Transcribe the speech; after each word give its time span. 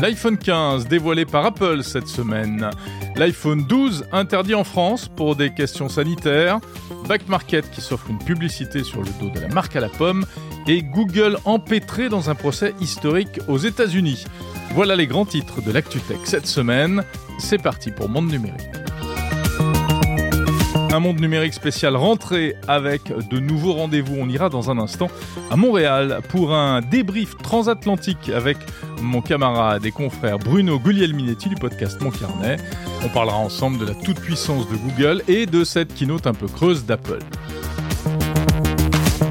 L'iPhone 0.00 0.38
15 0.38 0.86
dévoilé 0.86 1.24
par 1.24 1.44
Apple 1.44 1.82
cette 1.82 2.06
semaine. 2.06 2.70
L'iPhone 3.16 3.64
12 3.66 4.06
interdit 4.12 4.54
en 4.54 4.62
France 4.62 5.08
pour 5.08 5.34
des 5.34 5.52
questions 5.52 5.88
sanitaires. 5.88 6.60
Back 7.08 7.28
Market 7.28 7.68
qui 7.70 7.80
s'offre 7.80 8.08
une 8.08 8.18
publicité 8.18 8.84
sur 8.84 9.02
le 9.02 9.08
dos 9.20 9.30
de 9.30 9.40
la 9.40 9.48
marque 9.48 9.74
à 9.74 9.80
la 9.80 9.88
pomme. 9.88 10.24
Et 10.68 10.82
Google 10.82 11.38
empêtré 11.44 12.08
dans 12.08 12.30
un 12.30 12.36
procès 12.36 12.74
historique 12.80 13.40
aux 13.48 13.58
États-Unis. 13.58 14.24
Voilà 14.74 14.94
les 14.94 15.08
grands 15.08 15.26
titres 15.26 15.62
de 15.62 15.72
l'ActuTech 15.72 16.20
cette 16.24 16.46
semaine. 16.46 17.02
C'est 17.40 17.60
parti 17.60 17.90
pour 17.90 18.08
Monde 18.08 18.30
Numérique. 18.30 18.77
Un 20.90 21.00
monde 21.00 21.20
numérique 21.20 21.52
spécial 21.52 21.96
rentrée 21.96 22.56
avec 22.66 23.12
de 23.28 23.38
nouveaux 23.38 23.74
rendez-vous. 23.74 24.16
On 24.18 24.28
ira 24.28 24.48
dans 24.48 24.70
un 24.70 24.78
instant 24.78 25.08
à 25.50 25.56
Montréal 25.56 26.20
pour 26.30 26.54
un 26.54 26.80
débrief 26.80 27.36
transatlantique 27.36 28.30
avec 28.34 28.56
mon 29.02 29.20
camarade 29.20 29.84
et 29.84 29.90
confrère 29.90 30.38
Bruno 30.38 30.78
Guglielminetti 30.78 31.50
du 31.50 31.56
podcast 31.56 32.00
Mon 32.00 32.10
Carnet. 32.10 32.56
On 33.04 33.08
parlera 33.10 33.36
ensemble 33.36 33.78
de 33.78 33.84
la 33.84 33.94
toute-puissance 33.94 34.66
de 34.70 34.76
Google 34.76 35.22
et 35.28 35.44
de 35.44 35.62
cette 35.62 35.94
keynote 35.94 36.26
un 36.26 36.34
peu 36.34 36.46
creuse 36.46 36.86
d'Apple. 36.86 37.20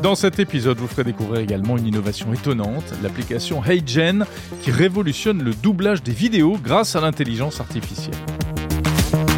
Dans 0.04 0.16
cet 0.16 0.40
épisode, 0.40 0.78
vous 0.78 0.88
ferez 0.88 1.06
découvrir 1.06 1.42
également 1.42 1.76
une 1.76 1.88
innovation 1.88 2.32
étonnante, 2.34 2.94
l'application 3.02 3.64
HeyGen 3.66 4.26
qui 4.62 4.70
révolutionne 4.70 5.44
le 5.44 5.56
doublage 5.56 6.04
des 6.04 6.14
vidéos 6.14 6.58
grâce 6.64 6.96
à 6.96 7.02
l'intelligence 7.02 7.60
artificielle. 7.60 8.16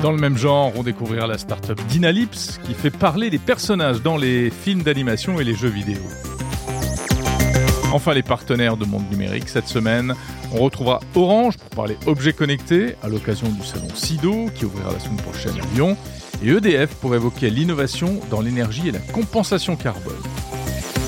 Dans 0.02 0.12
le 0.14 0.18
même 0.18 0.38
genre, 0.38 0.72
on 0.78 0.84
découvrira 0.84 1.28
la 1.28 1.38
startup 1.38 1.78
Dynalyps 1.88 2.62
qui 2.64 2.74
fait 2.74 2.90
parler 2.90 3.30
les 3.30 3.38
personnages 3.38 4.02
dans 4.02 4.16
les 4.16 4.50
films 4.50 4.82
d'animation 4.82 5.42
et 5.42 5.44
les 5.44 5.56
jeux 5.56 5.68
vidéo. 5.68 6.00
Enfin, 7.92 8.14
les 8.14 8.24
partenaires 8.24 8.78
de 8.78 8.86
Monde 8.86 9.10
Numérique 9.12 9.50
cette 9.50 9.68
semaine, 9.68 10.16
on 10.54 10.60
retrouvera 10.60 11.02
Orange 11.16 11.58
pour 11.58 11.70
parler 11.72 11.98
objets 12.06 12.32
connectés 12.32 12.96
à 13.04 13.10
l'occasion 13.10 13.50
du 13.50 13.62
salon 13.66 13.90
SIDO 13.94 14.50
qui 14.56 14.64
ouvrira 14.64 14.94
la 14.94 15.00
semaine 15.00 15.18
prochaine 15.18 15.56
à 15.60 15.76
Lyon 15.76 15.98
et 16.42 16.50
EDF 16.50 16.96
pour 16.96 17.14
évoquer 17.14 17.50
l'innovation 17.50 18.22
dans 18.30 18.40
l'énergie 18.40 18.88
et 18.88 18.92
la 18.92 19.00
compensation 19.00 19.76
carbone. 19.76 20.14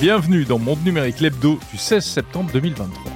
Bienvenue 0.00 0.44
dans 0.44 0.58
Monde 0.58 0.84
Numérique, 0.84 1.20
l'hebdo 1.20 1.58
du 1.70 1.78
16 1.78 2.04
septembre 2.04 2.50
2023. 2.52 3.12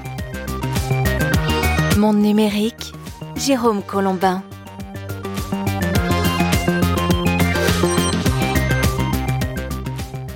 Monde 1.98 2.18
Numérique, 2.18 2.94
Jérôme 3.36 3.82
Colombin. 3.82 4.42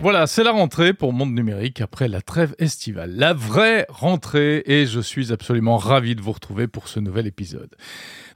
Voilà, 0.03 0.27
c'est 0.27 0.45
la 0.45 0.53
rentrée 0.53 0.95
pour 0.95 1.13
Monde 1.13 1.35
Numérique 1.35 1.83
après 1.83 2.09
la 2.09 2.23
trêve 2.23 2.55
estivale. 2.59 3.13
La 3.17 3.35
vraie 3.35 3.85
rentrée 3.91 4.63
et 4.65 4.87
je 4.87 4.99
suis 4.99 5.31
absolument 5.31 5.77
ravi 5.77 6.15
de 6.15 6.23
vous 6.23 6.33
retrouver 6.33 6.69
pour 6.69 6.89
ce 6.89 7.01
nouvel 7.01 7.27
épisode. 7.27 7.77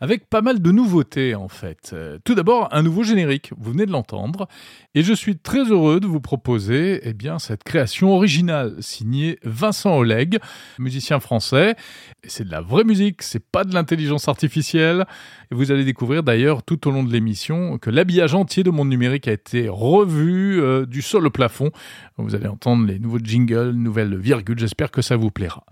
Avec 0.04 0.28
pas 0.28 0.42
mal 0.42 0.60
de 0.60 0.70
nouveautés 0.70 1.34
en 1.34 1.48
fait. 1.48 1.92
Euh, 1.94 2.18
tout 2.24 2.34
d'abord, 2.34 2.68
un 2.72 2.82
nouveau 2.82 3.04
générique, 3.04 3.52
vous 3.56 3.72
venez 3.72 3.86
de 3.86 3.90
l'entendre, 3.90 4.48
et 4.94 5.02
je 5.02 5.14
suis 5.14 5.38
très 5.38 5.64
heureux 5.64 5.98
de 5.98 6.06
vous 6.06 6.20
proposer 6.20 7.00
eh 7.04 7.14
bien, 7.14 7.38
cette 7.38 7.64
création 7.64 8.14
originale 8.14 8.74
signée 8.80 9.38
Vincent 9.44 9.96
Oleg, 9.96 10.38
musicien 10.78 11.20
français. 11.20 11.74
C'est 12.22 12.44
de 12.44 12.50
la 12.50 12.60
vraie 12.60 12.84
musique, 12.84 13.22
c'est 13.22 13.42
pas 13.42 13.64
de 13.64 13.72
l'intelligence 13.72 14.28
artificielle. 14.28 15.06
Et 15.50 15.54
vous 15.54 15.72
allez 15.72 15.86
découvrir 15.86 16.22
d'ailleurs 16.22 16.62
tout 16.62 16.86
au 16.86 16.90
long 16.90 17.02
de 17.02 17.10
l'émission 17.10 17.78
que 17.78 17.88
l'habillage 17.88 18.34
entier 18.34 18.62
de 18.62 18.68
Monde 18.68 18.90
Numérique 18.90 19.26
a 19.26 19.32
été 19.32 19.70
revu 19.70 20.60
euh, 20.60 20.84
du 20.84 21.00
sol 21.00 21.26
au 21.26 21.30
plafond 21.30 21.70
vous 22.16 22.34
allez 22.34 22.46
entendre 22.46 22.86
les 22.86 22.98
nouveaux 22.98 23.18
jingles, 23.18 23.70
nouvelles 23.70 24.16
virgules, 24.16 24.58
j'espère 24.58 24.90
que 24.90 25.02
ça 25.02 25.16
vous 25.16 25.30
plaira. 25.30 25.64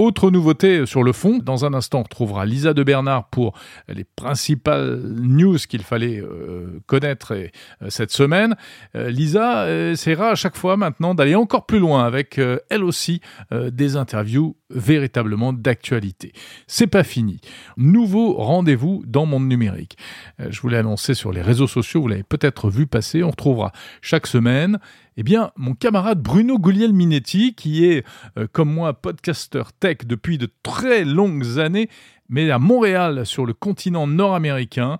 Autre 0.00 0.30
nouveauté 0.30 0.86
sur 0.86 1.02
le 1.02 1.12
fond, 1.12 1.40
dans 1.44 1.66
un 1.66 1.74
instant 1.74 1.98
on 1.98 2.04
retrouvera 2.04 2.46
Lisa 2.46 2.72
de 2.72 2.82
Bernard 2.82 3.28
pour 3.28 3.52
les 3.86 4.04
principales 4.04 4.98
news 5.04 5.58
qu'il 5.68 5.82
fallait 5.82 6.18
euh, 6.22 6.80
connaître 6.86 7.34
euh, 7.34 7.48
cette 7.90 8.10
semaine. 8.10 8.56
Euh, 8.94 9.10
Lisa 9.10 9.70
essaiera 9.70 10.30
à 10.30 10.34
chaque 10.36 10.56
fois 10.56 10.78
maintenant 10.78 11.14
d'aller 11.14 11.34
encore 11.34 11.66
plus 11.66 11.80
loin 11.80 12.06
avec 12.06 12.40
elle 12.70 12.82
aussi 12.82 13.20
des 13.50 13.96
interviews 13.96 14.56
véritablement 14.70 15.52
d'actualité. 15.52 16.32
C'est 16.66 16.86
pas 16.86 17.04
fini. 17.04 17.40
Nouveau 17.76 18.34
rendez-vous 18.38 19.02
dans 19.06 19.26
Monde 19.26 19.48
Numérique. 19.48 19.98
je 20.38 20.60
vous 20.62 20.68
l'ai 20.68 20.78
annoncé 20.78 21.12
sur 21.12 21.30
les 21.30 21.42
réseaux 21.42 21.66
sociaux, 21.66 22.00
vous 22.00 22.08
l'avez 22.08 22.22
peut-être 22.22 22.70
vu 22.70 22.86
passer, 22.86 23.22
on 23.22 23.30
retrouvera 23.30 23.72
chaque 24.00 24.26
semaine 24.26 24.78
eh 25.16 25.22
bien, 25.22 25.50
mon 25.56 25.74
camarade 25.74 26.22
Bruno 26.22 26.58
Guglielminetti, 26.58 27.54
qui 27.54 27.84
est, 27.86 28.06
comme 28.52 28.72
moi, 28.72 28.94
podcaster 28.94 29.62
tech 29.78 29.98
depuis 30.06 30.38
de 30.38 30.48
très 30.62 31.04
longues 31.04 31.58
années, 31.58 31.88
mais 32.28 32.50
à 32.50 32.58
Montréal, 32.58 33.26
sur 33.26 33.44
le 33.44 33.52
continent 33.52 34.06
nord-américain, 34.06 34.98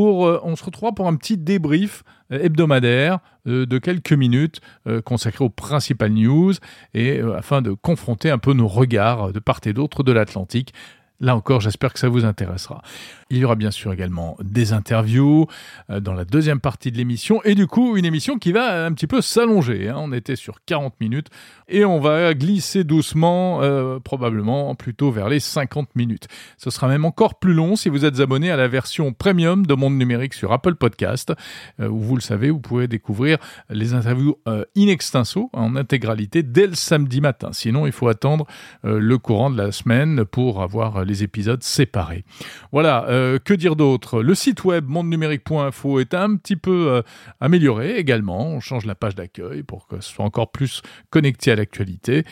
euh, 0.00 0.40
on 0.42 0.56
se 0.56 0.64
retrouvera 0.64 0.92
pour 0.92 1.08
un 1.08 1.16
petit 1.16 1.36
débrief 1.36 2.02
euh, 2.32 2.40
hebdomadaire 2.40 3.18
euh, 3.46 3.66
de 3.66 3.78
quelques 3.78 4.12
minutes 4.12 4.60
consacré 5.04 5.44
aux 5.44 5.50
principales 5.50 6.12
news 6.12 6.52
et 6.94 7.20
afin 7.20 7.62
de 7.62 7.72
confronter 7.72 8.30
un 8.30 8.38
peu 8.38 8.52
nos 8.52 8.68
regards 8.68 9.32
de 9.32 9.38
part 9.38 9.60
et 9.64 9.72
d'autre 9.72 10.02
de 10.02 10.12
l'Atlantique 10.12 10.72
Là 11.20 11.36
encore, 11.36 11.60
j'espère 11.60 11.92
que 11.92 12.00
ça 12.00 12.08
vous 12.08 12.24
intéressera. 12.24 12.82
Il 13.30 13.38
y 13.38 13.44
aura 13.44 13.54
bien 13.54 13.70
sûr 13.70 13.92
également 13.92 14.36
des 14.42 14.72
interviews 14.72 15.46
euh, 15.88 16.00
dans 16.00 16.14
la 16.14 16.24
deuxième 16.24 16.60
partie 16.60 16.90
de 16.90 16.98
l'émission 16.98 17.40
et 17.44 17.54
du 17.54 17.66
coup 17.66 17.96
une 17.96 18.04
émission 18.04 18.38
qui 18.38 18.52
va 18.52 18.84
un 18.84 18.92
petit 18.92 19.06
peu 19.06 19.22
s'allonger. 19.22 19.88
Hein. 19.88 19.94
On 19.98 20.12
était 20.12 20.36
sur 20.36 20.64
40 20.66 21.00
minutes 21.00 21.28
et 21.68 21.84
on 21.84 22.00
va 22.00 22.34
glisser 22.34 22.82
doucement, 22.82 23.62
euh, 23.62 24.00
probablement 24.00 24.74
plutôt 24.74 25.12
vers 25.12 25.28
les 25.28 25.38
50 25.38 25.94
minutes. 25.94 26.26
Ce 26.58 26.70
sera 26.70 26.88
même 26.88 27.04
encore 27.04 27.38
plus 27.38 27.54
long 27.54 27.76
si 27.76 27.88
vous 27.88 28.04
êtes 28.04 28.18
abonné 28.18 28.50
à 28.50 28.56
la 28.56 28.66
version 28.66 29.12
premium 29.12 29.64
de 29.64 29.74
Monde 29.74 29.96
Numérique 29.96 30.34
sur 30.34 30.52
Apple 30.52 30.74
Podcast, 30.74 31.32
euh, 31.80 31.88
où 31.88 32.00
vous 32.00 32.16
le 32.16 32.20
savez, 32.20 32.50
vous 32.50 32.60
pouvez 32.60 32.88
découvrir 32.88 33.38
les 33.70 33.94
interviews 33.94 34.36
in 34.46 34.88
extenso 34.88 35.50
en 35.52 35.76
intégralité 35.76 36.42
dès 36.42 36.66
le 36.66 36.74
samedi 36.74 37.20
matin. 37.20 37.50
Sinon, 37.52 37.86
il 37.86 37.92
faut 37.92 38.08
attendre 38.08 38.46
le 38.82 39.16
courant 39.18 39.50
de 39.50 39.56
la 39.56 39.72
semaine 39.72 40.24
pour 40.24 40.62
avoir 40.62 41.04
les 41.04 41.11
épisodes 41.20 41.62
séparés. 41.62 42.24
Voilà, 42.72 43.06
euh, 43.08 43.38
que 43.38 43.54
dire 43.54 43.76
d'autre? 43.76 44.22
Le 44.22 44.34
site 44.34 44.64
web 44.64 44.86
mondenumérique.info 44.88 46.00
est 46.00 46.14
un 46.14 46.36
petit 46.36 46.56
peu 46.56 46.88
euh, 46.88 47.02
amélioré 47.40 47.96
également. 47.96 48.46
On 48.48 48.60
change 48.60 48.86
la 48.86 48.94
page 48.94 49.14
d'accueil 49.14 49.62
pour 49.62 49.86
que 49.86 50.00
ce 50.00 50.12
soit 50.12 50.24
encore 50.24 50.50
plus 50.50 50.82
connecté 51.10 51.52
à 51.52 51.56
l'actualité. 51.56 52.24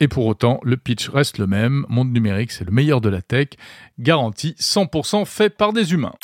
Et 0.00 0.08
pour 0.08 0.26
autant, 0.26 0.60
le 0.62 0.76
pitch 0.76 1.08
reste 1.08 1.38
le 1.38 1.46
même. 1.46 1.86
Monde 1.88 2.12
numérique, 2.12 2.52
c'est 2.52 2.64
le 2.64 2.72
meilleur 2.72 3.00
de 3.00 3.08
la 3.08 3.22
tech, 3.22 3.48
garanti 3.98 4.54
100% 4.58 5.24
fait 5.24 5.50
par 5.50 5.72
des 5.72 5.92
humains. 5.92 6.14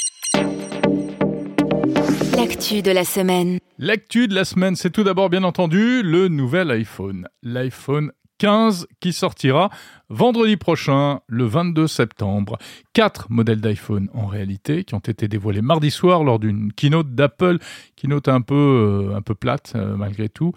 L'actu 2.36 2.82
de 2.82 2.90
la 2.90 3.04
semaine. 3.04 3.58
L'actu 3.78 4.28
de 4.28 4.34
la 4.34 4.44
semaine, 4.44 4.74
c'est 4.76 4.90
tout 4.90 5.04
d'abord 5.04 5.30
bien 5.30 5.44
entendu 5.44 6.02
le 6.02 6.28
nouvel 6.28 6.70
iPhone. 6.70 7.28
L'iPhone 7.42 8.10
15 8.38 8.88
qui 8.98 9.12
sortira 9.12 9.70
vendredi 10.12 10.58
prochain, 10.58 11.20
le 11.26 11.44
22 11.44 11.86
septembre. 11.86 12.58
Quatre 12.92 13.30
modèles 13.30 13.62
d'iPhone 13.62 14.08
en 14.12 14.26
réalité 14.26 14.84
qui 14.84 14.94
ont 14.94 14.98
été 14.98 15.26
dévoilés 15.26 15.62
mardi 15.62 15.90
soir 15.90 16.22
lors 16.22 16.38
d'une 16.38 16.70
keynote 16.72 17.14
d'Apple, 17.14 17.58
keynote 17.96 18.28
un 18.28 18.42
peu 18.42 18.54
euh, 18.54 19.16
un 19.16 19.22
peu 19.22 19.34
plate 19.34 19.72
euh, 19.74 19.96
malgré 19.96 20.28
tout. 20.28 20.52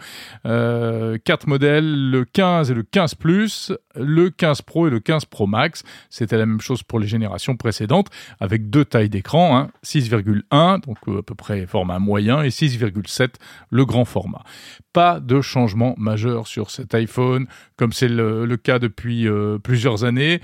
Euh, 0.46 1.18
quatre 1.24 1.48
modèles, 1.48 2.12
le 2.12 2.26
15 2.26 2.72
et 2.72 2.74
le 2.74 2.84
15 2.84 3.16
Plus, 3.16 3.72
le 3.96 4.30
15 4.30 4.62
Pro 4.64 4.88
et 4.88 4.90
le 4.90 5.00
15 5.00 5.26
Pro 5.26 5.48
Max. 5.48 5.84
C'était 6.10 6.38
la 6.38 6.46
même 6.46 6.62
chose 6.62 6.84
pour 6.84 7.00
les 7.00 7.08
générations 7.08 7.56
précédentes 7.56 8.10
avec 8.42 8.70
deux 8.70 8.84
tailles 8.84 9.10
d'écran, 9.10 9.58
hein, 9.58 9.72
6,1 9.86 10.86
donc 10.86 10.98
à 11.08 11.24
peu 11.24 11.36
près 11.36 11.66
format 11.66 12.00
moyen 12.00 12.44
et 12.44 12.50
6,7 12.50 13.36
le 13.70 13.86
grand 13.86 14.04
format. 14.06 14.44
Pas 14.92 15.22
de 15.22 15.40
changement 15.40 15.96
majeur 15.98 16.48
sur 16.48 16.72
cet 16.72 16.94
iPhone 16.94 17.48
comme 17.78 17.92
c'est 17.92 18.08
le, 18.08 18.56
cas 18.56 18.80
depuis 18.80 19.28
euh, 19.28 19.45
plusieurs 19.64 20.04
années 20.04 20.42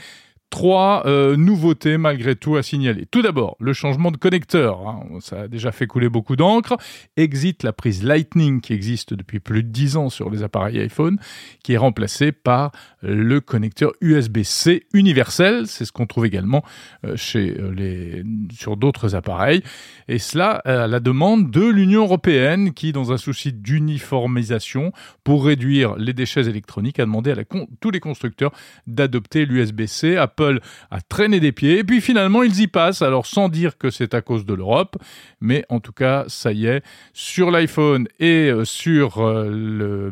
trois 0.51 1.03
euh, 1.07 1.35
nouveautés 1.37 1.97
malgré 1.97 2.35
tout 2.35 2.57
à 2.57 2.61
signaler. 2.61 3.07
Tout 3.09 3.23
d'abord, 3.23 3.55
le 3.59 3.73
changement 3.73 4.11
de 4.11 4.17
connecteur. 4.17 4.87
Hein. 4.87 5.07
ça 5.19 5.41
a 5.41 5.47
déjà 5.47 5.71
fait 5.71 5.87
couler 5.87 6.09
beaucoup 6.09 6.35
d'encre. 6.35 6.77
Exit 7.17 7.63
la 7.63 7.73
prise 7.73 8.03
Lightning 8.03 8.61
qui 8.61 8.73
existe 8.73 9.15
depuis 9.15 9.39
plus 9.39 9.63
de 9.63 9.69
10 9.69 9.97
ans 9.97 10.09
sur 10.09 10.29
les 10.29 10.43
appareils 10.43 10.79
iPhone, 10.79 11.17
qui 11.63 11.73
est 11.73 11.77
remplacée 11.77 12.31
par 12.31 12.71
le 13.01 13.39
connecteur 13.39 13.93
USB-C 14.01 14.87
universel. 14.93 15.67
C'est 15.67 15.85
ce 15.85 15.91
qu'on 15.91 16.05
trouve 16.05 16.25
également 16.25 16.63
euh, 17.05 17.15
chez 17.15 17.57
euh, 17.57 17.71
les, 17.73 18.23
sur 18.53 18.75
d'autres 18.75 19.15
appareils. 19.15 19.63
Et 20.09 20.19
cela 20.19 20.61
à 20.65 20.87
la 20.87 20.99
demande 20.99 21.49
de 21.49 21.65
l'Union 21.65 22.03
européenne 22.03 22.73
qui, 22.73 22.91
dans 22.91 23.13
un 23.13 23.17
souci 23.17 23.53
d'uniformisation 23.53 24.91
pour 25.23 25.45
réduire 25.45 25.95
les 25.95 26.13
déchets 26.13 26.47
électroniques, 26.49 26.99
a 26.99 27.05
demandé 27.05 27.31
à 27.31 27.35
tous 27.79 27.91
les 27.91 28.01
constructeurs 28.01 28.51
d'adopter 28.85 29.45
l'USB-C. 29.45 30.17
Apple 30.41 30.59
a 30.89 31.01
traîné 31.01 31.39
des 31.39 31.51
pieds. 31.51 31.79
Et 31.79 31.83
puis 31.83 32.01
finalement, 32.01 32.43
ils 32.43 32.59
y 32.61 32.67
passent. 32.67 33.01
Alors 33.01 33.25
sans 33.25 33.49
dire 33.49 33.77
que 33.77 33.89
c'est 33.89 34.13
à 34.13 34.21
cause 34.21 34.45
de 34.45 34.53
l'Europe, 34.53 34.97
mais 35.39 35.65
en 35.69 35.79
tout 35.79 35.91
cas, 35.91 36.25
ça 36.27 36.51
y 36.51 36.65
est, 36.65 36.83
sur 37.13 37.51
l'iPhone 37.51 38.07
et 38.19 38.49
euh, 38.49 38.65
sur 38.65 39.19
euh, 39.19 39.49
le 39.49 40.11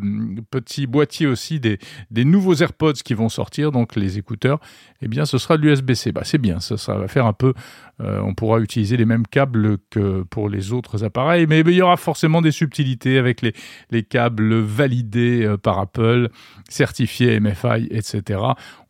petit 0.52 0.88
boîtier 0.88 1.28
aussi 1.28 1.60
des, 1.60 1.80
des 2.12 2.26
nouveaux 2.26 2.56
AirPods 2.56 2.94
qui 2.94 3.14
vont 3.14 3.30
sortir, 3.30 3.72
donc 3.72 3.96
les 3.96 4.18
écouteurs, 4.18 4.60
eh 5.02 5.08
bien, 5.08 5.26
ce 5.26 5.38
sera 5.38 5.58
de 5.58 5.64
l'USB-C. 5.64 6.12
Bah, 6.12 6.22
c'est 6.24 6.38
bien, 6.38 6.60
ça, 6.60 6.78
ça 6.78 6.96
va 6.96 7.08
faire 7.08 7.26
un 7.26 7.34
peu. 7.34 7.54
Euh, 8.02 8.22
on 8.22 8.34
pourra 8.34 8.60
utiliser 8.60 8.98
les 8.98 9.06
mêmes 9.06 9.28
câbles 9.28 9.78
que 9.90 10.24
pour 10.24 10.50
les 10.50 10.72
autres 10.72 11.04
appareils, 11.04 11.48
mais 11.48 11.60
il 11.60 11.72
y 11.72 11.82
aura 11.82 11.98
forcément 11.98 12.42
des 12.42 12.52
subtilités 12.52 13.18
avec 13.18 13.42
les, 13.42 13.54
les 13.92 14.04
câbles 14.04 14.56
validés 14.60 15.56
par 15.62 15.80
Apple, 15.80 16.30
certifiés 16.70 17.40
MFI, 17.40 17.88
etc. 17.92 18.42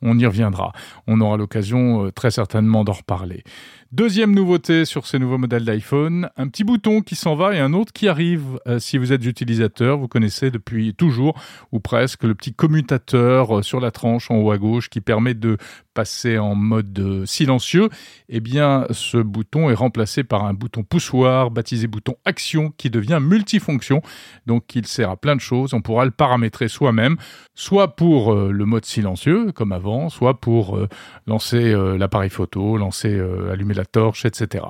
On 0.01 0.17
y 0.17 0.25
reviendra. 0.25 0.73
On 1.07 1.21
aura 1.21 1.37
l'occasion 1.37 2.11
très 2.11 2.31
certainement 2.31 2.83
d'en 2.83 2.93
reparler. 2.93 3.43
Deuxième 3.91 4.35
nouveauté 4.35 4.85
sur 4.85 5.07
ces 5.07 5.17
nouveaux 5.17 5.39
modèles 5.39 5.65
d'iPhone, 5.65 6.29
un 6.37 6.47
petit 6.47 6.63
bouton 6.63 7.01
qui 7.01 7.15
s'en 7.15 7.33
va 7.33 7.55
et 7.55 7.59
un 7.59 7.73
autre 7.73 7.91
qui 7.91 8.07
arrive. 8.07 8.59
Euh, 8.67 8.77
si 8.77 8.99
vous 8.99 9.13
êtes 9.13 9.25
utilisateur, 9.25 9.97
vous 9.97 10.07
connaissez 10.07 10.51
depuis 10.51 10.93
toujours 10.93 11.33
ou 11.71 11.79
presque 11.79 12.23
le 12.23 12.35
petit 12.35 12.53
commutateur 12.53 13.57
euh, 13.57 13.61
sur 13.63 13.79
la 13.79 13.89
tranche 13.89 14.29
en 14.29 14.35
haut 14.35 14.51
à 14.51 14.59
gauche 14.59 14.91
qui 14.91 15.01
permet 15.01 15.33
de 15.33 15.57
passer 15.95 16.37
en 16.37 16.53
mode 16.53 16.99
euh, 16.99 17.25
silencieux. 17.25 17.89
Eh 18.29 18.41
bien, 18.41 18.85
ce 18.91 19.17
bouton 19.17 19.71
est 19.71 19.73
remplacé 19.73 20.23
par 20.23 20.45
un 20.45 20.53
bouton 20.53 20.83
poussoir 20.83 21.49
baptisé 21.49 21.87
bouton 21.87 22.15
action 22.25 22.71
qui 22.77 22.91
devient 22.91 23.17
multifonction. 23.19 24.03
Donc, 24.45 24.75
il 24.75 24.85
sert 24.85 25.09
à 25.09 25.17
plein 25.17 25.35
de 25.35 25.41
choses. 25.41 25.73
On 25.73 25.81
pourra 25.81 26.05
le 26.05 26.11
paramétrer 26.11 26.67
soi-même, 26.67 27.17
soit 27.55 27.95
pour 27.95 28.35
le 28.35 28.65
mode 28.65 28.85
silencieux 28.85 29.51
comme 29.51 29.71
avant, 29.71 30.09
soit 30.09 30.39
pour 30.39 30.79
lancer 31.25 31.73
l'appareil 31.97 32.29
photo, 32.29 32.77
lancer 32.77 33.19
allumer 33.51 33.73
la 33.79 33.85
torche, 33.85 34.25
etc. 34.25 34.65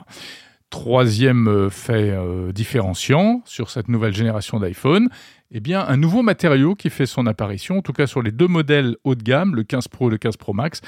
Troisième 0.70 1.48
euh, 1.48 1.70
fait 1.72 2.12
euh, 2.12 2.52
différenciant 2.52 3.42
sur 3.46 3.72
cette 3.72 3.88
nouvelle 3.88 4.14
génération 4.14 4.60
d'iPhone, 4.60 5.10
eh 5.50 5.62
bien, 5.62 5.84
un 5.84 5.98
nouveau 5.98 6.22
matériau 6.22 6.76
qui 6.76 6.92
fait 6.92 7.08
son 7.08 7.26
apparition, 7.26 7.80
en 7.80 7.82
tout 7.82 7.92
cas 7.92 8.06
sur 8.06 8.22
les 8.22 8.32
deux 8.32 8.48
modèles 8.48 8.96
haut 9.04 9.16
de 9.16 9.24
gamme, 9.24 9.56
le 9.56 9.64
15 9.64 9.88
Pro 9.88 10.10
et 10.10 10.12
le 10.12 10.20
15 10.20 10.38
Pro 10.38 10.54
Max, 10.54 10.82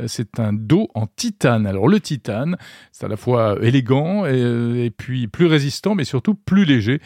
euh, 0.00 0.08
c'est 0.08 0.40
un 0.40 0.52
dos 0.52 0.88
en 0.96 1.06
titane. 1.06 1.68
Alors 1.68 1.86
le 1.86 2.00
titane, 2.00 2.56
c'est 2.90 3.06
à 3.06 3.08
la 3.08 3.16
fois 3.16 3.56
élégant 3.62 4.26
et, 4.26 4.90
puis 4.90 5.28
plus 5.28 5.46
résistant, 5.46 5.94
mais 5.94 6.02
surtout 6.02 6.34
plus 6.34 6.64
léger. 6.64 7.00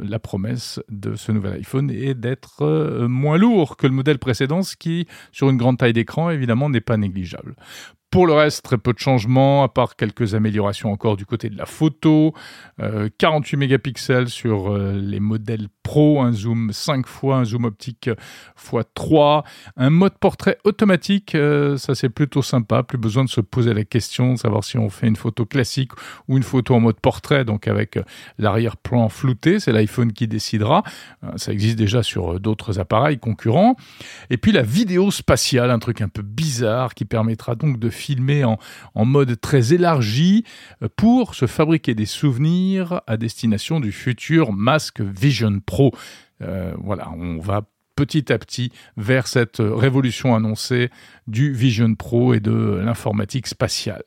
la 0.00 0.20
promesse 0.20 0.80
de 0.88 1.16
ce 1.16 1.32
nouvel 1.32 1.54
iPhone 1.54 1.90
est 1.90 2.14
d'être 2.14 3.06
moins 3.08 3.36
lourd 3.36 3.76
que 3.76 3.88
le 3.88 3.92
modèle 3.92 4.20
précédent, 4.20 4.62
ce 4.62 4.76
qui, 4.76 5.08
sur 5.32 5.50
une 5.50 5.56
grande 5.56 5.78
taille 5.78 5.92
d'écran, 5.92 6.30
évidemment, 6.30 6.70
n'est 6.70 6.80
pas 6.80 6.96
négligeable. 6.96 7.56
Pour 8.14 8.28
le 8.28 8.32
reste, 8.32 8.62
très 8.62 8.78
peu 8.78 8.92
de 8.92 8.98
changements, 9.00 9.64
à 9.64 9.68
part 9.68 9.96
quelques 9.96 10.36
améliorations 10.36 10.92
encore 10.92 11.16
du 11.16 11.26
côté 11.26 11.50
de 11.50 11.58
la 11.58 11.66
photo. 11.66 12.32
48 13.18 13.56
euh, 13.56 13.58
mégapixels 13.58 14.28
sur 14.28 14.72
euh, 14.72 14.92
les 14.92 15.18
modèles 15.18 15.66
Pro, 15.82 16.22
un 16.22 16.32
zoom 16.32 16.72
5 16.72 17.06
fois, 17.06 17.38
un 17.38 17.44
zoom 17.44 17.64
optique 17.64 18.08
x 18.08 18.84
3, 18.94 19.44
un 19.76 19.90
mode 19.90 20.16
portrait 20.18 20.56
automatique, 20.64 21.34
euh, 21.34 21.76
ça 21.76 21.94
c'est 21.94 22.08
plutôt 22.08 22.40
sympa, 22.40 22.82
plus 22.82 22.96
besoin 22.96 23.24
de 23.24 23.28
se 23.28 23.42
poser 23.42 23.74
la 23.74 23.84
question 23.84 24.32
de 24.32 24.38
savoir 24.38 24.64
si 24.64 24.78
on 24.78 24.88
fait 24.88 25.08
une 25.08 25.16
photo 25.16 25.44
classique 25.44 25.90
ou 26.26 26.38
une 26.38 26.42
photo 26.42 26.74
en 26.74 26.80
mode 26.80 26.98
portrait, 27.00 27.44
donc 27.44 27.68
avec 27.68 27.98
l'arrière-plan 28.38 29.10
flouté, 29.10 29.60
c'est 29.60 29.72
l'iPhone 29.72 30.12
qui 30.12 30.26
décidera. 30.26 30.84
ça 31.36 31.52
existe 31.52 31.76
déjà 31.76 32.02
sur 32.02 32.40
d'autres 32.40 32.78
appareils 32.78 33.18
concurrents. 33.18 33.76
Et 34.30 34.38
puis 34.38 34.52
la 34.52 34.62
vidéo 34.62 35.10
spatiale, 35.10 35.70
un 35.70 35.78
truc 35.78 36.00
un 36.00 36.08
peu 36.08 36.22
bizarre 36.22 36.94
qui 36.94 37.04
permettra 37.04 37.56
donc 37.56 37.78
de 37.78 37.90
filmé 38.04 38.44
en, 38.44 38.58
mode 39.04 39.40
très 39.40 39.72
élargi 39.72 40.44
euh, 40.82 40.88
pour 40.94 41.34
se 41.34 41.46
fabriquer 41.46 41.94
des 41.94 42.06
souvenirs 42.06 43.00
à 43.06 43.16
destination 43.16 43.80
du 43.80 43.92
futur 43.92 44.52
Mask 44.52 45.00
Vision 45.00 45.60
Pro. 45.64 45.92
Euh, 46.42 46.74
voilà, 46.78 47.10
on 47.16 47.38
va 47.38 47.62
petit 47.94 48.32
à 48.32 48.38
petit 48.38 48.72
vers 48.96 49.26
cette 49.26 49.58
révolution 49.60 50.34
annoncée 50.34 50.90
du 51.26 51.52
Vision 51.52 51.94
Pro 51.94 52.34
et 52.34 52.40
de 52.40 52.80
l'informatique 52.84 53.46
spatiale. 53.46 54.02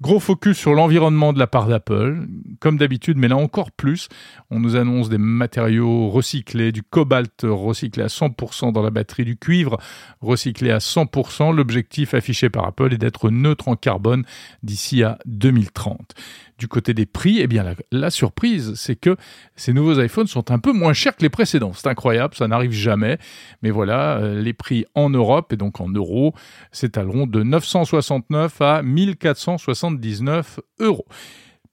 Gros 0.00 0.20
focus 0.20 0.56
sur 0.56 0.74
l'environnement 0.74 1.32
de 1.32 1.38
la 1.38 1.46
part 1.46 1.66
d'Apple, 1.66 2.26
comme 2.60 2.78
d'habitude, 2.78 3.18
mais 3.18 3.28
là 3.28 3.36
encore 3.36 3.70
plus. 3.70 4.08
On 4.50 4.60
nous 4.60 4.76
annonce 4.76 5.08
des 5.08 5.18
matériaux 5.18 6.08
recyclés, 6.08 6.72
du 6.72 6.82
cobalt 6.82 7.42
recyclé 7.42 8.02
à 8.02 8.06
100% 8.06 8.72
dans 8.72 8.82
la 8.82 8.90
batterie, 8.90 9.24
du 9.24 9.36
cuivre 9.36 9.78
recyclé 10.20 10.70
à 10.70 10.78
100%. 10.78 11.54
L'objectif 11.54 12.14
affiché 12.14 12.48
par 12.48 12.66
Apple 12.66 12.94
est 12.94 12.98
d'être 12.98 13.30
neutre 13.30 13.68
en 13.68 13.76
carbone 13.76 14.24
d'ici 14.62 15.02
à 15.02 15.18
2030 15.26 16.14
du 16.58 16.66
côté 16.68 16.92
des 16.92 17.06
prix, 17.06 17.38
eh 17.40 17.46
bien 17.46 17.64
la, 17.92 18.10
surprise, 18.10 18.74
c'est 18.74 18.96
que 18.96 19.16
ces 19.54 19.72
nouveaux 19.72 20.00
iPhones 20.00 20.26
sont 20.26 20.50
un 20.50 20.58
peu 20.58 20.72
moins 20.72 20.92
chers 20.92 21.16
que 21.16 21.22
les 21.22 21.28
précédents. 21.28 21.72
C'est 21.72 21.86
incroyable, 21.86 22.34
ça 22.34 22.48
n'arrive 22.48 22.72
jamais. 22.72 23.18
Mais 23.62 23.70
voilà, 23.70 24.18
euh, 24.18 24.42
les 24.42 24.52
prix 24.52 24.84
en 24.94 25.08
Europe 25.08 25.52
et 25.52 25.56
donc 25.56 25.80
en 25.80 25.88
euros 25.88 26.34
s'étaleront 26.72 27.26
de 27.26 27.42
969 27.42 28.60
à 28.60 28.82
1479 28.82 30.60
euros. 30.80 31.06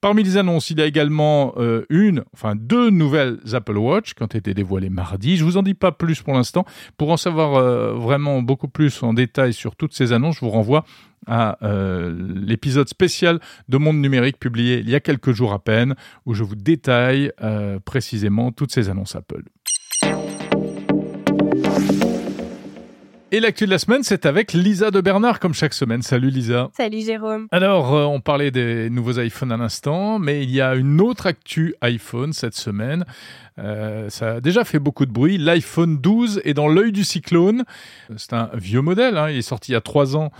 Parmi 0.06 0.22
les 0.22 0.36
annonces, 0.36 0.70
il 0.70 0.78
y 0.78 0.82
a 0.82 0.86
également 0.86 1.52
euh, 1.56 1.84
une, 1.90 2.22
enfin 2.32 2.54
deux 2.54 2.90
nouvelles 2.90 3.40
Apple 3.52 3.76
Watch 3.76 4.14
qui 4.14 4.22
ont 4.22 4.26
été 4.26 4.54
dévoilées 4.54 4.88
mardi. 4.88 5.36
Je 5.36 5.42
vous 5.42 5.56
en 5.56 5.64
dis 5.64 5.74
pas 5.74 5.90
plus 5.90 6.22
pour 6.22 6.34
l'instant. 6.34 6.64
Pour 6.96 7.10
en 7.10 7.16
savoir 7.16 7.56
euh, 7.56 7.92
vraiment 7.92 8.40
beaucoup 8.40 8.68
plus 8.68 9.02
en 9.02 9.14
détail 9.14 9.52
sur 9.52 9.74
toutes 9.74 9.94
ces 9.94 10.12
annonces, 10.12 10.36
je 10.36 10.42
vous 10.42 10.50
renvoie 10.50 10.84
à 11.26 11.58
euh, 11.66 12.16
l'épisode 12.36 12.88
spécial 12.88 13.40
de 13.68 13.78
Monde 13.78 13.96
Numérique 13.96 14.38
publié 14.38 14.78
il 14.78 14.88
y 14.88 14.94
a 14.94 15.00
quelques 15.00 15.32
jours 15.32 15.52
à 15.52 15.58
peine, 15.58 15.96
où 16.24 16.34
je 16.34 16.44
vous 16.44 16.54
détaille 16.54 17.32
précisément 17.84 18.52
toutes 18.52 18.70
ces 18.70 18.88
annonces 18.88 19.16
Apple. 19.16 19.42
Et 23.32 23.40
l'actu 23.40 23.66
de 23.66 23.70
la 23.70 23.80
semaine, 23.80 24.04
c'est 24.04 24.24
avec 24.24 24.52
Lisa 24.52 24.92
de 24.92 25.00
Bernard, 25.00 25.40
comme 25.40 25.52
chaque 25.52 25.74
semaine. 25.74 26.00
Salut 26.00 26.30
Lisa. 26.30 26.70
Salut 26.76 27.00
Jérôme. 27.00 27.48
Alors, 27.50 27.92
euh, 27.92 28.04
on 28.04 28.20
parlait 28.20 28.52
des 28.52 28.88
nouveaux 28.88 29.20
iPhones 29.20 29.50
à 29.50 29.56
l'instant, 29.56 30.20
mais 30.20 30.44
il 30.44 30.50
y 30.50 30.60
a 30.60 30.76
une 30.76 31.00
autre 31.00 31.26
actu 31.26 31.74
iPhone 31.80 32.32
cette 32.32 32.54
semaine. 32.54 33.04
Euh, 33.58 34.10
ça 34.10 34.34
a 34.34 34.40
déjà 34.40 34.64
fait 34.64 34.78
beaucoup 34.78 35.06
de 35.06 35.12
bruit. 35.12 35.38
L'iPhone 35.38 35.98
12 35.98 36.42
est 36.44 36.54
dans 36.54 36.68
l'œil 36.68 36.92
du 36.92 37.04
cyclone. 37.04 37.64
C'est 38.16 38.32
un 38.32 38.50
vieux 38.54 38.82
modèle, 38.82 39.16
hein. 39.16 39.30
il 39.30 39.38
est 39.38 39.42
sorti 39.42 39.72
il 39.72 39.74
y 39.74 39.76
a 39.76 39.80
trois 39.80 40.16
ans. 40.16 40.30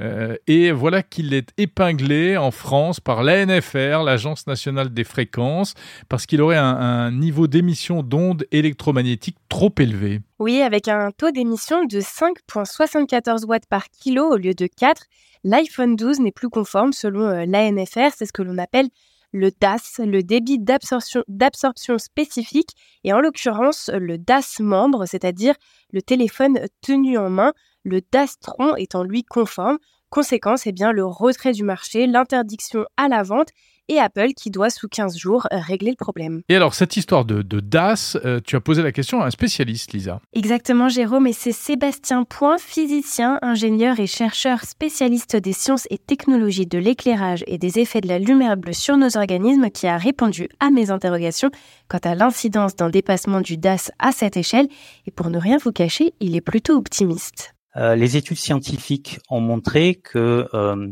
Euh, 0.00 0.36
et 0.46 0.72
voilà 0.72 1.02
qu'il 1.02 1.34
est 1.34 1.50
épinglé 1.56 2.36
en 2.36 2.50
France 2.50 3.00
par 3.00 3.22
l'ANFR, 3.22 4.02
l'Agence 4.04 4.46
nationale 4.46 4.92
des 4.92 5.04
fréquences, 5.04 5.74
parce 6.08 6.26
qu'il 6.26 6.42
aurait 6.42 6.56
un, 6.56 6.76
un 6.76 7.12
niveau 7.12 7.46
d'émission 7.46 8.02
d'ondes 8.02 8.44
électromagnétiques 8.50 9.36
trop 9.48 9.72
élevé. 9.78 10.20
Oui, 10.38 10.60
avec 10.60 10.88
un 10.88 11.10
taux 11.10 11.30
d'émission 11.30 11.84
de 11.84 12.00
5,74 12.00 13.46
watts 13.46 13.66
par 13.66 13.88
kilo 13.90 14.32
au 14.32 14.36
lieu 14.36 14.54
de 14.54 14.66
4, 14.66 15.04
l'iPhone 15.44 15.96
12 15.96 16.20
n'est 16.20 16.32
plus 16.32 16.48
conforme 16.48 16.92
selon 16.92 17.28
euh, 17.28 17.44
l'ANFR, 17.46 18.12
c'est 18.16 18.26
ce 18.26 18.32
que 18.32 18.42
l'on 18.42 18.58
appelle 18.58 18.88
le 19.34 19.50
DAS, 19.50 19.98
le 19.98 20.22
débit 20.22 20.60
d'absorption 20.60 21.98
spécifique, 21.98 22.70
et 23.02 23.12
en 23.12 23.18
l'occurrence 23.18 23.90
le 23.92 24.16
DAS 24.16 24.60
membre, 24.60 25.06
c'est-à-dire 25.06 25.56
le 25.90 26.00
téléphone 26.02 26.60
tenu 26.80 27.18
en 27.18 27.30
main, 27.30 27.52
le 27.82 28.00
DAS 28.12 28.38
tronc 28.40 28.76
étant 28.76 29.02
lui 29.02 29.24
conforme. 29.24 29.78
Conséquence, 30.08 30.68
eh 30.68 30.72
bien, 30.72 30.92
le 30.92 31.04
retrait 31.04 31.50
du 31.50 31.64
marché, 31.64 32.06
l'interdiction 32.06 32.84
à 32.96 33.08
la 33.08 33.24
vente 33.24 33.48
et 33.88 33.98
Apple 33.98 34.28
qui 34.36 34.50
doit 34.50 34.70
sous 34.70 34.88
15 34.88 35.16
jours 35.16 35.46
régler 35.50 35.90
le 35.90 35.96
problème. 35.96 36.42
Et 36.48 36.56
alors 36.56 36.74
cette 36.74 36.96
histoire 36.96 37.24
de, 37.24 37.42
DAS, 37.42 38.16
euh, 38.24 38.40
tu 38.44 38.56
as 38.56 38.60
posé 38.60 38.82
la 38.82 38.92
question 38.92 39.20
à 39.20 39.26
un 39.26 39.30
spécialiste, 39.30 39.92
Lisa. 39.92 40.20
Exactement, 40.32 40.88
Jérôme, 40.88 41.26
et 41.26 41.32
c'est 41.32 41.52
Sébastien 41.52 42.24
Point, 42.24 42.58
physicien, 42.58 43.38
ingénieur 43.42 44.00
et 44.00 44.06
chercheur 44.06 44.60
spécialiste 44.64 45.36
des 45.36 45.52
sciences 45.52 45.86
et 45.90 45.98
technologies 45.98 46.66
de 46.66 46.78
l'éclairage 46.78 47.44
et 47.46 47.58
des 47.58 47.78
effets 47.78 48.00
de 48.00 48.08
la 48.08 48.18
lumière 48.18 48.56
bleue 48.56 48.72
sur 48.72 48.96
nos 48.96 49.16
organismes 49.16 49.70
qui 49.70 49.86
a 49.86 49.96
répondu 49.96 50.48
à 50.60 50.70
mes 50.70 50.90
interrogations 50.90 51.50
quant 51.88 51.98
à 52.04 52.14
l'incidence 52.14 52.76
d'un 52.76 52.90
dépassement 52.90 53.40
du 53.40 53.56
DAS 53.56 53.90
à 53.98 54.12
cette 54.12 54.36
échelle. 54.36 54.68
Et 55.06 55.10
pour 55.10 55.30
ne 55.30 55.38
rien 55.38 55.58
vous 55.58 55.72
cacher, 55.72 56.14
il 56.20 56.36
est 56.36 56.40
plutôt 56.40 56.76
optimiste. 56.76 57.54
Euh, 57.76 57.96
les 57.96 58.16
études 58.16 58.38
scientifiques 58.38 59.18
ont 59.30 59.40
montré 59.40 59.96
que 59.96 60.18
euh, 60.18 60.46
euh, 60.54 60.88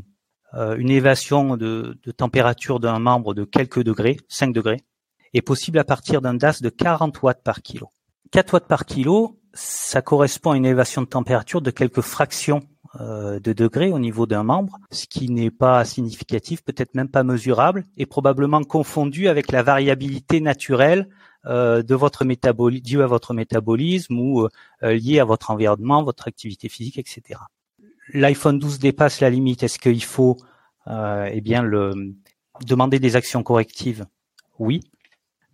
une 0.54 0.90
élévation 0.90 1.56
de, 1.56 1.98
température 2.16 2.78
d'un 2.78 2.98
membre 2.98 3.34
de 3.34 3.44
quelques 3.44 3.82
degrés, 3.82 4.18
5 4.28 4.52
degrés, 4.52 4.80
est 5.34 5.42
possible 5.42 5.78
à 5.78 5.84
partir 5.84 6.20
d'un 6.20 6.34
DAS 6.34 6.60
de 6.60 6.68
40 6.68 7.22
watts 7.22 7.42
par 7.42 7.62
kilo. 7.62 7.88
4 8.32 8.54
watts 8.54 8.66
par 8.66 8.84
kilo, 8.84 9.38
ça 9.54 10.02
correspond 10.02 10.52
à 10.52 10.56
une 10.56 10.66
élévation 10.66 11.02
de 11.02 11.06
température 11.06 11.60
de 11.60 11.70
quelques 11.70 12.00
fractions 12.00 12.60
euh, 13.00 13.40
de 13.40 13.52
degrés 13.52 13.90
au 13.90 13.98
niveau 13.98 14.26
d'un 14.26 14.42
membre, 14.42 14.78
ce 14.90 15.06
qui 15.06 15.30
n'est 15.30 15.50
pas 15.50 15.84
significatif, 15.84 16.62
peut-être 16.62 16.94
même 16.94 17.08
pas 17.08 17.22
mesurable, 17.24 17.84
et 17.96 18.04
probablement 18.04 18.62
confondu 18.62 19.28
avec 19.28 19.50
la 19.50 19.62
variabilité 19.62 20.40
naturelle 20.40 21.08
euh, 21.46 21.82
de 21.82 21.94
votre 21.94 22.24
métabolisme, 22.24 22.84
due 22.84 23.02
à 23.02 23.06
votre 23.06 23.32
métabolisme 23.32 24.18
ou 24.18 24.42
euh, 24.42 24.92
lié 24.94 25.20
à 25.20 25.24
votre 25.24 25.50
environnement, 25.50 26.02
votre 26.02 26.28
activité 26.28 26.68
physique, 26.68 26.98
etc 26.98 27.40
l'iPhone 28.12 28.58
12 28.58 28.78
dépasse 28.78 29.20
la 29.20 29.30
limite, 29.30 29.62
est-ce 29.62 29.78
qu'il 29.78 30.02
faut 30.02 30.36
eh 30.88 31.40
bien 31.40 31.62
le 31.62 32.14
demander 32.66 32.98
des 32.98 33.16
actions 33.16 33.42
correctives? 33.42 34.04
Oui. 34.58 34.80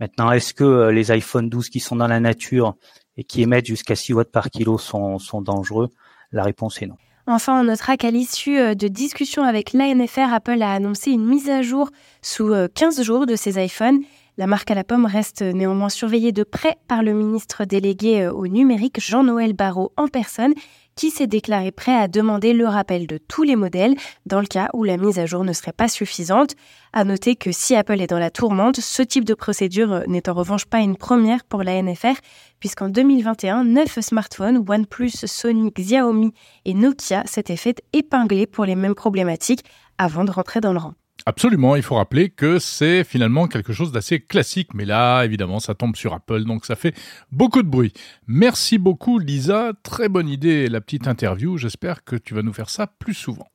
Maintenant, 0.01 0.31
est-ce 0.33 0.55
que 0.55 0.89
les 0.91 1.11
iPhone 1.11 1.49
12 1.49 1.69
qui 1.71 1.81
sont 1.81 1.97
dans 1.97 2.07
la 2.07 2.21
nature 2.21 2.77
et 3.17 3.25
qui 3.25 3.43
émettent 3.43 3.67
jusqu'à 3.67 3.97
6 3.97 4.15
watts 4.15 4.31
par 4.31 4.51
kilo 4.51 4.79
sont, 4.79 5.19
sont 5.19 5.43
dangereux? 5.43 5.89
La 6.33 6.45
réponse 6.45 6.81
est 6.83 6.87
non. 6.87 6.97
Enfin, 7.31 7.61
on 7.61 7.65
notera 7.65 7.99
qu'à 7.99 8.11
l'issue 8.11 8.59
euh, 8.59 8.75
de 8.75 8.89
discussions 8.89 9.43
avec 9.43 9.75
l'ANFR, 9.75 10.33
Apple 10.33 10.63
a 10.63 10.73
annoncé 10.73 11.11
une 11.11 11.27
mise 11.27 11.51
à 11.51 11.61
jour 11.61 11.91
sous 12.23 12.55
15 12.75 13.01
euh, 13.01 13.03
jours 13.03 13.27
de 13.27 13.37
ses 13.37 13.63
iPhones. 13.63 14.01
La 14.39 14.47
marque 14.47 14.71
à 14.71 14.77
la 14.77 14.85
pomme 14.85 15.05
reste 15.05 15.43
néanmoins 15.43 15.89
surveillée 15.89 16.31
de 16.31 16.45
près 16.45 16.77
par 16.87 17.03
le 17.03 17.13
ministre 17.13 17.65
délégué 17.65 18.23
euh, 18.23 18.33
au 18.33 18.47
numérique 18.47 19.01
Jean-Noël 19.01 19.53
Barrot 19.53 19.91
en 19.97 20.07
personne 20.07 20.55
qui 20.95 21.11
s'est 21.11 21.27
déclaré 21.27 21.73
prêt 21.73 21.97
à 21.97 22.07
demander 22.07 22.53
le 22.53 22.69
rappel 22.69 23.09
de 23.09 23.19
tous 23.19 23.43
les 23.43 23.57
modèles 23.57 23.97
dans 24.27 24.41
le 24.41 24.47
cas 24.47 24.69
où 24.75 24.85
la 24.85 24.97
mise 24.97 25.19
à 25.19 25.27
jour 25.27 25.43
ne 25.43 25.53
serait 25.53 25.73
pas 25.73 25.89
suffisante. 25.89 26.55
À 26.93 27.03
noter 27.03 27.35
que 27.35 27.51
si 27.51 27.75
Apple 27.75 28.01
est 28.01 28.07
dans 28.07 28.21
la 28.21 28.31
tourmente, 28.31 28.77
ce 28.79 29.03
type 29.03 29.25
de 29.25 29.35
procédure 29.35 30.05
n'est 30.07 30.29
en 30.29 30.35
revanche 30.35 30.67
pas 30.67 30.79
une 30.79 30.97
première 30.97 31.43
pour 31.43 31.65
la 31.65 31.83
NFR, 31.83 32.15
puisqu'en 32.61 32.89
2021, 32.89 33.65
neuf 33.65 33.99
smartphones, 33.99 34.65
OnePlus, 34.69 35.27
Sony, 35.27 35.73
Xiaomi 35.73 36.33
et 36.65 36.75
Nokia 36.75 37.25
s'étaient 37.27 37.57
fait 37.57 37.83
épingler 37.93 38.47
pour 38.47 38.67
les 38.67 38.77
mêmes 38.77 38.95
problématiques 38.95 39.65
avant 39.99 40.23
de 40.23 40.31
rentrer 40.31 40.61
dans 40.61 40.73
le 40.73 40.79
rang. 40.79 40.95
Absolument, 41.27 41.77
il 41.77 41.83
faut 41.83 41.97
rappeler 41.97 42.31
que 42.31 42.59
c'est 42.59 43.05
finalement 43.05 43.49
quelque 43.49 43.73
chose 43.73 43.93
d'assez 43.93 44.21
classique, 44.21 44.73
mais 44.75 44.85
là, 44.85 45.25
évidemment, 45.25 45.61
ça 45.61 45.75
tombe 45.75 45.97
sur 45.97 46.15
Apple, 46.15 46.45
donc 46.45 46.65
ça 46.65 46.77
fait 46.77 46.95
beaucoup 47.33 47.63
de 47.63 47.69
bruit. 47.69 47.93
Merci 48.27 48.79
beaucoup, 48.79 49.19
Lisa. 49.19 49.73
Très 49.83 50.09
bonne 50.09 50.29
idée, 50.29 50.69
la 50.69 50.81
petite 50.81 51.07
interview. 51.07 51.59
J'espère 51.59 52.05
que 52.05 52.17
tu 52.17 52.35
vas 52.35 52.43
nous 52.43 52.53
faire 52.53 52.71
ça 52.71 52.87
plus 52.87 53.15
souvent. 53.15 53.49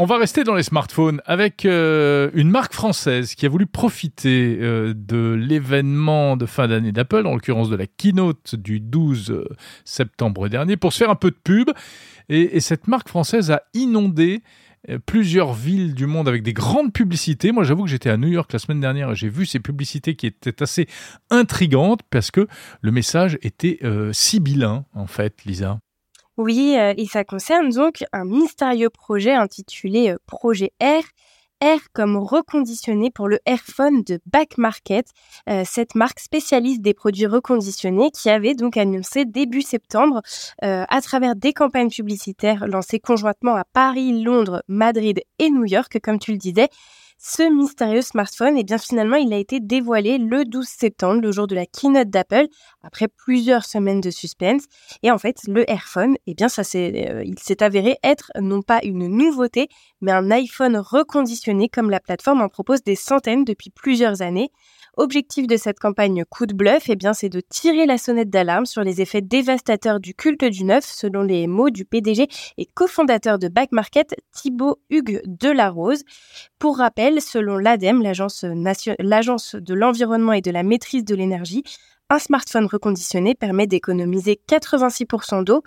On 0.00 0.04
va 0.04 0.16
rester 0.16 0.44
dans 0.44 0.54
les 0.54 0.62
smartphones 0.62 1.20
avec 1.26 1.64
euh, 1.64 2.30
une 2.32 2.50
marque 2.50 2.72
française 2.72 3.34
qui 3.34 3.46
a 3.46 3.48
voulu 3.48 3.66
profiter 3.66 4.56
euh, 4.60 4.94
de 4.96 5.32
l'événement 5.32 6.36
de 6.36 6.46
fin 6.46 6.68
d'année 6.68 6.92
d'Apple, 6.92 7.26
en 7.26 7.34
l'occurrence 7.34 7.68
de 7.68 7.74
la 7.74 7.88
keynote 7.88 8.54
du 8.54 8.78
12 8.78 9.32
euh, 9.32 9.48
septembre 9.84 10.46
dernier, 10.46 10.76
pour 10.76 10.92
se 10.92 10.98
faire 10.98 11.10
un 11.10 11.16
peu 11.16 11.32
de 11.32 11.36
pub. 11.42 11.70
Et, 12.28 12.60
cette 12.60 12.88
marque 12.88 13.08
française 13.08 13.50
a 13.50 13.62
inondé 13.74 14.42
plusieurs 15.06 15.54
villes 15.54 15.94
du 15.94 16.06
monde 16.06 16.28
avec 16.28 16.42
des 16.42 16.52
grandes 16.52 16.92
publicités. 16.92 17.52
Moi, 17.52 17.64
j'avoue 17.64 17.84
que 17.84 17.90
j'étais 17.90 18.10
à 18.10 18.16
New 18.16 18.28
York 18.28 18.52
la 18.52 18.58
semaine 18.58 18.80
dernière 18.80 19.10
et 19.10 19.14
j'ai 19.16 19.28
vu 19.28 19.44
ces 19.44 19.60
publicités 19.60 20.14
qui 20.14 20.26
étaient 20.26 20.62
assez 20.62 20.86
intrigantes 21.30 22.00
parce 22.10 22.30
que 22.30 22.46
le 22.80 22.92
message 22.92 23.38
était 23.42 23.80
sibyllin, 24.12 24.84
en 24.94 25.06
fait, 25.06 25.44
Lisa. 25.44 25.80
Oui, 26.38 26.76
euh, 26.78 26.94
et 26.96 27.06
ça 27.06 27.24
concerne 27.24 27.68
donc 27.70 28.04
un 28.12 28.24
mystérieux 28.24 28.90
projet 28.90 29.34
intitulé 29.34 30.10
euh, 30.10 30.18
Projet 30.26 30.72
R. 30.80 31.02
R 31.62 31.80
comme 31.92 32.16
reconditionné 32.16 33.10
pour 33.10 33.28
le 33.28 33.38
Airphone 33.46 34.02
de 34.02 34.20
Back 34.26 34.58
Market, 34.58 35.06
euh, 35.48 35.62
cette 35.64 35.94
marque 35.94 36.20
spécialiste 36.20 36.82
des 36.82 36.94
produits 36.94 37.26
reconditionnés 37.26 38.10
qui 38.10 38.30
avait 38.30 38.54
donc 38.54 38.76
annoncé 38.76 39.24
début 39.24 39.62
septembre 39.62 40.22
à 40.62 41.00
travers 41.00 41.36
des 41.36 41.52
campagnes 41.52 41.90
publicitaires 41.90 42.66
lancées 42.66 43.00
conjointement 43.00 43.54
à 43.54 43.64
Paris, 43.64 44.22
Londres, 44.22 44.62
Madrid 44.68 45.20
et 45.38 45.50
New 45.50 45.64
York, 45.64 45.98
comme 46.02 46.18
tu 46.18 46.32
le 46.32 46.38
disais, 46.38 46.68
ce 47.18 47.42
mystérieux 47.42 48.02
smartphone, 48.02 48.56
eh 48.56 48.62
bien 48.62 48.78
finalement, 48.78 49.16
il 49.16 49.32
a 49.32 49.38
été 49.38 49.58
dévoilé 49.58 50.18
le 50.18 50.44
12 50.44 50.66
septembre, 50.66 51.20
le 51.20 51.32
jour 51.32 51.48
de 51.48 51.56
la 51.56 51.66
keynote 51.66 52.10
d'Apple, 52.10 52.46
après 52.82 53.08
plusieurs 53.08 53.64
semaines 53.64 54.00
de 54.00 54.10
suspense. 54.10 54.62
Et 55.02 55.10
en 55.10 55.18
fait, 55.18 55.38
le 55.48 55.68
Airphone, 55.68 56.16
eh 56.28 56.34
bien 56.34 56.48
ça 56.48 56.62
euh, 56.76 57.22
il 57.24 57.38
s'est 57.40 57.62
avéré 57.62 57.98
être 58.04 58.30
non 58.40 58.62
pas 58.62 58.78
une 58.84 59.08
nouveauté, 59.08 59.68
mais 60.00 60.12
un 60.12 60.30
iPhone 60.30 60.76
reconditionné 60.76 61.68
comme 61.68 61.90
la 61.90 61.98
plateforme 61.98 62.40
en 62.40 62.48
propose 62.48 62.84
des 62.84 62.94
centaines 62.94 63.44
depuis 63.44 63.70
plusieurs 63.70 64.22
années. 64.22 64.52
Objectif 64.96 65.46
de 65.46 65.56
cette 65.56 65.78
campagne 65.78 66.24
coup 66.28 66.44
de 66.46 66.54
bluff, 66.54 66.88
eh 66.88 66.96
bien, 66.96 67.12
c'est 67.12 67.28
de 67.28 67.40
tirer 67.40 67.86
la 67.86 67.98
sonnette 67.98 68.30
d'alarme 68.30 68.66
sur 68.66 68.82
les 68.82 69.00
effets 69.00 69.20
dévastateurs 69.20 70.00
du 70.00 70.12
culte 70.12 70.44
du 70.44 70.64
neuf, 70.64 70.84
selon 70.84 71.22
les 71.22 71.46
mots 71.46 71.70
du 71.70 71.84
PDG 71.84 72.26
et 72.56 72.66
cofondateur 72.66 73.38
de 73.38 73.46
Back 73.46 73.70
Market, 73.70 74.16
Thibaut 74.32 74.80
Hugues 74.90 75.22
Delarose. 75.24 76.02
Pour 76.58 76.78
rappel, 76.78 77.07
selon 77.20 77.56
l'ADEME, 77.56 78.02
l'agence 78.02 79.54
de 79.54 79.74
l'environnement 79.74 80.32
et 80.32 80.40
de 80.40 80.50
la 80.50 80.62
maîtrise 80.62 81.04
de 81.04 81.14
l'énergie, 81.14 81.64
un 82.10 82.18
smartphone 82.18 82.66
reconditionné 82.66 83.34
permet 83.34 83.66
d'économiser 83.66 84.40
86% 84.48 85.44
d'eau 85.44 85.62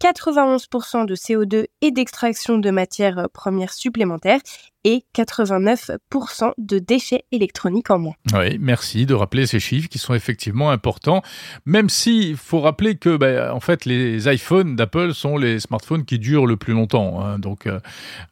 91% 0.00 1.06
de 1.06 1.14
CO2 1.14 1.66
et 1.82 1.90
d'extraction 1.90 2.58
de 2.58 2.70
matières 2.70 3.28
premières 3.32 3.72
supplémentaires 3.72 4.40
et 4.84 5.04
89% 5.14 6.52
de 6.56 6.78
déchets 6.78 7.24
électroniques 7.32 7.90
en 7.90 7.98
moins. 7.98 8.14
Oui, 8.32 8.56
merci 8.58 9.04
de 9.04 9.14
rappeler 9.14 9.46
ces 9.46 9.60
chiffres 9.60 9.88
qui 9.88 9.98
sont 9.98 10.14
effectivement 10.14 10.70
importants, 10.70 11.22
même 11.66 11.90
s'il 11.90 12.36
faut 12.36 12.60
rappeler 12.60 12.96
que 12.96 13.16
ben, 13.16 13.50
en 13.50 13.60
fait 13.60 13.84
les 13.84 14.32
iPhones 14.32 14.76
d'Apple 14.76 15.12
sont 15.12 15.36
les 15.36 15.60
smartphones 15.60 16.04
qui 16.04 16.18
durent 16.18 16.46
le 16.46 16.56
plus 16.56 16.72
longtemps. 16.72 17.22
Hein. 17.22 17.38
donc 17.38 17.66
euh, 17.66 17.78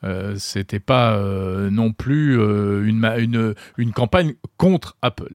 euh, 0.04 0.36
c'était 0.38 0.80
pas 0.80 1.16
euh, 1.16 1.70
non 1.70 1.92
plus 1.92 2.40
euh, 2.40 2.82
une 3.76 3.92
campagne 3.92 4.34
contre 4.56 4.96
Apple. 5.02 5.32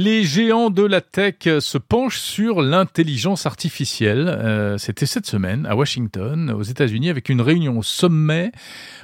Les 0.00 0.22
géants 0.22 0.70
de 0.70 0.84
la 0.84 1.00
tech 1.00 1.38
se 1.58 1.76
penchent 1.76 2.20
sur 2.20 2.62
l'intelligence 2.62 3.46
artificielle. 3.46 4.28
Euh, 4.28 4.78
c'était 4.78 5.06
cette 5.06 5.26
semaine 5.26 5.66
à 5.66 5.74
Washington, 5.74 6.52
aux 6.52 6.62
États-Unis, 6.62 7.10
avec 7.10 7.28
une 7.28 7.40
réunion 7.40 7.78
au 7.78 7.82
sommet 7.82 8.52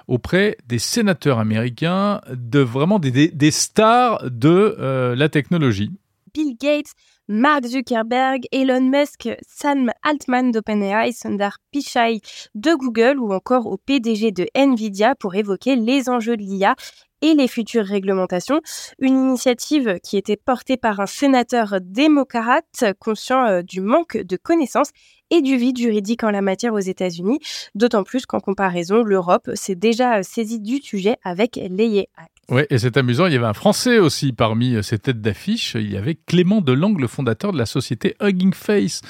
auprès 0.07 0.57
des 0.69 0.79
sénateurs 0.79 1.41
américains, 1.41 2.21
de 2.31 2.61
vraiment 2.61 3.01
des, 3.01 3.51
stars 3.51 4.31
de 4.31 4.77
euh, 4.79 5.17
la 5.17 5.29
technologie. 5.29 5.91
Bill 6.33 6.57
Gates, 6.61 6.93
Mark 7.27 7.65
Zuckerberg, 7.65 8.47
Elon 8.53 8.89
Musk, 8.89 9.29
Sam 9.49 9.91
Altman 10.05 10.53
d'OpenAI, 10.53 11.11
Sundar 11.13 11.59
Pichai 11.73 12.21
de 12.55 12.73
Google 12.73 13.19
ou 13.19 13.33
encore 13.33 13.67
au 13.67 13.79
PDG 13.79 14.31
de 14.31 14.47
Nvidia 14.55 15.17
pour 15.17 15.35
évoquer 15.35 15.75
les 15.75 16.09
enjeux 16.09 16.37
de 16.37 16.43
l'IA 16.43 16.77
et 17.23 17.35
les 17.35 17.49
futures 17.49 17.87
réglementations. 17.87 18.61
Une 18.99 19.15
initiative 19.15 19.99
qui 20.03 20.17
était 20.17 20.37
portée 20.37 20.77
par 20.77 21.01
un 21.01 21.07
sénateur 21.07 21.79
démocrate 21.81 22.85
conscient 22.99 23.47
euh, 23.47 23.63
du 23.63 23.81
manque 23.81 24.17
de 24.17 24.37
connaissances 24.37 24.91
et 25.31 25.41
du 25.41 25.57
vide 25.57 25.79
juridique 25.79 26.23
en 26.23 26.31
la 26.31 26.43
matière 26.43 26.75
aux 26.75 26.79
États-Unis, 26.79 27.41
d'autant 27.75 28.05
plus 28.05 28.27
qu'en 28.27 28.41
comparaison, 28.41 29.03
l'Europe 29.03 29.51
s'est 29.55 29.75
déjà 29.75 30.19
euh, 30.19 30.23
saisie 30.23 30.61
du 30.61 30.79
sujet 30.83 31.17
avec 31.25 31.57
l'AIE 31.57 32.07
Act. 32.17 32.31
Oui, 32.51 32.63
et 32.69 32.77
c'est 32.77 32.99
amusant, 32.99 33.27
il 33.27 33.33
y 33.33 33.37
avait 33.37 33.47
un 33.47 33.55
Français 33.55 33.99
aussi 33.99 34.35
parmi 34.35 34.75
euh, 34.75 34.83
ces 34.83 34.99
têtes 34.99 35.23
d'affiche, 35.23 35.77
il 35.77 35.91
y 35.91 35.97
avait 35.97 36.15
Clément 36.15 36.61
Delangle, 36.61 37.01
le 37.01 37.09
fondateur 37.09 37.53
de 37.53 37.59
la 37.59 37.65
société 37.65 38.17
Hugging 38.21 38.53
Face, 38.53 39.01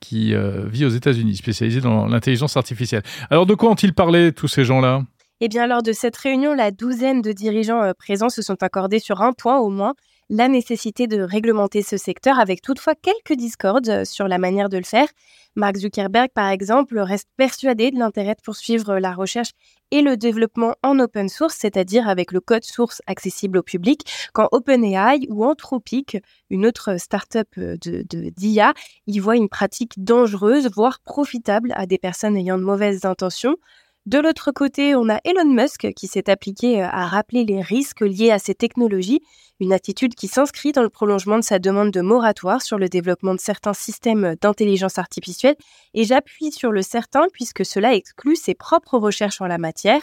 qui 0.00 0.34
vit 0.34 0.84
aux 0.84 0.90
États-Unis, 0.90 1.36
spécialisé 1.36 1.80
dans 1.80 2.06
l'intelligence 2.06 2.56
artificielle. 2.56 3.02
Alors 3.30 3.46
de 3.46 3.54
quoi 3.54 3.70
ont-ils 3.70 3.92
parlé, 3.92 4.32
tous 4.32 4.48
ces 4.48 4.64
gens-là? 4.64 5.02
Eh 5.40 5.48
bien, 5.48 5.66
lors 5.66 5.82
de 5.82 5.92
cette 5.92 6.16
réunion, 6.16 6.54
la 6.54 6.70
douzaine 6.70 7.20
de 7.20 7.32
dirigeants 7.32 7.82
euh, 7.82 7.92
présents 7.92 8.30
se 8.30 8.40
sont 8.40 8.62
accordés 8.62 8.98
sur 8.98 9.20
un 9.20 9.32
point 9.32 9.58
au 9.58 9.68
moins, 9.68 9.94
la 10.30 10.48
nécessité 10.48 11.06
de 11.06 11.20
réglementer 11.20 11.82
ce 11.82 11.96
secteur, 11.96 12.40
avec 12.40 12.62
toutefois 12.62 12.94
quelques 12.94 13.38
discordes 13.38 13.88
euh, 13.88 14.04
sur 14.04 14.28
la 14.28 14.38
manière 14.38 14.68
de 14.68 14.78
le 14.78 14.84
faire. 14.84 15.08
Mark 15.54 15.76
Zuckerberg, 15.76 16.30
par 16.34 16.48
exemple, 16.48 16.98
reste 16.98 17.28
persuadé 17.36 17.90
de 17.90 17.98
l'intérêt 17.98 18.34
de 18.34 18.40
poursuivre 18.42 18.98
la 18.98 19.12
recherche 19.12 19.50
et 19.90 20.02
le 20.02 20.16
développement 20.16 20.74
en 20.82 20.98
open 20.98 21.28
source, 21.28 21.54
c'est-à-dire 21.54 22.08
avec 22.08 22.32
le 22.32 22.40
code 22.40 22.64
source 22.64 23.00
accessible 23.06 23.58
au 23.58 23.62
public, 23.62 24.02
quand 24.32 24.48
OpenAI 24.52 25.26
ou 25.28 25.44
Anthropic, 25.44 26.18
une 26.50 26.66
autre 26.66 26.98
start-up 26.98 27.48
euh, 27.58 27.76
de, 27.84 28.02
d'IA, 28.30 28.74
y 29.06 29.18
voit 29.18 29.36
une 29.36 29.48
pratique 29.48 29.92
dangereuse, 30.02 30.70
voire 30.74 31.00
profitable 31.00 31.72
à 31.76 31.86
des 31.86 31.98
personnes 31.98 32.36
ayant 32.36 32.58
de 32.58 32.64
mauvaises 32.64 33.04
intentions. 33.04 33.56
De 34.06 34.20
l'autre 34.20 34.52
côté, 34.52 34.94
on 34.94 35.08
a 35.08 35.18
Elon 35.24 35.52
Musk 35.52 35.92
qui 35.96 36.06
s'est 36.06 36.30
appliqué 36.30 36.80
euh, 36.80 36.86
à 36.86 37.06
rappeler 37.06 37.44
les 37.44 37.60
risques 37.60 38.02
liés 38.02 38.30
à 38.30 38.38
ces 38.38 38.54
technologies, 38.54 39.20
une 39.58 39.72
attitude 39.72 40.14
qui 40.14 40.28
s'inscrit 40.28 40.70
dans 40.70 40.84
le 40.84 40.90
prolongement 40.90 41.38
de 41.38 41.42
sa 41.42 41.58
demande 41.58 41.90
de 41.90 42.00
moratoire 42.02 42.62
sur 42.62 42.78
le 42.78 42.88
développement 42.88 43.34
de 43.34 43.40
certains 43.40 43.74
systèmes 43.74 44.36
d'intelligence 44.40 44.98
artificielle, 44.98 45.56
et 45.92 46.04
j'appuie 46.04 46.52
sur 46.52 46.70
le 46.70 46.82
certain 46.82 47.26
puisque 47.32 47.66
cela 47.66 47.96
exclut 47.96 48.36
ses 48.36 48.54
propres 48.54 48.96
recherches 48.96 49.40
en 49.40 49.48
la 49.48 49.58
matière. 49.58 50.02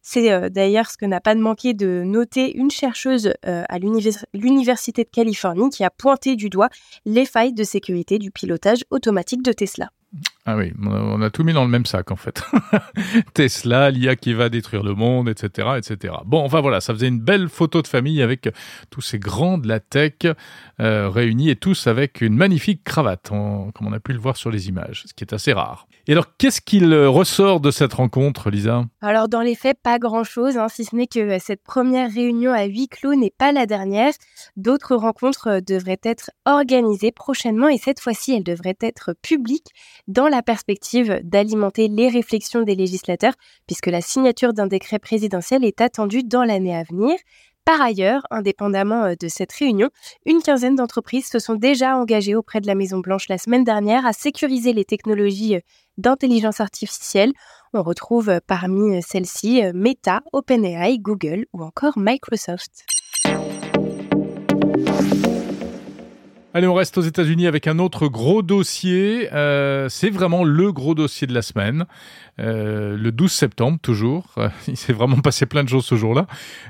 C'est 0.00 0.30
euh, 0.30 0.48
d'ailleurs 0.48 0.88
ce 0.88 0.96
que 0.96 1.06
n'a 1.06 1.20
pas 1.20 1.34
de 1.34 1.40
manqué 1.40 1.74
de 1.74 2.04
noter 2.04 2.56
une 2.56 2.70
chercheuse 2.70 3.34
euh, 3.46 3.64
à 3.68 3.78
l'Université 3.80 5.02
de 5.02 5.10
Californie 5.10 5.70
qui 5.70 5.82
a 5.82 5.90
pointé 5.90 6.36
du 6.36 6.50
doigt 6.50 6.68
les 7.04 7.26
failles 7.26 7.52
de 7.52 7.64
sécurité 7.64 8.20
du 8.20 8.30
pilotage 8.30 8.84
automatique 8.90 9.42
de 9.42 9.52
Tesla. 9.52 9.90
Ah 10.44 10.56
oui, 10.56 10.72
on 10.82 11.22
a 11.22 11.30
tout 11.30 11.44
mis 11.44 11.52
dans 11.52 11.62
le 11.62 11.70
même 11.70 11.86
sac 11.86 12.10
en 12.10 12.16
fait. 12.16 12.42
Tesla, 13.34 13.90
l'IA 13.90 14.16
qui 14.16 14.32
va 14.32 14.48
détruire 14.48 14.82
le 14.82 14.94
monde, 14.94 15.28
etc., 15.28 15.68
etc. 15.76 16.14
Bon, 16.24 16.42
enfin 16.44 16.60
voilà, 16.60 16.80
ça 16.80 16.92
faisait 16.92 17.06
une 17.06 17.20
belle 17.20 17.48
photo 17.48 17.82
de 17.82 17.86
famille 17.86 18.20
avec 18.20 18.48
tous 18.90 19.02
ces 19.02 19.20
grands 19.20 19.58
de 19.58 19.68
la 19.68 19.78
tech 19.78 20.14
euh, 20.80 21.08
réunis 21.08 21.50
et 21.50 21.56
tous 21.56 21.86
avec 21.86 22.22
une 22.22 22.34
magnifique 22.34 22.82
cravate, 22.82 23.28
comme 23.28 23.86
on 23.86 23.92
a 23.92 24.00
pu 24.00 24.12
le 24.12 24.18
voir 24.18 24.36
sur 24.36 24.50
les 24.50 24.68
images, 24.68 25.04
ce 25.06 25.14
qui 25.14 25.22
est 25.22 25.32
assez 25.32 25.52
rare. 25.52 25.86
Et 26.06 26.12
alors, 26.12 26.36
qu'est-ce 26.38 26.60
qu'il 26.60 26.92
ressort 26.94 27.60
de 27.60 27.70
cette 27.70 27.92
rencontre, 27.92 28.50
Lisa? 28.50 28.84
Alors, 29.02 29.28
dans 29.28 29.42
les 29.42 29.54
faits, 29.54 29.78
pas 29.80 29.98
grand-chose, 29.98 30.56
hein, 30.56 30.68
si 30.68 30.84
ce 30.84 30.96
n'est 30.96 31.06
que 31.06 31.38
cette 31.38 31.62
première 31.62 32.10
réunion 32.10 32.52
à 32.52 32.64
huis 32.64 32.88
clos 32.88 33.14
n'est 33.14 33.32
pas 33.36 33.52
la 33.52 33.66
dernière. 33.66 34.12
D'autres 34.56 34.96
rencontres 34.96 35.60
devraient 35.64 36.00
être 36.02 36.30
organisées 36.46 37.12
prochainement 37.12 37.68
et 37.68 37.78
cette 37.78 38.00
fois-ci, 38.00 38.34
elles 38.34 38.42
devraient 38.42 38.78
être 38.80 39.14
publiques 39.22 39.68
dans 40.10 40.26
la 40.26 40.42
perspective 40.42 41.20
d'alimenter 41.22 41.86
les 41.86 42.08
réflexions 42.08 42.62
des 42.62 42.74
législateurs, 42.74 43.34
puisque 43.66 43.86
la 43.86 44.00
signature 44.00 44.52
d'un 44.52 44.66
décret 44.66 44.98
présidentiel 44.98 45.64
est 45.64 45.80
attendue 45.80 46.24
dans 46.24 46.42
l'année 46.42 46.76
à 46.76 46.82
venir. 46.82 47.16
Par 47.64 47.80
ailleurs, 47.80 48.22
indépendamment 48.30 49.04
euh, 49.04 49.14
de 49.20 49.28
cette 49.28 49.52
réunion, 49.52 49.90
une 50.26 50.42
quinzaine 50.42 50.74
d'entreprises 50.74 51.28
se 51.28 51.38
sont 51.38 51.54
déjà 51.54 51.96
engagées 51.96 52.34
auprès 52.34 52.60
de 52.60 52.66
la 52.66 52.74
Maison-Blanche 52.74 53.28
la 53.28 53.38
semaine 53.38 53.62
dernière 53.62 54.04
à 54.04 54.12
sécuriser 54.12 54.72
les 54.72 54.84
technologies 54.84 55.56
euh, 55.56 55.60
d'intelligence 55.96 56.60
artificielle. 56.60 57.32
On 57.72 57.82
retrouve 57.82 58.30
euh, 58.30 58.38
parmi 58.44 59.00
celles-ci 59.02 59.62
Meta, 59.74 60.22
OpenAI, 60.32 60.98
Google 60.98 61.46
ou 61.52 61.62
encore 61.62 61.98
Microsoft. 61.98 62.86
Allez, 66.52 66.66
on 66.66 66.74
reste 66.74 66.98
aux 66.98 67.02
États-Unis 67.02 67.46
avec 67.46 67.68
un 67.68 67.78
autre 67.78 68.08
gros 68.08 68.42
dossier. 68.42 69.32
Euh, 69.32 69.88
c'est 69.88 70.10
vraiment 70.10 70.42
le 70.42 70.72
gros 70.72 70.96
dossier 70.96 71.28
de 71.28 71.32
la 71.32 71.42
semaine. 71.42 71.84
Euh, 72.40 72.96
le 72.96 73.12
12 73.12 73.30
septembre, 73.30 73.78
toujours. 73.80 74.34
il 74.66 74.76
s'est 74.76 74.92
vraiment 74.92 75.20
passé 75.20 75.46
plein 75.46 75.62
de 75.62 75.68
choses 75.68 75.84
ce 75.84 75.94
jour-là. 75.94 76.26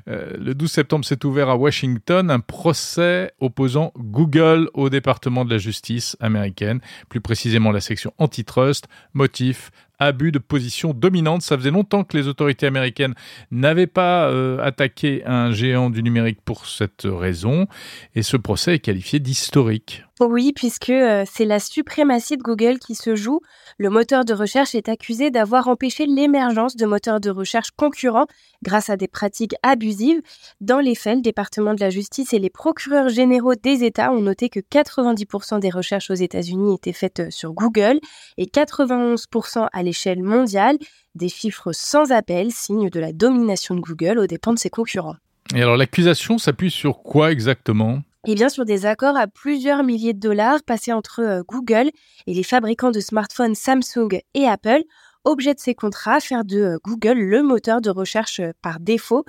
Euh, 0.08 0.36
le 0.38 0.54
12 0.54 0.70
septembre 0.70 1.06
s'est 1.06 1.24
ouvert 1.24 1.48
à 1.48 1.56
Washington 1.56 2.30
un 2.30 2.40
procès 2.40 3.32
opposant 3.40 3.94
Google 3.96 4.68
au 4.74 4.90
département 4.90 5.46
de 5.46 5.50
la 5.50 5.58
justice 5.58 6.14
américaine, 6.20 6.80
plus 7.08 7.22
précisément 7.22 7.72
la 7.72 7.80
section 7.80 8.12
antitrust, 8.18 8.86
motif 9.14 9.70
abus 10.00 10.32
de 10.32 10.38
position 10.38 10.92
dominante. 10.92 11.42
Ça 11.42 11.56
faisait 11.56 11.70
longtemps 11.70 12.04
que 12.04 12.16
les 12.16 12.26
autorités 12.26 12.66
américaines 12.66 13.14
n'avaient 13.50 13.86
pas 13.86 14.28
euh, 14.28 14.58
attaqué 14.64 15.22
un 15.26 15.52
géant 15.52 15.90
du 15.90 16.02
numérique 16.02 16.40
pour 16.44 16.66
cette 16.66 17.02
raison, 17.04 17.66
et 18.14 18.22
ce 18.22 18.36
procès 18.36 18.74
est 18.74 18.78
qualifié 18.80 19.20
d'historique. 19.20 20.04
Oui, 20.22 20.52
puisque 20.54 20.90
euh, 20.90 21.24
c'est 21.30 21.46
la 21.46 21.58
suprématie 21.58 22.36
de 22.36 22.42
Google 22.42 22.78
qui 22.78 22.94
se 22.94 23.14
joue. 23.14 23.40
Le 23.78 23.88
moteur 23.88 24.26
de 24.26 24.34
recherche 24.34 24.74
est 24.74 24.90
accusé 24.90 25.30
d'avoir 25.30 25.68
empêché 25.68 26.04
l'émergence 26.04 26.76
de 26.76 26.84
moteurs 26.84 27.20
de 27.20 27.30
recherche 27.30 27.70
concurrents 27.70 28.26
grâce 28.62 28.90
à 28.90 28.98
des 28.98 29.08
pratiques 29.08 29.54
abusives. 29.62 30.20
Dans 30.60 30.78
les 30.78 30.94
faits, 30.94 31.16
le 31.16 31.22
département 31.22 31.72
de 31.72 31.80
la 31.80 31.88
justice 31.88 32.34
et 32.34 32.38
les 32.38 32.50
procureurs 32.50 33.08
généraux 33.08 33.54
des 33.54 33.82
États 33.82 34.12
ont 34.12 34.20
noté 34.20 34.50
que 34.50 34.60
90% 34.60 35.58
des 35.58 35.70
recherches 35.70 36.10
aux 36.10 36.14
États-Unis 36.14 36.74
étaient 36.74 36.92
faites 36.92 37.20
euh, 37.20 37.30
sur 37.30 37.54
Google 37.54 37.98
et 38.36 38.44
91% 38.44 39.68
à 39.72 39.82
l'échelle 39.82 40.22
mondiale, 40.22 40.76
des 41.14 41.30
chiffres 41.30 41.72
sans 41.72 42.12
appel, 42.12 42.50
signe 42.50 42.90
de 42.90 43.00
la 43.00 43.12
domination 43.12 43.74
de 43.74 43.80
Google 43.80 44.18
aux 44.18 44.26
dépens 44.26 44.52
de 44.52 44.58
ses 44.58 44.70
concurrents. 44.70 45.16
Et 45.54 45.62
alors 45.62 45.78
l'accusation 45.78 46.36
s'appuie 46.36 46.70
sur 46.70 47.02
quoi 47.02 47.32
exactement? 47.32 48.02
Et 48.26 48.34
bien 48.34 48.48
sur 48.48 48.64
des 48.64 48.86
accords 48.86 49.16
à 49.16 49.26
plusieurs 49.26 49.82
milliers 49.82 50.12
de 50.12 50.20
dollars 50.20 50.62
passés 50.62 50.92
entre 50.92 51.20
euh, 51.20 51.42
Google 51.46 51.90
et 52.26 52.34
les 52.34 52.42
fabricants 52.42 52.90
de 52.90 53.00
smartphones 53.00 53.54
Samsung 53.54 54.20
et 54.34 54.46
Apple. 54.46 54.82
Objet 55.24 55.54
de 55.54 55.60
ces 55.60 55.74
contrats, 55.74 56.20
faire 56.20 56.44
de 56.44 56.58
euh, 56.58 56.78
Google 56.82 57.18
le 57.18 57.42
moteur 57.42 57.80
de 57.80 57.90
recherche 57.90 58.40
euh, 58.40 58.52
par 58.62 58.80
défaut. 58.80 59.24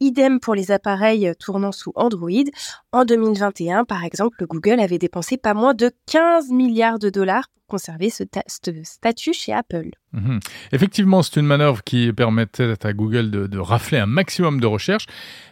Idem 0.00 0.40
pour 0.40 0.54
les 0.54 0.70
appareils 0.70 1.32
tournant 1.38 1.72
sous 1.72 1.92
Android. 1.94 2.30
En 2.92 3.04
2021, 3.04 3.84
par 3.84 4.04
exemple, 4.04 4.44
Google 4.46 4.80
avait 4.80 4.98
dépensé 4.98 5.36
pas 5.36 5.54
moins 5.54 5.74
de 5.74 5.90
15 6.06 6.50
milliards 6.50 6.98
de 6.98 7.10
dollars 7.10 7.46
conserver 7.66 8.10
ce, 8.10 8.24
statut 8.84 9.32
chez 9.32 9.52
Apple. 9.52 9.90
Mhm. 10.12 10.40
Effectivement, 10.72 11.22
c'est 11.22 11.40
une 11.40 11.46
manœuvre 11.46 11.82
qui 11.82 12.12
permettait 12.12 12.74
à 12.86 12.92
Google 12.92 13.30
de, 13.30 13.58
rafler 13.58 13.98
un 13.98 14.06
maximum 14.06 14.60
de 14.60 14.66
recherches, 14.66 15.06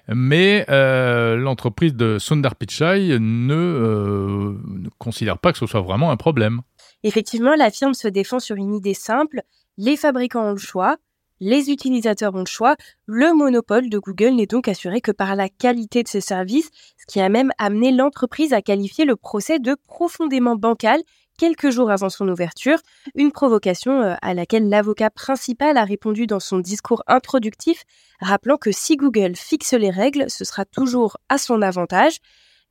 mais 0.08 0.64
euh, 0.68 1.36
l'entreprise 1.36 1.94
de 1.94 2.18
Sundar 2.18 2.54
Pichai 2.54 3.10
euh, 3.12 3.18
ne, 3.18 4.56
considère 4.98 5.38
pas 5.38 5.52
que 5.52 5.58
ce 5.58 5.66
soit 5.66 5.80
vraiment 5.80 6.10
un 6.10 6.16
problème. 6.16 6.60
Effectivement, 7.02 7.54
la 7.54 7.70
firme 7.70 7.94
se 7.94 8.08
défend 8.08 8.38
sur 8.38 8.56
une 8.56 8.74
idée 8.74 8.94
simple, 8.94 9.42
les 9.76 9.96
fabricants 9.96 10.48
ont 10.48 10.52
le 10.52 10.58
choix, 10.58 10.96
les 11.40 11.70
utilisateurs 11.70 12.34
ont 12.34 12.40
le 12.40 12.46
choix. 12.46 12.76
Le 13.06 13.34
monopole 13.34 13.90
de 13.90 13.98
Google 13.98 14.36
n'est 14.36 14.46
donc 14.46 14.68
assuré 14.68 15.00
que 15.00 15.10
par 15.10 15.34
la 15.36 15.48
qualité 15.48 16.02
de 16.02 16.08
ses 16.08 16.20
services, 16.20 16.70
ce 16.96 17.06
qui 17.06 17.20
a 17.20 17.28
même 17.28 17.50
amené 17.58 17.92
l'entreprise 17.92 18.52
à 18.52 18.62
qualifier 18.62 19.04
le 19.04 19.16
procès 19.16 19.58
de 19.58 19.76
profondément 19.86 20.56
bancal 20.56 21.02
quelques 21.36 21.70
jours 21.70 21.90
avant 21.90 22.08
son 22.08 22.28
ouverture, 22.28 22.78
une 23.16 23.32
provocation 23.32 24.00
euh, 24.00 24.14
à 24.22 24.34
laquelle 24.34 24.68
l'avocat 24.68 25.10
principal 25.10 25.76
a 25.76 25.84
répondu 25.84 26.26
dans 26.28 26.40
son 26.40 26.60
discours 26.60 27.02
introductif, 27.08 27.82
rappelant 28.20 28.56
que 28.56 28.70
si 28.70 28.96
Google 28.96 29.34
fixe 29.34 29.72
les 29.72 29.90
règles, 29.90 30.30
ce 30.30 30.44
sera 30.44 30.64
toujours 30.64 31.16
à 31.28 31.38
son 31.38 31.60
avantage. 31.60 32.18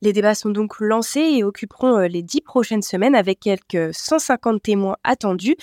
Les 0.04 0.12
débats 0.12 0.36
sont 0.36 0.50
donc 0.50 0.82
lancés 0.82 1.22
et 1.22 1.46
occuperont 1.46 1.98
euh, 1.98 2.08
les 2.08 2.22
dix 2.24 2.42
prochaines 2.42 2.82
semaines 2.82 3.16
avec 3.16 3.40
quelques 3.40 3.96
150 3.96 4.62
témoins 4.62 4.98
attendus. 5.06 5.56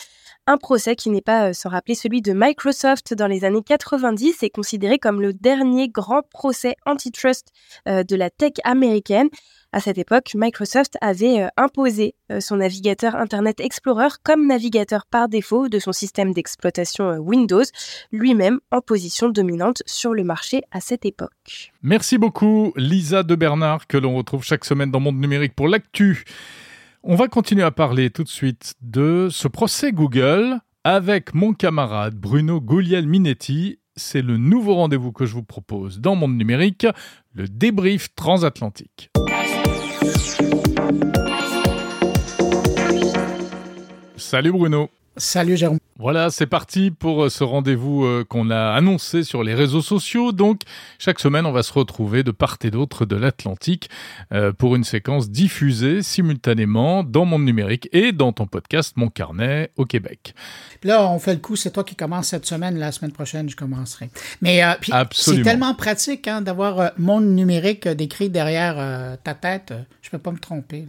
Un 0.47 0.57
procès 0.57 0.97
qui 0.97 1.11
n'est 1.11 1.21
pas 1.21 1.51
euh, 1.51 1.53
sans 1.53 1.69
rappeler 1.69 1.95
celui 1.95 2.23
de 2.23 2.33
Microsoft 2.35 3.13
dans 3.13 3.27
les 3.27 3.45
années 3.45 3.63
90 3.63 4.43
est 4.43 4.49
considéré 4.49 4.99
comme 4.99 5.21
le 5.21 5.35
dernier 5.35 5.91
grand 5.91 6.23
procès 6.31 6.75
antitrust 6.87 7.49
de 7.85 8.17
la 8.17 8.31
tech 8.31 8.53
américaine. 8.65 9.29
À 9.73 9.79
cette 9.79 9.99
époque, 9.99 10.33
Microsoft 10.35 10.97
avait 11.01 11.43
euh, 11.43 11.49
imposé 11.57 12.17
euh, 12.33 12.41
son 12.41 12.57
navigateur 12.57 13.15
Internet 13.15 13.61
Explorer 13.61 14.09
comme 14.25 14.49
navigateur 14.49 15.07
par 15.07 15.29
défaut 15.29 15.69
de 15.69 15.79
son 15.79 15.93
système 15.93 16.33
d'exploitation 16.33 17.11
euh, 17.11 17.19
Windows, 17.19 17.63
lui-même 18.11 18.59
en 18.73 18.81
position 18.81 19.29
dominante 19.29 19.85
sur 19.87 20.13
le 20.13 20.25
marché 20.25 20.63
à 20.73 20.81
cette 20.81 21.05
époque. 21.05 21.71
Merci 21.83 22.19
beaucoup 22.19 22.73
Lisa 22.75 23.23
de 23.23 23.37
Bernard 23.37 23.87
que 23.87 23.97
l'on 23.97 24.17
retrouve 24.17 24.43
chaque 24.43 24.65
semaine 24.65 24.91
dans 24.91 24.99
Monde 24.99 25.21
Numérique 25.21 25.55
pour 25.55 25.69
l'actu. 25.69 26.25
On 27.05 27.15
va 27.15 27.29
continuer 27.29 27.63
à 27.63 27.71
parler 27.71 28.11
tout 28.11 28.25
de 28.25 28.29
suite 28.29 28.75
de 28.83 29.29
ce 29.31 29.47
procès 29.47 29.93
Google 29.93 30.59
avec 30.83 31.33
mon 31.33 31.53
camarade 31.53 32.17
Bruno 32.17 32.61
Gouliel 32.61 33.07
Minetti. 33.07 33.79
C'est 33.95 34.23
le 34.23 34.37
nouveau 34.37 34.75
rendez-vous 34.75 35.13
que 35.13 35.27
je 35.27 35.35
vous 35.35 35.45
propose 35.45 36.01
dans 36.01 36.17
Monde 36.17 36.37
Numérique, 36.37 36.89
le 37.35 37.47
débrief 37.47 38.13
transatlantique. 38.17 39.11
Salut 44.17 44.53
Bruno. 44.53 44.91
Salut 45.17 45.57
Jérôme. 45.57 45.79
Voilà, 45.99 46.31
c'est 46.31 46.47
parti 46.47 46.91
pour 46.91 47.25
euh, 47.25 47.29
ce 47.29 47.45
rendez-vous 47.45 48.05
euh, 48.05 48.25
qu'on 48.27 48.49
a 48.49 48.73
annoncé 48.73 49.23
sur 49.23 49.43
les 49.43 49.55
réseaux 49.55 49.83
sociaux. 49.83 50.33
Donc, 50.33 50.63
chaque 50.99 51.19
semaine, 51.19 51.45
on 51.45 51.53
va 51.53 51.63
se 51.63 51.73
retrouver 51.73 52.23
de 52.23 52.31
part 52.31 52.57
et 52.63 52.71
d'autre 52.71 53.05
de 53.05 53.17
l'Atlantique 53.17 53.91
euh, 54.33 54.53
pour 54.53 54.77
une 54.77 54.85
séquence 54.85 55.29
diffusée 55.29 56.03
simultanément 56.03 57.03
dans 57.03 57.27
Monde 57.27 57.45
Numérique 57.45 57.89
et 57.93 58.13
dans 58.13 58.33
ton 58.33 58.47
podcast 58.47 58.95
Mon 58.97 59.09
Carnet 59.09 59.73
au 59.77 59.85
Québec. 59.85 60.33
Là, 60.85 61.07
on 61.11 61.19
fait 61.19 61.35
le 61.35 61.41
coup, 61.41 61.57
c'est 61.57 61.73
toi 61.73 61.85
qui 61.85 61.97
commences 61.97 62.29
cette 62.29 62.47
semaine, 62.47 62.79
la 62.79 62.93
semaine 62.93 63.13
prochaine, 63.13 63.51
je 63.51 63.57
commencerai. 63.57 64.09
Mais 64.41 64.63
c'est 65.13 65.43
tellement 65.43 65.75
pratique 65.75 66.29
hein, 66.29 66.41
d'avoir 66.41 66.93
Monde 66.97 67.27
Numérique 67.27 67.87
décrit 67.89 68.31
derrière 68.31 69.19
ta 69.23 69.35
tête, 69.35 69.75
je 70.01 70.09
peux 70.09 70.19
pas 70.19 70.31
me 70.31 70.39
tromper. 70.39 70.87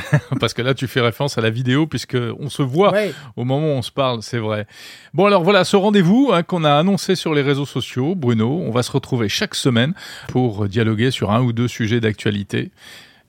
Parce 0.40 0.54
que 0.54 0.62
là, 0.62 0.74
tu 0.74 0.86
fais 0.86 1.00
référence 1.00 1.38
à 1.38 1.40
la 1.40 1.50
vidéo, 1.50 1.86
puisque 1.86 2.16
on 2.38 2.48
se 2.48 2.62
voit 2.62 2.92
au 3.36 3.44
moment 3.44 3.66
où 3.66 3.76
on 3.78 3.82
se 3.82 3.90
parle, 3.90 4.22
c'est 4.22 4.38
vrai. 4.38 4.66
Bon, 5.14 5.26
alors 5.26 5.42
voilà, 5.42 5.64
ce 5.64 5.76
rendez-vous 5.76 6.30
hein, 6.32 6.42
qu'on 6.42 6.64
a 6.64 6.74
annoncé 6.74 7.14
sur 7.14 7.34
les 7.34 7.42
réseaux 7.42 7.66
sociaux, 7.66 8.14
Bruno, 8.14 8.62
on 8.66 8.70
va 8.70 8.82
se 8.82 8.90
retrouver 8.90 9.28
chaque 9.28 9.54
semaine 9.54 9.94
pour 10.28 10.68
dialoguer 10.68 11.10
sur 11.10 11.30
un 11.30 11.40
ou 11.40 11.52
deux 11.52 11.68
sujets 11.68 12.00
d'actualité 12.00 12.70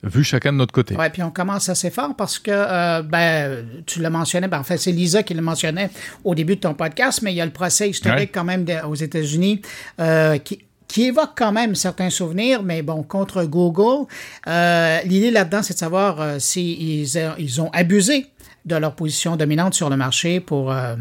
vu 0.02 0.24
chacun 0.24 0.52
de 0.52 0.58
notre 0.58 0.72
côté. 0.72 0.96
Oui, 0.98 1.10
puis 1.12 1.22
on 1.22 1.30
commence 1.30 1.68
assez 1.68 1.90
fort 1.90 2.14
parce 2.16 2.38
que, 2.38 2.50
euh, 2.50 3.02
ben, 3.02 3.66
tu 3.86 4.00
l'as 4.00 4.10
mentionné, 4.10 4.48
ben, 4.48 4.60
en 4.60 4.64
fait, 4.64 4.78
c'est 4.78 4.92
Lisa 4.92 5.22
qui 5.22 5.34
le 5.34 5.42
mentionnait 5.42 5.90
au 6.24 6.34
début 6.34 6.56
de 6.56 6.60
ton 6.60 6.74
podcast, 6.74 7.20
mais 7.22 7.32
il 7.32 7.36
y 7.36 7.40
a 7.40 7.44
le 7.44 7.52
procès 7.52 7.90
historique 7.90 8.30
quand 8.32 8.44
même 8.44 8.64
aux 8.86 8.94
États-Unis 8.94 9.60
euh, 10.00 10.38
qui 10.38 10.60
qui 10.90 11.04
évoque 11.04 11.30
quand 11.36 11.52
même 11.52 11.76
certains 11.76 12.10
souvenirs, 12.10 12.64
mais 12.64 12.82
bon, 12.82 13.04
contre 13.04 13.44
Google, 13.44 14.06
euh, 14.48 15.00
l'idée 15.04 15.30
là-dedans, 15.30 15.62
c'est 15.62 15.74
de 15.74 15.78
savoir 15.78 16.20
euh, 16.20 16.38
s'ils 16.40 17.08
ils 17.38 17.60
ont 17.60 17.70
abusé 17.72 18.26
de 18.64 18.74
leur 18.74 18.96
position 18.96 19.36
dominante 19.36 19.74
sur 19.74 19.88
le 19.88 19.96
marché 19.96 20.40
pour 20.40 20.72
euh, 20.72 20.96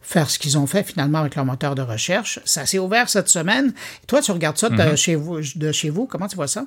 faire 0.00 0.30
ce 0.30 0.38
qu'ils 0.38 0.56
ont 0.58 0.66
fait 0.68 0.84
finalement 0.84 1.18
avec 1.18 1.34
leur 1.34 1.44
moteur 1.44 1.74
de 1.74 1.82
recherche. 1.82 2.38
Ça 2.44 2.66
s'est 2.66 2.78
ouvert 2.78 3.08
cette 3.08 3.28
semaine. 3.28 3.74
Toi, 4.06 4.22
tu 4.22 4.30
regardes 4.30 4.58
ça 4.58 4.68
de, 4.68 4.76
mm-hmm. 4.76 4.96
chez 4.96 5.14
vous, 5.16 5.40
de 5.56 5.72
chez 5.72 5.90
vous. 5.90 6.06
Comment 6.06 6.28
tu 6.28 6.36
vois 6.36 6.48
ça? 6.48 6.64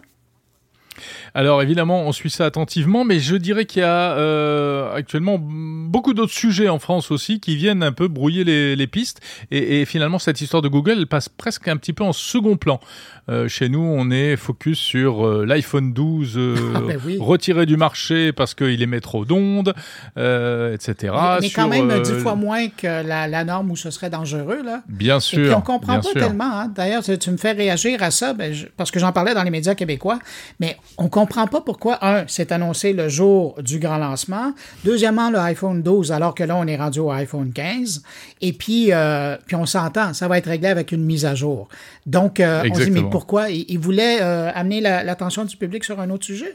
Alors 1.34 1.62
évidemment, 1.62 2.04
on 2.04 2.12
suit 2.12 2.30
ça 2.30 2.46
attentivement, 2.46 3.04
mais 3.04 3.20
je 3.20 3.36
dirais 3.36 3.66
qu'il 3.66 3.82
y 3.82 3.86
a 3.86 4.18
euh, 4.18 4.94
actuellement 4.94 5.38
beaucoup 5.40 6.14
d'autres 6.14 6.34
sujets 6.34 6.70
en 6.70 6.80
France 6.80 7.12
aussi 7.12 7.40
qui 7.40 7.56
viennent 7.56 7.84
un 7.84 7.92
peu 7.92 8.08
brouiller 8.08 8.44
les, 8.44 8.88
pistes. 8.88 9.22
Et, 9.52 9.86
finalement, 9.86 10.20
cette 10.20 10.42
histoire 10.42 10.62
de 10.62 10.68
Google, 10.68 11.06
passe 11.08 11.30
presque 11.30 11.68
un 11.68 11.78
petit 11.78 11.94
peu 11.94 12.04
en 12.04 12.14
second 12.14 12.58
plan. 12.58 12.80
Euh, 13.28 13.48
chez 13.48 13.70
nous, 13.70 13.82
on 13.82 14.12
est 14.12 14.36
focus 14.36 14.78
sur 14.78 15.26
euh, 15.26 15.46
l'iPhone 15.46 15.94
12 15.94 16.34
euh, 16.38 16.56
ah 16.76 16.80
ben 16.88 17.00
oui. 17.04 17.18
retiré 17.20 17.66
du 17.66 17.76
marché 17.76 18.32
parce 18.32 18.54
qu'il 18.54 18.82
émet 18.82 19.00
trop 19.00 19.26
d'ondes, 19.26 19.74
etc. 20.16 20.96
Mais, 21.02 21.40
mais 21.42 21.50
quand 21.50 21.68
même 21.68 22.02
dix 22.04 22.14
fois 22.20 22.36
moins 22.36 22.68
que 22.70 22.86
la, 22.86 23.28
la, 23.28 23.44
norme 23.44 23.72
où 23.72 23.76
ce 23.76 23.90
serait 23.90 24.10
dangereux. 24.12 24.62
Là. 24.64 24.84
Bien 24.88 25.20
sûr. 25.20 25.40
Et 25.40 25.44
puis 25.46 25.54
on 25.56 25.62
comprend 25.62 25.96
pas 25.96 26.04
sûr. 26.04 26.14
tellement. 26.14 26.60
Hein. 26.60 26.72
D'ailleurs, 26.74 27.04
tu 27.04 27.32
me 27.32 27.38
fais 27.38 27.54
réagir 27.54 28.04
à 28.04 28.12
ça 28.12 28.34
ben, 28.34 28.54
je, 28.54 28.68
parce 28.78 28.92
que 28.92 29.00
j'en 29.00 29.12
parlais 29.12 29.34
dans 29.34 29.44
les 29.44 29.50
médias 29.50 29.74
québécois. 29.74 30.20
Mais 30.60 30.78
on 30.98 31.10
comprend 31.10 31.48
pas 31.48 31.62
pourquoi, 31.62 32.06
un, 32.06 32.26
c'est 32.28 32.52
annoncé 32.52 32.94
le 32.94 33.10
jour 33.10 33.56
du 33.62 33.80
grand 33.80 33.98
lancement. 33.98 34.54
Deuxièmement, 34.84 35.32
le 35.32 35.40
iPhone 35.40 35.82
12, 35.82 36.12
alors 36.12 36.36
que 36.36 36.44
là, 36.44 36.56
on 36.56 36.68
est 36.68 36.78
rendu 36.78 37.00
au 37.00 37.10
iPhone 37.12 37.52
15. 37.52 38.04
Et 38.42 38.54
puis, 38.54 38.92
euh, 38.92 39.38
puis 39.48 39.56
on 39.56 39.66
s'entend, 39.66 40.14
ça 40.14 40.28
va 40.28 40.38
être 40.38 40.48
réglé 40.48 40.68
avec 40.68 40.92
une 40.92 41.04
mise 41.04 41.26
à 41.26 41.34
jour. 41.34 41.68
Donc, 42.06 42.40
euh, 42.40 42.64
on 42.70 42.76
se 42.76 42.84
dit, 42.84 42.92
mais 42.92 43.02
pourquoi? 43.16 43.50
Il, 43.50 43.64
il 43.70 43.80
voulait 43.80 44.22
euh, 44.22 44.52
amener 44.54 44.82
l'attention 44.82 45.44
la, 45.44 45.48
du 45.48 45.56
public 45.56 45.86
sur 45.86 46.02
un 46.02 46.10
autre 46.10 46.26
sujet? 46.26 46.54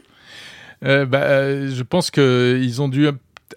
Euh, 0.85 1.07
bah, 1.07 1.67
je 1.67 1.81
pense 1.81 2.11
qu'ils 2.11 2.81
ont 2.83 2.87
dû 2.87 3.07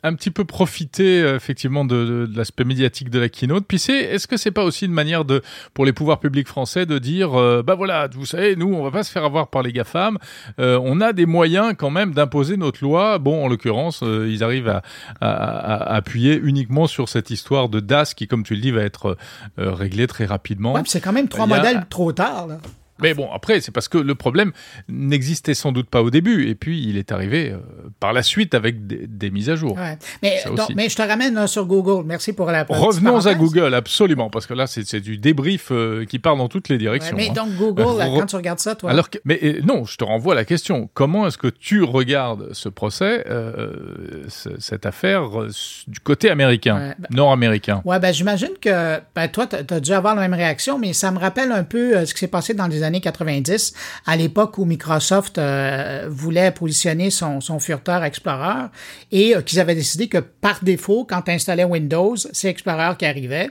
un 0.03 0.15
petit 0.15 0.31
peu 0.31 0.45
profiter 0.45 1.23
euh, 1.23 1.37
effectivement 1.37 1.85
de, 1.85 2.05
de, 2.05 2.27
de 2.27 2.37
l'aspect 2.37 2.65
médiatique 2.65 3.11
de 3.11 3.19
la 3.19 3.29
keynote. 3.29 3.65
Puis 3.67 3.79
c'est, 3.79 3.97
est-ce 3.97 4.27
que 4.27 4.37
c'est 4.37 4.51
pas 4.51 4.65
aussi 4.65 4.87
une 4.87 4.93
manière 4.93 5.25
de, 5.25 5.43
pour 5.73 5.85
les 5.85 5.93
pouvoirs 5.93 6.21
publics 6.21 6.49
français 6.49 6.87
de 6.87 6.99
dire, 6.99 7.39
euh, 7.39 7.63
bah 7.63 7.75
voilà, 7.75 8.09
vous 8.13 8.27
savez, 8.27 8.57
nous, 8.57 8.73
on 8.75 8.83
va 8.83 8.91
pas 8.91 9.03
se 9.03 9.13
faire 9.13 9.25
avoir 9.25 9.49
par 9.49 9.63
les 9.63 9.73
GAFAM. 9.73 10.19
Euh, 10.59 10.79
on 10.83 11.01
a 11.01 11.13
des 11.13 11.27
moyens 11.27 11.75
quand 11.77 11.91
même 11.91 12.13
d'imposer 12.13 12.57
notre 12.57 12.83
loi. 12.83 13.19
Bon, 13.19 13.45
en 13.45 13.49
l'occurrence, 13.49 14.03
euh, 14.03 14.29
ils 14.31 14.43
arrivent 14.43 14.69
à, 14.69 14.83
à, 15.21 15.31
à, 15.31 15.95
appuyer 15.95 16.41
uniquement 16.43 16.87
sur 16.87 17.09
cette 17.09 17.31
histoire 17.31 17.69
de 17.69 17.81
DAS 17.81 18.15
qui, 18.15 18.27
comme 18.27 18.43
tu 18.43 18.55
le 18.55 18.61
dis, 18.61 18.71
va 18.71 18.83
être 18.83 19.17
euh, 19.59 19.73
réglée 19.73 20.07
très 20.07 20.27
rapidement. 20.27 20.75
Ouais, 20.75 20.83
c'est 20.87 21.01
quand 21.01 21.13
même 21.13 21.29
trois 21.29 21.47
modèles 21.47 21.87
trop 21.89 22.13
tard. 22.13 22.47
Là. 22.47 22.59
Mais 23.01 23.15
bon, 23.15 23.29
après, 23.33 23.61
c'est 23.61 23.73
parce 23.73 23.89
que 23.89 23.99
le 23.99 24.15
problème 24.15 24.53
n'existait 24.89 25.55
sans 25.55 25.73
doute 25.73 25.89
pas 25.89 26.03
au 26.03 26.11
début, 26.11 26.49
et 26.49 26.55
puis 26.55 26.83
il 26.87 26.97
est 26.97 27.11
arrivé 27.13 27.51
euh, 27.51 27.59
par 27.99 28.13
la 28.13 28.23
suite 28.23 28.55
avec 28.55 28.87
des, 28.87 29.07
des 29.07 29.31
mises 29.31 29.51
à 29.51 29.57
jour. 29.57 29.77
Ouais. 29.77 29.99
Mais, 30.23 30.43
donc, 30.55 30.71
mais 30.77 30.89
je 30.89 30.97
te 30.97 31.03
ramène 31.03 31.37
euh, 31.37 31.47
sur 31.47 31.67
Google. 31.67 32.05
Merci 32.07 32.33
pour 32.33 32.51
la 32.51 32.65
Revenons 32.69 33.27
à 33.27 33.35
Google, 33.35 33.75
absolument, 33.75 34.31
parce 34.31 34.47
que 34.47 34.55
là, 34.55 34.67
c'est 34.67 35.01
du 35.01 35.19
débrief 35.19 35.69
euh, 35.73 36.05
qui 36.05 36.19
part 36.19 36.37
dans 36.37 36.49
toutes 36.49 36.69
les 36.69 36.79
directions. 36.79 37.17
Ouais, 37.17 37.25
mais 37.25 37.31
hein. 37.31 37.45
donc 37.45 37.57
Google, 37.57 37.99
là, 37.99 38.07
quand 38.07 38.27
tu 38.27 38.37
regardes 38.37 38.61
ça, 38.61 38.75
toi? 38.75 38.91
Alors 38.91 39.11
que, 39.11 39.19
mais 39.25 39.59
non, 39.65 39.85
je 39.85 39.97
te 39.97 40.05
renvoie 40.05 40.35
à 40.35 40.37
la 40.37 40.45
question. 40.45 40.89
Comment 40.95 41.27
est-ce 41.27 41.39
que 41.39 41.49
tu 41.49 41.83
regardes 41.83 42.53
ce 42.53 42.69
procès, 42.69 43.25
euh, 43.29 44.25
cette 44.29 44.87
affaire 44.87 45.31
du 45.89 46.01
côté 46.01 46.31
américain, 46.31 46.95
ben- 46.99 47.09
nord-américain? 47.11 47.83
Ouais, 47.85 47.99
ben 47.99 48.13
j'imagine 48.15 48.53
que 48.61 49.01
ben, 49.15 49.29
toi, 49.29 49.47
tu 49.47 49.75
as 49.75 49.81
dû 49.81 49.93
avoir 49.93 50.15
la 50.15 50.23
même 50.23 50.35
réaction, 50.35 50.79
mais 50.79 50.93
ça 50.93 51.11
me 51.11 51.19
rappelle 51.19 51.51
un 51.51 51.65
peu 51.65 51.97
euh, 51.97 52.07
ce 52.07 52.15
qui 52.15 52.21
s'est 52.21 52.29
passé 52.29 52.55
dans 52.55 52.69
les 52.69 52.84
années 52.85 53.01
90, 53.01 53.75
à 54.07 54.17
l'époque 54.17 54.59
où 54.59 54.65
Microsoft 54.65 55.39
euh, 55.39 56.07
voulait 56.09 56.51
positionner 56.51 57.11
son, 57.11 57.41
son 57.41 57.59
furteur 57.59 58.05
Explorer 58.05 58.67
et 59.11 59.37
euh, 59.37 59.43
qu'ils 59.43 59.61
avaient 59.61 59.75
décidé 59.75 60.09
que 60.09 60.19
par 60.19 60.63
défaut, 60.63 61.07
quand 61.09 61.23
tu 61.23 61.31
installais 61.31 61.65
Windows, 61.65 62.17
c'est 62.33 62.49
Explorer 62.49 62.97
qui 62.99 63.07
arrivait. 63.07 63.51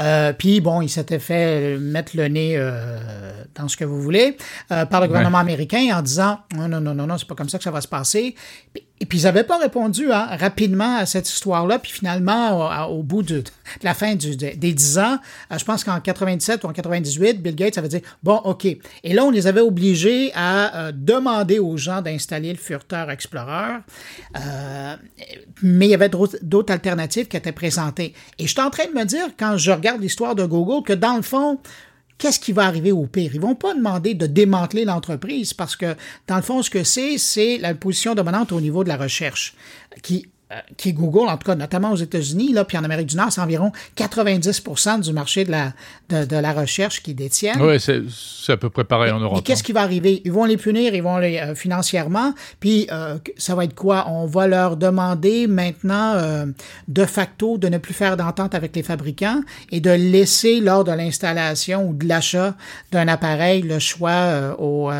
Euh, 0.00 0.32
Puis 0.32 0.60
bon, 0.60 0.82
ils 0.82 0.88
s'étaient 0.88 1.18
fait 1.18 1.76
mettre 1.78 2.16
le 2.16 2.28
nez 2.28 2.54
dans 3.54 3.68
ce 3.68 3.76
que 3.76 3.84
vous 3.84 4.00
voulez 4.00 4.36
par 4.68 5.00
le 5.00 5.06
gouvernement 5.06 5.38
ouais. 5.38 5.42
américain 5.42 5.96
en 5.96 6.02
disant 6.02 6.40
non, 6.54 6.68
non, 6.68 6.80
non, 6.80 6.94
non, 6.94 7.06
non, 7.06 7.18
c'est 7.18 7.28
pas 7.28 7.34
comme 7.34 7.48
ça 7.48 7.58
que 7.58 7.64
ça 7.64 7.70
va 7.70 7.80
se 7.80 7.88
passer. 7.88 8.34
Et 9.04 9.06
puis, 9.06 9.18
ils 9.18 9.24
n'avaient 9.24 9.44
pas 9.44 9.58
répondu 9.58 10.10
hein, 10.10 10.28
rapidement 10.30 10.96
à 10.96 11.04
cette 11.04 11.28
histoire-là. 11.28 11.78
Puis 11.78 11.92
finalement, 11.92 12.88
au, 12.88 13.02
bout 13.02 13.22
de, 13.22 13.44
la 13.82 13.92
fin 13.92 14.14
des 14.14 14.56
10 14.56 14.98
ans, 14.98 15.18
euh, 15.52 15.58
je 15.58 15.64
pense 15.66 15.84
qu'en 15.84 16.00
97 16.00 16.64
ou 16.64 16.68
en 16.68 16.72
98, 16.72 17.42
Bill 17.42 17.54
Gates 17.54 17.76
avait 17.76 17.88
dit, 17.88 18.00
bon, 18.22 18.36
OK. 18.44 18.64
Et 18.64 19.12
là, 19.12 19.26
on 19.26 19.30
les 19.30 19.46
avait 19.46 19.60
obligés 19.60 20.32
à 20.34 20.86
euh, 20.86 20.92
demander 20.94 21.58
aux 21.58 21.76
gens 21.76 22.00
d'installer 22.00 22.50
le 22.50 22.56
Furteur 22.56 23.10
Explorer. 23.10 23.74
Euh, 24.38 24.96
mais 25.62 25.88
il 25.88 25.90
y 25.90 25.94
avait 25.94 26.08
d'autres 26.08 26.72
alternatives 26.72 27.28
qui 27.28 27.36
étaient 27.36 27.52
présentées. 27.52 28.14
Et 28.38 28.46
je 28.46 28.52
suis 28.52 28.60
en 28.62 28.70
train 28.70 28.86
de 28.86 28.98
me 28.98 29.04
dire, 29.04 29.26
quand 29.38 29.58
je 29.58 29.70
regarde 29.70 30.00
l'histoire 30.00 30.34
de 30.34 30.46
Google, 30.46 30.82
que 30.82 30.94
dans 30.94 31.16
le 31.16 31.22
fond, 31.22 31.58
qu'est-ce 32.18 32.40
qui 32.40 32.52
va 32.52 32.66
arriver 32.66 32.92
au 32.92 33.06
pire? 33.06 33.34
Ils 33.34 33.40
vont 33.40 33.54
pas 33.54 33.74
demander 33.74 34.14
de 34.14 34.26
démanteler 34.26 34.84
l'entreprise 34.84 35.52
parce 35.54 35.76
que, 35.76 35.96
dans 36.26 36.36
le 36.36 36.42
fond, 36.42 36.62
ce 36.62 36.70
que 36.70 36.84
c'est, 36.84 37.18
c'est 37.18 37.58
la 37.58 37.74
position 37.74 38.14
dominante 38.14 38.52
au 38.52 38.60
niveau 38.60 38.84
de 38.84 38.88
la 38.88 38.96
recherche 38.96 39.54
qui 40.02 40.26
qui 40.76 40.90
est 40.90 40.92
Google, 40.92 41.28
en 41.28 41.36
tout 41.36 41.46
cas, 41.46 41.54
notamment 41.54 41.92
aux 41.92 41.96
États-Unis, 41.96 42.52
là, 42.52 42.64
puis 42.64 42.78
en 42.78 42.84
Amérique 42.84 43.08
du 43.08 43.16
Nord, 43.16 43.32
c'est 43.32 43.40
environ 43.40 43.72
90% 43.96 45.00
du 45.00 45.12
marché 45.12 45.44
de 45.44 45.50
la, 45.50 45.72
de, 46.10 46.24
de 46.24 46.36
la 46.36 46.52
recherche 46.52 47.02
qu'ils 47.02 47.16
détiennent. 47.16 47.60
Oui, 47.60 47.80
c'est 47.80 48.52
à 48.52 48.56
peu 48.56 48.70
près 48.70 48.84
pareil 48.84 49.10
en 49.10 49.20
Europe. 49.20 49.38
Et 49.38 49.42
qu'est-ce 49.42 49.62
qui 49.62 49.72
va 49.72 49.80
arriver? 49.80 50.22
Ils 50.24 50.32
vont 50.32 50.44
les 50.44 50.56
punir, 50.56 50.94
ils 50.94 51.02
vont 51.02 51.18
les 51.18 51.38
euh, 51.38 51.54
financièrement, 51.54 52.34
puis 52.60 52.86
euh, 52.92 53.18
ça 53.36 53.54
va 53.54 53.64
être 53.64 53.74
quoi? 53.74 54.06
On 54.08 54.26
va 54.26 54.46
leur 54.46 54.76
demander 54.76 55.46
maintenant, 55.46 56.14
euh, 56.14 56.46
de 56.88 57.04
facto, 57.04 57.58
de 57.58 57.68
ne 57.68 57.78
plus 57.78 57.94
faire 57.94 58.16
d'entente 58.16 58.54
avec 58.54 58.76
les 58.76 58.82
fabricants 58.82 59.40
et 59.70 59.80
de 59.80 59.90
laisser, 59.90 60.60
lors 60.60 60.84
de 60.84 60.92
l'installation 60.92 61.88
ou 61.88 61.94
de 61.94 62.06
l'achat 62.06 62.54
d'un 62.92 63.08
appareil, 63.08 63.62
le 63.62 63.78
choix 63.78 64.10
euh, 64.10 64.54
au 64.58 64.90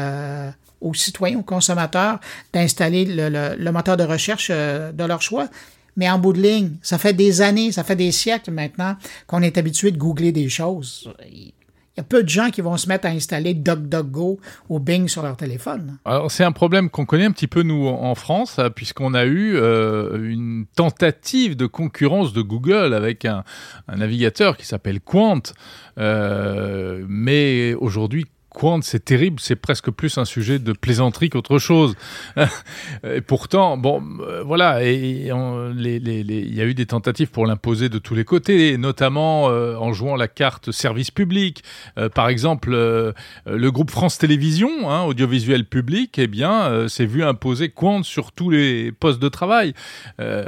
aux 0.84 0.94
citoyens, 0.94 1.38
aux 1.38 1.42
consommateurs 1.42 2.20
d'installer 2.52 3.06
le, 3.08 3.70
moteur 3.70 3.96
de 3.96 4.04
recherche 4.04 4.48
euh, 4.50 4.92
de 4.92 5.04
leur 5.04 5.22
choix. 5.22 5.48
Mais 5.96 6.10
en 6.10 6.18
bout 6.18 6.32
de 6.32 6.40
ligne, 6.40 6.72
ça 6.82 6.98
fait 6.98 7.12
des 7.12 7.40
années, 7.40 7.72
ça 7.72 7.84
fait 7.84 7.96
des 7.96 8.12
siècles 8.12 8.50
maintenant 8.50 8.96
qu'on 9.26 9.42
est 9.42 9.58
habitué 9.58 9.90
de 9.92 9.96
googler 9.96 10.32
des 10.32 10.48
choses. 10.48 11.12
Il 11.30 11.52
y 11.98 12.00
a 12.00 12.02
peu 12.02 12.24
de 12.24 12.28
gens 12.28 12.50
qui 12.50 12.60
vont 12.60 12.76
se 12.76 12.88
mettre 12.88 13.06
à 13.06 13.10
installer 13.10 13.54
DuckDuckGo 13.54 14.40
ou 14.68 14.80
Bing 14.80 15.06
sur 15.06 15.22
leur 15.22 15.36
téléphone. 15.36 15.98
Alors 16.04 16.28
c'est 16.28 16.42
un 16.42 16.50
problème 16.50 16.90
qu'on 16.90 17.06
connaît 17.06 17.26
un 17.26 17.30
petit 17.30 17.46
peu 17.46 17.62
nous 17.62 17.86
en 17.86 18.16
France, 18.16 18.58
puisqu'on 18.74 19.14
a 19.14 19.24
eu 19.24 19.54
euh, 19.54 20.28
une 20.28 20.66
tentative 20.74 21.56
de 21.56 21.66
concurrence 21.66 22.32
de 22.32 22.42
Google 22.42 22.92
avec 22.92 23.24
un, 23.24 23.44
un 23.86 23.96
navigateur 23.96 24.56
qui 24.56 24.66
s'appelle 24.66 24.98
Quant, 25.00 25.42
euh, 25.98 27.04
mais 27.08 27.74
aujourd'hui 27.74 28.26
Quant, 28.54 28.80
c'est 28.82 29.04
terrible, 29.04 29.40
c'est 29.40 29.56
presque 29.56 29.90
plus 29.90 30.16
un 30.16 30.24
sujet 30.24 30.60
de 30.60 30.72
plaisanterie 30.72 31.28
qu'autre 31.28 31.58
chose. 31.58 31.96
et 33.04 33.20
pourtant, 33.20 33.76
bon, 33.76 34.00
euh, 34.20 34.44
voilà, 34.44 34.84
et, 34.84 34.94
il 34.94 36.54
y 36.54 36.60
a 36.60 36.64
eu 36.64 36.74
des 36.74 36.86
tentatives 36.86 37.32
pour 37.32 37.46
l'imposer 37.46 37.88
de 37.88 37.98
tous 37.98 38.14
les 38.14 38.24
côtés, 38.24 38.78
notamment 38.78 39.50
euh, 39.50 39.74
en 39.76 39.92
jouant 39.92 40.14
la 40.14 40.28
carte 40.28 40.70
service 40.70 41.10
public. 41.10 41.64
Euh, 41.98 42.08
par 42.08 42.28
exemple, 42.28 42.70
le 42.70 43.70
groupe 43.70 43.90
France 43.90 44.18
Télévisions, 44.18 44.88
hein, 44.88 45.02
audiovisuel 45.02 45.64
public, 45.64 46.16
eh 46.18 46.28
bien, 46.28 46.88
s'est 46.88 47.06
vu 47.06 47.24
imposer 47.24 47.70
Quant 47.70 48.04
sur 48.04 48.30
tous 48.30 48.50
les 48.50 48.92
postes 48.92 49.20
de 49.20 49.28
travail. 49.28 49.74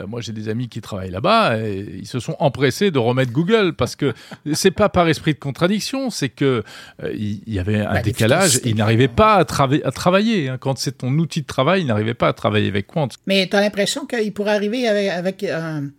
moi, 0.06 0.20
j'ai 0.20 0.32
des 0.32 0.48
amis 0.48 0.68
qui 0.68 0.80
travaillent 0.80 1.10
là-bas, 1.10 1.58
et 1.58 1.98
ils 1.98 2.06
se 2.06 2.20
sont 2.20 2.36
empressés 2.38 2.92
de 2.92 3.00
remettre 3.00 3.32
Google 3.32 3.72
parce 3.72 3.96
que 3.96 4.14
c'est 4.52 4.70
pas 4.70 4.88
par 4.88 5.08
esprit 5.08 5.34
de 5.34 5.40
contradiction, 5.40 6.10
c'est 6.10 6.28
que 6.28 6.62
il 7.02 7.42
y 7.48 7.58
avait 7.58 7.80
un 7.80 7.95
un 7.96 8.02
décalage, 8.02 8.60
il 8.64 8.76
n'arrivait 8.76 9.08
pas 9.08 9.34
à, 9.34 9.40
à 9.40 9.90
travailler. 9.92 10.48
Hein. 10.48 10.58
Quand 10.58 10.78
c'est 10.78 10.98
ton 10.98 11.12
outil 11.18 11.42
de 11.42 11.46
travail, 11.46 11.82
il 11.82 11.86
n'arrivait 11.86 12.14
pas 12.14 12.28
à 12.28 12.32
travailler 12.32 12.68
avec 12.68 12.86
Quant. 12.86 13.08
Mais 13.26 13.48
tu 13.48 13.56
as 13.56 13.60
l'impression 13.60 14.06
qu'il 14.06 14.32
pourrait 14.32 14.54
arriver 14.54 14.88
avec, 14.88 15.44
un, 15.44 15.90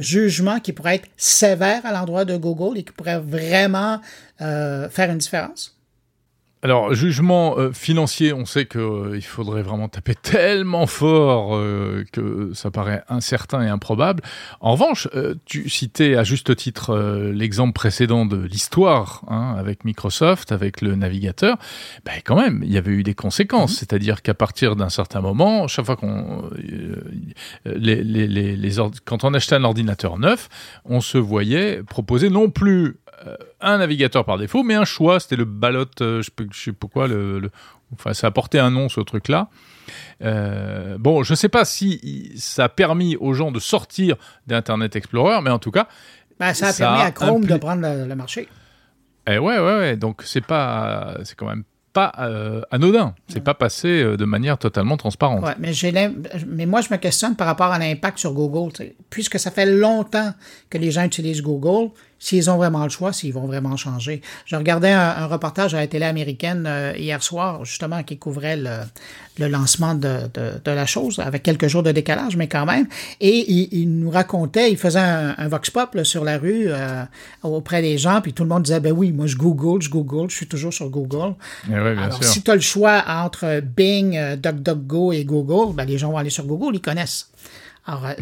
jugement 0.00 0.60
qui 0.60 0.72
pourrait 0.72 0.96
être 0.96 1.08
sévère 1.16 1.84
à 1.84 1.92
l'endroit 1.92 2.24
de 2.24 2.36
Google 2.36 2.78
et 2.78 2.82
qui 2.84 2.92
pourrait 2.92 3.18
vraiment 3.18 4.00
euh, 4.40 4.88
faire 4.88 5.10
une 5.10 5.18
différence? 5.18 5.79
Alors, 6.62 6.92
jugement 6.92 7.58
euh, 7.58 7.72
financier, 7.72 8.34
on 8.34 8.44
sait 8.44 8.66
qu'il 8.66 8.80
euh, 8.80 9.20
faudrait 9.22 9.62
vraiment 9.62 9.88
taper 9.88 10.14
tellement 10.22 10.86
fort 10.86 11.56
euh, 11.56 12.04
que 12.12 12.52
ça 12.52 12.70
paraît 12.70 13.02
incertain 13.08 13.62
et 13.62 13.68
improbable. 13.68 14.22
En 14.60 14.72
revanche, 14.72 15.08
euh, 15.14 15.36
tu 15.46 15.70
citais 15.70 16.16
à 16.16 16.24
juste 16.24 16.54
titre 16.54 16.94
l'exemple 17.32 17.72
précédent 17.72 18.26
de 18.26 18.36
l'histoire 18.36 19.24
hein, 19.28 19.54
avec 19.58 19.86
Microsoft, 19.86 20.52
avec 20.52 20.82
le 20.82 20.96
navigateur. 20.96 21.56
Ben, 22.04 22.20
quand 22.24 22.36
même, 22.36 22.62
il 22.62 22.72
y 22.72 22.76
avait 22.76 22.92
eu 22.92 23.04
des 23.04 23.14
conséquences. 23.14 23.72
Mmh. 23.72 23.76
C'est-à-dire 23.76 24.20
qu'à 24.20 24.34
partir 24.34 24.76
d'un 24.76 24.90
certain 24.90 25.22
moment, 25.22 25.66
chaque 25.66 25.86
fois 25.86 25.96
qu'on... 25.96 26.50
Les, 27.64 28.02
les, 28.02 28.26
les, 28.26 28.70
quand 29.04 29.24
on 29.24 29.32
achetait 29.32 29.54
un 29.54 29.64
ordinateur 29.64 30.18
neuf, 30.18 30.48
on 30.84 31.00
se 31.00 31.16
voyait 31.16 31.82
proposer 31.82 32.28
non 32.28 32.50
plus 32.50 32.96
un 33.60 33.78
navigateur 33.78 34.24
par 34.24 34.38
défaut, 34.38 34.62
mais 34.62 34.74
un 34.74 34.84
choix. 34.84 35.20
C'était 35.20 35.36
le 35.36 35.44
ballot, 35.44 35.84
euh, 36.00 36.22
je, 36.22 36.30
je 36.52 36.60
sais 36.64 36.72
pourquoi, 36.72 37.08
le, 37.08 37.38
le, 37.38 37.50
enfin, 37.92 38.14
ça 38.14 38.28
a 38.28 38.30
porté 38.30 38.58
un 38.58 38.70
nom, 38.70 38.88
ce 38.88 39.00
truc-là. 39.00 39.48
Euh, 40.22 40.96
bon, 40.98 41.22
je 41.22 41.32
ne 41.32 41.36
sais 41.36 41.48
pas 41.48 41.64
si 41.64 42.32
ça 42.36 42.64
a 42.64 42.68
permis 42.68 43.16
aux 43.16 43.34
gens 43.34 43.50
de 43.52 43.60
sortir 43.60 44.16
d'Internet 44.46 44.96
Explorer, 44.96 45.40
mais 45.42 45.50
en 45.50 45.58
tout 45.58 45.70
cas. 45.70 45.88
Ben, 46.38 46.54
ça 46.54 46.68
a 46.68 46.72
ça 46.72 46.86
permis 46.86 47.02
à 47.02 47.10
Chrome 47.10 47.44
de 47.44 47.56
prendre 47.56 47.82
le, 47.82 48.06
le 48.06 48.14
marché. 48.14 48.48
Eh 49.26 49.38
ouais, 49.38 49.58
ouais, 49.58 49.78
ouais. 49.78 49.96
Donc, 49.96 50.22
c'est 50.24 50.44
pas. 50.44 51.18
C'est 51.24 51.36
quand 51.36 51.46
même 51.46 51.64
pas 51.92 52.06
anodin. 52.70 53.16
C'est 53.26 53.42
pas 53.42 53.54
passé 53.54 54.16
de 54.16 54.24
manière 54.24 54.58
totalement 54.58 54.96
transparente. 54.96 55.42
Ouais, 55.42 55.54
mais, 55.58 55.72
mais 56.46 56.64
moi, 56.64 56.82
je 56.82 56.88
me 56.92 56.96
questionne 56.96 57.34
par 57.34 57.48
rapport 57.48 57.72
à 57.72 57.80
l'impact 57.80 58.18
sur 58.18 58.32
Google. 58.32 58.72
Puisque 59.10 59.40
ça 59.40 59.50
fait 59.50 59.66
longtemps 59.66 60.32
que 60.70 60.78
les 60.78 60.92
gens 60.92 61.02
utilisent 61.02 61.42
Google, 61.42 61.90
s'ils 62.20 62.50
ont 62.50 62.58
vraiment 62.58 62.84
le 62.84 62.90
choix, 62.90 63.12
s'ils 63.12 63.32
vont 63.32 63.46
vraiment 63.46 63.76
changer. 63.76 64.20
Je 64.44 64.54
regardais 64.54 64.92
un, 64.92 65.26
reportage 65.26 65.74
à 65.74 65.78
la 65.78 65.86
télé 65.86 66.04
américaine 66.04 66.66
euh, 66.68 66.92
hier 66.96 67.22
soir, 67.22 67.64
justement, 67.64 68.02
qui 68.02 68.18
couvrait 68.18 68.56
le, 68.58 69.48
lancement 69.48 69.94
de, 69.94 70.28
la 70.66 70.86
chose, 70.86 71.18
avec 71.18 71.42
quelques 71.42 71.66
jours 71.66 71.82
de 71.82 71.92
décalage, 71.92 72.36
mais 72.36 72.46
quand 72.46 72.66
même. 72.66 72.86
Et 73.20 73.50
il, 73.50 73.98
nous 73.98 74.10
racontait, 74.10 74.70
il 74.70 74.76
faisait 74.76 75.00
un, 75.00 75.48
vox 75.48 75.70
pop 75.70 75.98
sur 76.04 76.24
la 76.24 76.36
rue 76.36 76.66
euh, 76.66 77.04
auprès 77.42 77.80
des 77.80 77.96
gens, 77.96 78.20
puis 78.20 78.34
tout 78.34 78.42
le 78.42 78.50
monde 78.50 78.64
disait, 78.64 78.80
ben 78.80 78.92
oui, 78.92 79.12
moi 79.12 79.26
je 79.26 79.36
Google, 79.36 79.80
je 79.80 79.88
Google, 79.88 80.28
je 80.28 80.36
suis 80.36 80.46
toujours 80.46 80.74
sur 80.74 80.90
Google. 80.90 81.34
Eh 81.70 81.74
Alors, 81.74 82.22
si 82.22 82.42
tu 82.42 82.50
as 82.50 82.54
le 82.54 82.60
choix 82.60 83.02
entre 83.08 83.60
Bing, 83.60 84.14
euh, 84.16 84.36
DuckDuckGo 84.36 85.12
et 85.12 85.24
Google, 85.24 85.74
ben 85.74 85.86
les 85.86 85.96
gens 85.96 86.10
vont 86.10 86.18
aller 86.18 86.30
sur 86.30 86.44
Google, 86.44 86.74
ils 86.74 86.82
connaissent. 86.82 87.30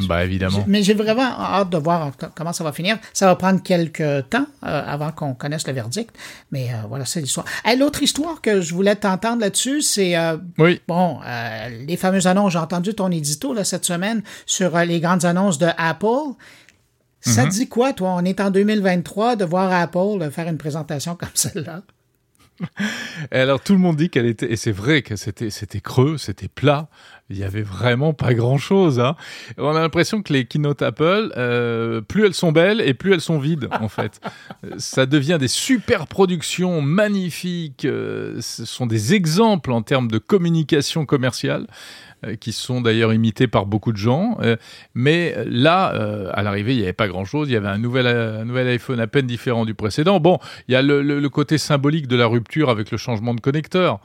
Bah, 0.08 0.24
évidemment. 0.24 0.64
Mais 0.66 0.82
j'ai 0.82 0.94
vraiment 0.94 1.22
hâte 1.22 1.70
de 1.70 1.78
voir 1.78 2.12
comment 2.34 2.52
ça 2.52 2.64
va 2.64 2.72
finir. 2.72 2.98
Ça 3.12 3.26
va 3.26 3.36
prendre 3.36 3.62
quelques 3.62 4.28
temps 4.30 4.46
euh, 4.64 4.82
avant 4.86 5.12
qu'on 5.12 5.34
connaisse 5.34 5.66
le 5.66 5.72
verdict. 5.72 6.14
Mais 6.52 6.68
euh, 6.72 6.86
voilà, 6.88 7.04
c'est 7.04 7.20
l'histoire. 7.20 7.46
L'autre 7.78 8.02
histoire 8.02 8.40
que 8.40 8.60
je 8.60 8.74
voulais 8.74 8.96
t'entendre 8.96 9.40
là-dessus, 9.40 9.82
c'est 9.82 10.16
oui. 10.58 10.80
bon, 10.88 11.18
les 11.86 11.96
fameuses 11.96 12.26
annonces. 12.26 12.52
J'ai 12.52 12.58
entendu 12.58 12.94
ton 12.94 13.10
édito 13.10 13.54
là, 13.54 13.64
cette 13.64 13.84
semaine 13.84 14.22
sur 14.46 14.76
les 14.78 15.00
grandes 15.00 15.24
annonces 15.24 15.58
de 15.58 15.68
Apple. 15.76 16.34
Ça 17.20 17.44
mm-hmm. 17.44 17.50
dit 17.50 17.68
quoi, 17.68 17.92
toi? 17.92 18.14
On 18.16 18.24
est 18.24 18.40
en 18.40 18.50
2023 18.50 19.36
de 19.36 19.44
voir 19.44 19.72
Apple 19.72 20.30
faire 20.30 20.48
une 20.48 20.58
présentation 20.58 21.16
comme 21.16 21.28
celle-là. 21.34 21.82
Alors 23.30 23.60
tout 23.60 23.72
le 23.72 23.78
monde 23.78 23.96
dit 23.96 24.10
qu'elle 24.10 24.26
était, 24.26 24.50
et 24.50 24.56
c'est 24.56 24.72
vrai 24.72 25.02
que 25.02 25.16
c'était, 25.16 25.50
c'était 25.50 25.80
creux, 25.80 26.18
c'était 26.18 26.48
plat, 26.48 26.88
il 27.30 27.38
y 27.38 27.44
avait 27.44 27.62
vraiment 27.62 28.12
pas 28.14 28.32
grand 28.34 28.56
chose. 28.56 29.00
Hein. 29.00 29.16
On 29.58 29.74
a 29.74 29.80
l'impression 29.80 30.22
que 30.22 30.32
les 30.32 30.46
keynote 30.46 30.82
Apple, 30.82 31.32
euh, 31.36 32.00
plus 32.00 32.24
elles 32.24 32.34
sont 32.34 32.52
belles 32.52 32.80
et 32.80 32.94
plus 32.94 33.12
elles 33.12 33.20
sont 33.20 33.38
vides 33.38 33.68
en 33.80 33.88
fait. 33.88 34.20
Ça 34.78 35.06
devient 35.06 35.36
des 35.38 35.48
super 35.48 36.06
productions 36.06 36.80
magnifiques. 36.80 37.84
Euh, 37.84 38.40
ce 38.40 38.64
sont 38.64 38.86
des 38.86 39.14
exemples 39.14 39.72
en 39.72 39.82
termes 39.82 40.08
de 40.08 40.18
communication 40.18 41.04
commerciale. 41.04 41.66
Euh, 42.26 42.34
qui 42.34 42.50
sont 42.50 42.80
d'ailleurs 42.80 43.12
imités 43.12 43.46
par 43.46 43.64
beaucoup 43.64 43.92
de 43.92 43.96
gens. 43.96 44.38
Euh, 44.40 44.56
mais 44.92 45.36
là, 45.46 45.94
euh, 45.94 46.32
à 46.34 46.42
l'arrivée, 46.42 46.72
il 46.72 46.78
n'y 46.78 46.82
avait 46.82 46.92
pas 46.92 47.06
grand-chose. 47.06 47.48
Il 47.48 47.52
y 47.52 47.56
avait 47.56 47.68
un 47.68 47.78
nouvel, 47.78 48.08
un 48.08 48.44
nouvel 48.44 48.66
iPhone 48.66 48.98
à 48.98 49.06
peine 49.06 49.28
différent 49.28 49.64
du 49.64 49.74
précédent. 49.74 50.18
Bon, 50.18 50.40
il 50.66 50.72
y 50.72 50.74
a 50.74 50.82
le, 50.82 51.28
côté 51.28 51.58
symbolique 51.58 52.08
de 52.08 52.16
la 52.16 52.26
rupture 52.26 52.70
avec 52.70 52.90
le 52.90 52.98
changement 52.98 53.34
de 53.34 53.40
connecteur. 53.40 54.00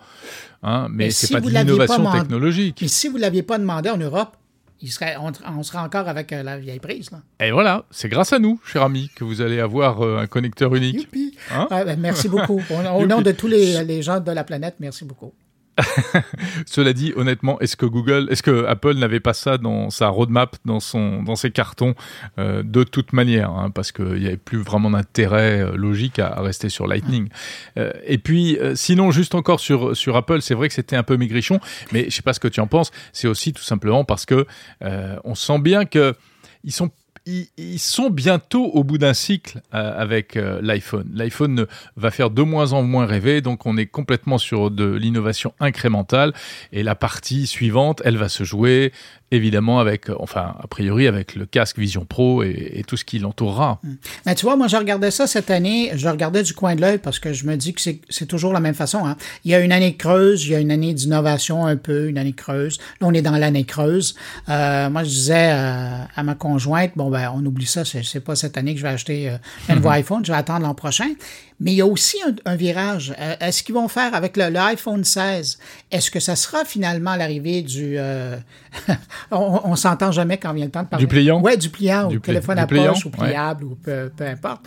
Hein, 0.62 0.89
mais, 0.91 1.10
ce 1.10 1.26
n'est 1.26 1.41
pas 1.41 1.47
de 1.47 1.52
l'innovation 1.52 2.12
technologique. 2.12 2.78
Mais 2.84 2.88
si 2.88 3.08
vous 3.08 3.17
ne 3.17 3.21
l'aviez 3.21 3.41
pas 3.41 3.58
demandé 3.58 3.89
en 3.89 3.97
Europe, 3.97 4.38
il 4.80 4.91
serait, 4.91 5.15
on, 5.17 5.63
serait 5.63 5.80
encore 5.80 6.08
avec 6.08 6.30
la 6.30 6.60
vieille 6.60 6.80
prise. 6.80 7.10
Là. 7.10 7.17
Et 7.43 7.49
voilà, 7.49 7.86
c'est 7.89 8.10
grâce 8.10 8.32
à 8.32 8.38
nous, 8.38 8.60
cher 8.63 8.84
ami, 8.84 9.10
que 9.15 9.23
vous 9.23 9.41
allez 9.41 9.60
avoir 9.60 10.04
un 10.04 10.28
connecteur 10.28 10.76
unique. 10.76 11.08
Hein 11.52 11.67
ben, 11.71 11.99
merci 11.99 12.30
beaucoup. 12.30 12.62
Au, 12.95 13.08
nom 13.08 13.23
de 13.23 13.32
tous 13.32 13.47
les, 13.47 13.84
les 13.84 14.04
gens 14.04 14.19
de 14.19 14.32
la 14.32 14.43
planète, 14.43 14.76
merci 14.80 15.04
beaucoup. 15.04 15.34
Cela 16.65 16.93
dit, 16.93 17.13
honnêtement, 17.15 17.59
est-ce 17.59 17.75
que 17.75 17.86
Google, 17.86 18.27
est-ce 18.29 18.43
que 18.43 18.65
Apple 18.65 18.93
n'avait 18.95 19.19
pas 19.19 19.33
ça 19.33 19.57
dans 19.57 19.89
sa 19.89 20.07
roadmap, 20.07 20.55
dans 20.65 20.79
son, 20.79 21.23
dans 21.23 21.36
ses 21.36 21.51
cartons, 21.51 21.95
euh, 22.38 22.63
de 22.63 22.83
toute 22.83 23.13
manière, 23.13 23.49
hein, 23.51 23.71
parce 23.71 23.91
qu'il 23.91 24.19
n'y 24.19 24.27
avait 24.27 24.38
plus 24.38 24.59
vraiment 24.59 24.91
d'intérêt 24.91 25.62
euh, 25.62 25.75
logique 25.75 26.19
à, 26.19 26.41
rester 26.41 26.69
sur 26.69 26.88
Lightning. 26.88 27.29
Euh, 27.77 27.91
et 28.05 28.17
puis, 28.17 28.57
sinon, 28.75 29.12
juste 29.12 29.36
encore 29.36 29.59
sur 29.59 29.95
sur 29.95 30.15
Apple, 30.15 30.41
c'est 30.41 30.53
vrai 30.53 30.67
que 30.67 30.73
c'était 30.73 30.95
un 30.95 31.03
peu 31.03 31.17
maigrichon, 31.17 31.59
mais 31.91 32.05
je 32.05 32.09
sais 32.09 32.21
pas 32.21 32.33
ce 32.33 32.39
que 32.39 32.47
tu 32.47 32.59
en 32.59 32.67
penses. 32.67 32.91
C'est 33.12 33.27
aussi 33.27 33.53
tout 33.53 33.63
simplement 33.63 34.03
parce 34.03 34.25
que 34.25 34.45
on 35.23 35.36
sent 35.36 35.59
bien 35.59 35.86
que 35.86 36.13
ils 36.63 36.71
sont 36.71 36.89
ils, 37.25 37.79
sont 37.79 38.09
bientôt 38.09 38.65
au 38.65 38.83
bout 38.83 38.97
d'un 38.97 39.13
cycle 39.13 39.62
euh, 39.73 40.01
avec 40.01 40.36
euh, 40.36 40.59
l'iPhone. 40.62 41.09
L'iPhone 41.13 41.67
va 41.95 42.12
faire 42.12 42.29
de 42.29 42.41
moins 42.41 42.73
en 42.73 42.83
moins 42.83 43.05
rêver, 43.05 43.41
donc 43.41 43.65
on 43.65 43.77
est 43.77 43.86
complètement 43.86 44.38
sur 44.38 44.71
de 44.71 44.86
l'innovation 44.86 45.53
incrémentale. 45.59 46.33
Et 46.71 46.83
la 46.83 46.95
partie 46.95 47.47
suivante, 47.47 48.01
elle 48.03 48.17
va 48.17 48.29
se 48.29 48.43
jouer 48.43 48.91
évidemment 49.34 49.80
avec, 49.80 50.10
enfin, 50.19 50.56
a 50.62 50.67
priori 50.67 51.08
avec 51.08 51.36
le 51.36 51.46
casque 51.46 51.80
Vision 51.80 52.06
Pro 52.06 52.43
et, 52.43 52.84
tout 52.88 52.98
ce 52.98 53.06
qui 53.06 53.19
l'entourera. 53.19 53.80
Hmm. 53.84 53.96
Mais 54.26 54.36
tu 54.36 54.46
vois, 54.46 54.56
moi, 54.56 54.67
je 54.67 54.76
regardais 54.76 55.12
ça 55.12 55.28
cette 55.28 55.50
année, 55.52 55.91
je 55.96 56.08
regardais 56.08 56.43
du 56.43 56.54
coin 56.54 56.76
de 56.76 56.82
l'œil 56.82 56.98
parce 56.98 57.19
que 57.19 57.34
je 57.34 57.46
me 57.46 57.56
dis 57.56 57.74
que 57.74 57.82
c'est 57.82 58.26
toujours 58.26 58.54
la 58.54 58.60
même 58.60 58.74
façon. 58.74 59.06
Hein. 59.06 59.15
Il 59.46 59.52
y 59.52 59.56
a 59.56 59.60
une 59.60 59.72
année 59.72 59.96
creuse, 59.96 60.46
il 60.46 60.52
y 60.52 60.56
a 60.56 60.60
une 60.60 60.72
année 60.72 60.93
d'innovation 60.93 61.65
un 61.65 61.78
peu, 61.78 62.10
une 62.10 62.17
année 62.17 62.34
creuse. 62.34 62.78
Là, 63.02 63.08
on 63.08 63.13
est 63.13 63.22
dans 63.22 63.38
l'année 63.38 63.63
creuse. 63.63 64.15
Euh, 64.50 64.89
moi, 64.89 65.04
je 65.04 65.10
disais 65.10 65.52
euh, 65.54 66.04
à 66.15 66.24
ma 66.24 66.36
conjointe, 66.36 66.91
bon, 66.96 67.10
ben, 67.10 67.32
on 67.36 67.46
oublie 67.46 67.65
ça, 67.65 67.84
c'est 67.86 68.19
pas 68.24 68.36
cette 68.36 68.58
année 68.58 68.74
que 68.74 68.80
je 68.80 68.84
vais 68.84 68.89
acheter 68.89 69.30
euh, 69.30 69.38
un 69.69 69.76
nouveau 69.76 69.89
iPhone, 69.89 70.26
je 70.26 70.32
vais 70.32 70.38
attendre 70.38 70.65
l'an 70.65 70.74
prochain. 70.74 71.10
Mais 71.63 71.71
il 71.71 71.76
y 71.76 71.82
a 71.82 71.86
aussi 71.86 72.17
un, 72.43 72.56
virage. 72.58 73.15
Euh, 73.17 73.36
est-ce 73.39 73.63
qu'ils 73.63 73.73
vont 73.73 73.88
faire 73.88 74.13
avec 74.13 74.36
l'iPhone 74.36 75.06
16? 75.06 75.58
Est-ce 75.91 76.12
que 76.12 76.19
ça 76.19 76.36
sera 76.36 76.65
finalement 76.65 77.15
l'arrivée 77.15 77.62
du... 77.62 77.95
Euh, 77.97 78.36
on, 79.32 79.62
on 79.63 79.76
s'entend 79.78 80.12
jamais 80.12 80.38
quand 80.38 80.52
vient 80.52 80.65
le 80.65 80.71
temps 80.71 80.84
de 80.84 80.89
parler. 80.89 81.06
Du 81.06 81.08
pliant? 81.08 81.41
Oui, 81.41 81.58
du 81.58 81.69
pliant, 81.69 82.12
ou 82.12 82.19
téléphone 82.19 82.60
à 82.60 82.67
poche, 82.67 83.06
ou 83.06 83.10
pliable, 83.12 83.63
ou 83.63 83.76
peu, 83.76 84.12
importe. 84.19 84.65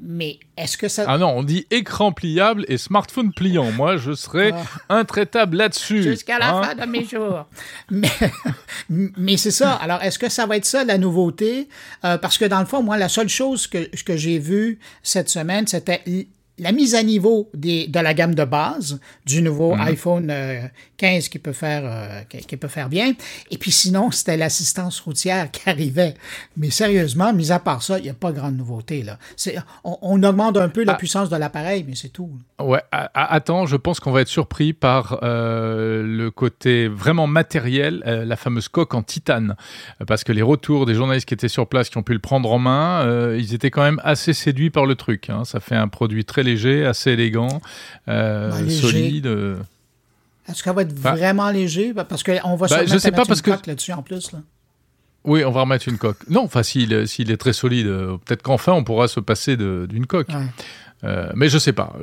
Mais 0.00 0.38
est-ce 0.56 0.78
que 0.78 0.88
ça... 0.88 1.04
Ah 1.06 1.18
non, 1.18 1.28
on 1.36 1.42
dit 1.42 1.66
écran 1.70 2.12
pliable 2.12 2.64
et 2.68 2.78
smartphone 2.78 3.34
pliant. 3.34 3.70
Moi, 3.72 3.98
je 3.98 4.12
serais 4.12 4.52
ah. 4.88 4.96
intraitable 4.96 5.58
là-dessus. 5.58 6.02
Jusqu'à 6.02 6.38
la 6.38 6.56
hein? 6.56 6.62
fin 6.62 6.74
de 6.74 6.90
mes 6.90 7.04
jours. 7.04 7.46
mais, 7.90 8.08
mais 8.88 9.36
c'est 9.36 9.50
ça. 9.50 9.72
Alors, 9.74 10.02
est-ce 10.02 10.18
que 10.18 10.30
ça 10.30 10.46
va 10.46 10.56
être 10.56 10.64
ça, 10.64 10.82
la 10.84 10.96
nouveauté? 10.96 11.68
Euh, 12.06 12.16
parce 12.16 12.38
que 12.38 12.46
dans 12.46 12.60
le 12.60 12.66
fond, 12.66 12.82
moi, 12.82 12.96
la 12.96 13.10
seule 13.10 13.28
chose 13.28 13.66
que, 13.66 13.84
que 14.02 14.16
j'ai 14.16 14.38
vue 14.38 14.78
cette 15.02 15.28
semaine, 15.28 15.66
c'était 15.66 16.00
la 16.58 16.72
mise 16.72 16.94
à 16.94 17.02
niveau 17.02 17.50
des, 17.54 17.86
de 17.86 17.98
la 17.98 18.12
gamme 18.14 18.34
de 18.34 18.44
base 18.44 19.00
du 19.24 19.40
nouveau 19.42 19.74
mhm. 19.74 19.80
iPhone 19.80 20.32
15 20.98 21.24
euh, 21.24 21.28
qui 21.28 21.38
peut 21.38 21.52
faire 21.52 21.82
euh, 21.84 22.22
qui, 22.28 22.56
peut 22.56 22.68
faire 22.68 22.88
bien. 22.88 23.14
Et 23.50 23.58
puis 23.58 23.70
sinon, 23.70 24.10
c'était 24.10 24.36
l'assistance 24.36 25.00
routière 25.00 25.50
qui 25.50 25.68
arrivait. 25.68 26.14
Mais 26.56 26.70
sérieusement, 26.70 27.32
mis 27.32 27.52
à 27.52 27.58
part 27.58 27.82
ça, 27.82 27.98
il 27.98 28.04
n'y 28.04 28.10
a 28.10 28.14
pas 28.14 28.32
grande 28.32 28.56
nouveauté. 28.56 29.02
Là. 29.02 29.18
On, 29.84 29.98
on, 30.02 30.22
augmente 30.22 30.56
un 30.58 30.68
peu 30.68 30.84
la 30.84 30.92
ah. 30.92 30.96
puissance 30.96 31.30
de 31.30 31.36
l'appareil, 31.36 31.84
mais 31.88 31.94
c'est 31.94 32.10
tout. 32.10 32.30
Ouais, 32.60 32.82
attends, 32.92 33.66
je 33.66 33.76
pense 33.76 33.98
qu'on 33.98 34.12
va 34.12 34.20
être 34.20 34.28
surpris 34.28 34.72
par 34.72 35.18
euh, 35.22 36.02
le 36.04 36.30
côté 36.30 36.86
vraiment 36.86 37.26
matériel, 37.26 38.02
la 38.04 38.36
fameuse 38.36 38.68
coque 38.68 38.94
en 38.94 39.02
titane. 39.02 39.56
Parce 40.06 40.22
que 40.22 40.32
les 40.32 40.42
retours 40.42 40.86
des 40.86 40.94
journalistes 40.94 41.26
qui 41.26 41.34
étaient 41.34 41.48
sur 41.48 41.66
place, 41.66 41.88
qui 41.88 41.96
ont 41.98 42.02
pu 42.02 42.12
le 42.12 42.18
prendre 42.18 42.52
en 42.52 42.58
main, 42.58 43.34
ils 43.34 43.54
étaient 43.54 43.70
quand 43.70 43.82
même 43.82 44.00
assez 44.04 44.32
séduits 44.32 44.70
par 44.70 44.86
le 44.86 44.94
truc. 44.94 45.30
Hein. 45.30 45.44
Ça 45.44 45.58
fait 45.58 45.74
un 45.74 45.88
produit 45.88 46.24
très 46.24 46.41
léger, 46.42 46.86
assez 46.86 47.10
élégant, 47.12 47.60
euh, 48.08 48.50
bah, 48.50 48.70
solide. 48.70 49.26
Euh. 49.26 49.56
Est-ce 50.48 50.62
qu'elle 50.62 50.74
va 50.74 50.82
être 50.82 50.94
bah. 50.94 51.14
vraiment 51.14 51.50
léger? 51.50 51.92
Bah, 51.92 52.04
parce 52.04 52.22
qu'on 52.22 52.56
va 52.56 52.66
bah, 52.66 52.86
je 52.86 52.98
sais 52.98 53.12
pas 53.12 53.24
parce 53.24 53.42
que 53.42 53.50
là-dessus 53.50 53.92
en 53.92 54.02
plus. 54.02 54.32
Là. 54.32 54.40
Oui, 55.24 55.44
on 55.44 55.50
va 55.52 55.60
remettre 55.60 55.88
une 55.88 55.98
coque. 55.98 56.28
Non, 56.28 56.42
enfin, 56.42 56.62
s'il 56.62 56.92
est 56.92 57.36
très 57.36 57.52
solide, 57.52 57.86
euh, 57.86 58.16
peut-être 58.24 58.42
qu'enfin 58.42 58.72
on 58.72 58.82
pourra 58.84 59.08
se 59.08 59.20
passer 59.20 59.56
d'une 59.56 60.06
coque. 60.06 60.30
Mais 61.02 61.48
je 61.48 61.58
sais 61.58 61.72
pas. 61.72 61.94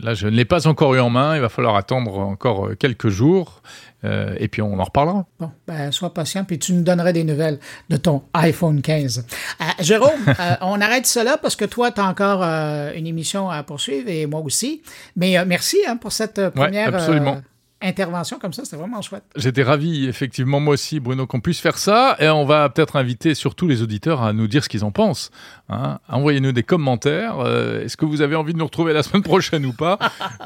là, 0.00 0.14
je 0.14 0.26
ne 0.26 0.36
l'ai 0.36 0.44
pas 0.44 0.66
encore 0.66 0.94
eu 0.94 1.00
en 1.00 1.10
main. 1.10 1.34
Il 1.34 1.40
va 1.40 1.48
falloir 1.48 1.76
attendre 1.76 2.18
encore 2.18 2.70
quelques 2.78 3.08
jours. 3.08 3.62
Euh, 4.06 4.34
et 4.38 4.48
puis 4.48 4.62
on 4.62 4.78
en 4.78 4.84
reparlera. 4.84 5.26
Bon, 5.40 5.50
ben, 5.66 5.90
sois 5.90 6.12
patient, 6.12 6.44
puis 6.44 6.58
tu 6.58 6.72
nous 6.74 6.82
donneras 6.82 7.12
des 7.12 7.24
nouvelles 7.24 7.58
de 7.88 7.96
ton 7.96 8.22
iPhone 8.34 8.82
15. 8.82 9.26
Euh, 9.60 9.64
Jérôme, 9.80 10.10
euh, 10.28 10.54
on 10.60 10.80
arrête 10.80 11.06
cela 11.06 11.38
parce 11.38 11.56
que 11.56 11.64
toi, 11.64 11.90
tu 11.90 12.00
as 12.00 12.06
encore 12.06 12.42
une 12.42 13.06
émission 13.06 13.50
à 13.50 13.62
poursuivre 13.62 14.08
et 14.08 14.26
moi 14.26 14.40
aussi. 14.40 14.82
Mais 15.16 15.42
merci 15.44 15.78
hein, 15.88 15.96
pour 15.96 16.12
cette 16.12 16.50
première. 16.50 16.94
absolument 16.94 17.40
intervention 17.86 18.38
comme 18.38 18.52
ça, 18.52 18.64
c'était 18.64 18.76
vraiment 18.76 19.00
chouette. 19.02 19.24
J'étais 19.36 19.62
ravi, 19.62 20.06
effectivement, 20.06 20.60
moi 20.60 20.74
aussi, 20.74 21.00
Bruno, 21.00 21.26
qu'on 21.26 21.40
puisse 21.40 21.60
faire 21.60 21.78
ça. 21.78 22.16
Et 22.18 22.28
on 22.28 22.44
va 22.44 22.68
peut-être 22.68 22.96
inviter 22.96 23.34
surtout 23.34 23.66
les 23.66 23.82
auditeurs 23.82 24.22
à 24.22 24.32
nous 24.32 24.46
dire 24.46 24.64
ce 24.64 24.68
qu'ils 24.68 24.84
en 24.84 24.90
pensent. 24.90 25.30
Hein. 25.68 25.98
Envoyez-nous 26.08 26.52
des 26.52 26.62
commentaires. 26.62 27.38
Euh, 27.38 27.84
est-ce 27.84 27.96
que 27.96 28.04
vous 28.04 28.20
avez 28.20 28.36
envie 28.36 28.52
de 28.52 28.58
nous 28.58 28.64
retrouver 28.64 28.92
la 28.92 29.02
semaine 29.02 29.22
prochaine 29.22 29.64
ou 29.66 29.72
pas? 29.72 29.98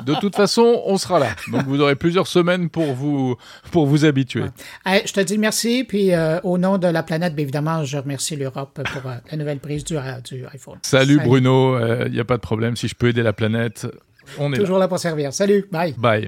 De 0.05 0.14
toute 0.14 0.37
façon, 0.37 0.83
on 0.87 0.96
sera 0.96 1.18
là. 1.18 1.29
Donc 1.50 1.64
vous 1.64 1.81
aurez 1.81 1.96
plusieurs 1.96 2.26
semaines 2.26 2.70
pour 2.70 2.94
vous, 2.94 3.37
pour 3.70 3.87
vous 3.87 4.05
habituer. 4.05 4.44
je 4.87 5.12
te 5.12 5.20
dis 5.20 5.38
merci. 5.38 5.85
Puis 5.85 6.12
euh, 6.12 6.40
au 6.42 6.59
nom 6.59 6.79
de 6.79 6.87
la 6.87 7.03
planète, 7.03 7.35
bien 7.35 7.42
évidemment, 7.42 7.85
je 7.85 7.98
remercie 7.98 8.37
l'Europe 8.37 8.81
pour 8.92 9.11
euh, 9.11 9.16
la 9.31 9.37
nouvelle 9.37 9.59
prise 9.59 9.85
du, 9.85 9.96
du 10.24 10.44
iPhone. 10.46 10.79
Salut, 10.83 11.16
Salut. 11.16 11.29
Bruno, 11.29 11.79
il 12.07 12.12
n'y 12.12 12.20
a 12.20 12.24
pas 12.24 12.37
de 12.37 12.42
problème. 12.42 12.76
Si 12.76 12.88
je 12.88 12.94
peux 12.94 13.09
aider 13.09 13.22
la 13.22 13.33
planète, 13.33 13.87
on 14.38 14.53
est 14.53 14.57
Toujours 14.59 14.79
là 14.79 14.88
pour 14.88 14.99
servir. 14.99 15.33
Salut, 15.33 15.66
bye. 15.71 15.95
Bye. 15.99 16.27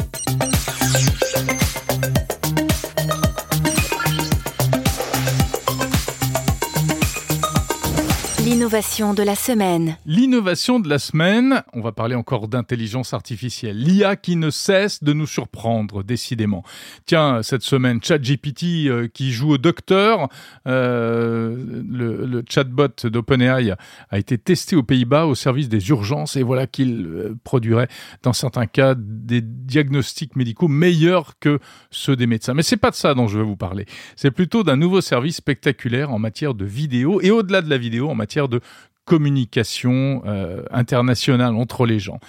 L'innovation 8.73 9.13
de 9.13 9.23
la 9.23 9.35
semaine. 9.35 9.99
L'innovation 10.07 10.81
de 10.81 10.89
la 10.89 10.99
semaine, 10.99 11.63
on 11.75 11.83
va 11.83 11.93
parler 11.93 12.15
encore 12.15 12.49
d'intelligence 12.49 13.13
artificielle. 13.13 13.77
L'IA 13.77 14.17
qui 14.17 14.35
ne 14.35 14.49
cesse 14.49 15.05
de 15.05 15.13
nous 15.13 15.27
surprendre, 15.27 16.03
décidément. 16.03 16.65
Tiens, 17.05 17.43
cette 17.43 17.61
semaine, 17.61 18.03
ChatGPT 18.03 18.87
euh, 18.87 19.09
qui 19.13 19.31
joue 19.31 19.51
au 19.51 19.59
docteur, 19.59 20.31
euh, 20.67 21.83
le, 21.87 22.43
chatbot 22.49 22.89
d'OpenAI 23.05 23.75
a 24.09 24.19
été 24.19 24.39
testé 24.39 24.75
aux 24.75 24.83
Pays-Bas 24.83 25.27
au 25.27 25.35
service 25.35 25.69
des 25.69 25.91
urgences 25.91 26.37
et 26.37 26.43
voilà 26.43 26.67
qu'il 26.67 27.05
euh, 27.05 27.37
produirait, 27.45 27.89
dans 28.23 28.33
certains 28.33 28.67
cas, 28.67 28.95
des 28.97 29.43
diagnostics 29.43 30.35
médicaux 30.35 30.69
meilleurs 30.69 31.39
que 31.41 31.59
ceux 31.91 32.17
des 32.17 32.27
médecins. 32.27 32.55
Mais 32.55 32.63
c'est 32.63 32.79
pas 32.79 32.91
de 32.91 32.97
ça 32.97 33.13
dont 33.13 33.29
je 33.29 33.37
veux 33.37 33.45
vous 33.45 33.55
parler. 33.55 33.85
C'est 34.17 34.31
plutôt 34.31 34.63
d'un 34.63 34.77
nouveau 34.79 35.03
service 35.03 35.37
spectaculaire 35.37 36.11
en 36.11 36.19
matière 36.19 36.55
de 36.55 36.65
vidéo 36.65 37.21
et 37.21 37.31
au-delà 37.31 37.61
de 37.61 37.69
la 37.69 37.77
vidéo, 37.77 38.09
en 38.09 38.15
matière 38.15 38.49
de 38.49 38.62
communication 39.05 40.23
euh, 40.27 40.63
internationale 40.71 41.55
entre 41.55 41.87
les 41.87 41.99
gens. 41.99 42.21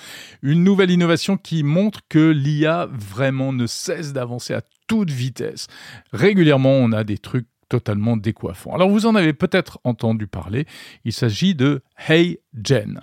Une 0.42 0.64
nouvelle 0.64 0.92
innovation 0.92 1.38
qui 1.38 1.64
montre 1.64 2.02
que 2.10 2.32
l'IA 2.32 2.90
vraiment 2.92 3.54
ne 3.54 3.68
cesse 3.68 4.12
d'avancer 4.14 4.54
à 4.54 4.62
toute 4.88 5.12
vitesse. 5.12 5.68
Régulièrement, 6.12 6.72
on 6.72 6.92
a 6.92 7.04
des 7.04 7.18
trucs 7.18 7.48
totalement 7.70 8.18
décoiffants. 8.18 8.74
Alors 8.74 8.90
vous 8.90 9.06
en 9.06 9.16
avez 9.16 9.34
peut-être 9.34 9.80
entendu 9.84 10.28
parler, 10.28 10.66
il 11.06 11.14
s'agit 11.14 11.56
de 11.56 11.82
HeyGen. 12.08 13.00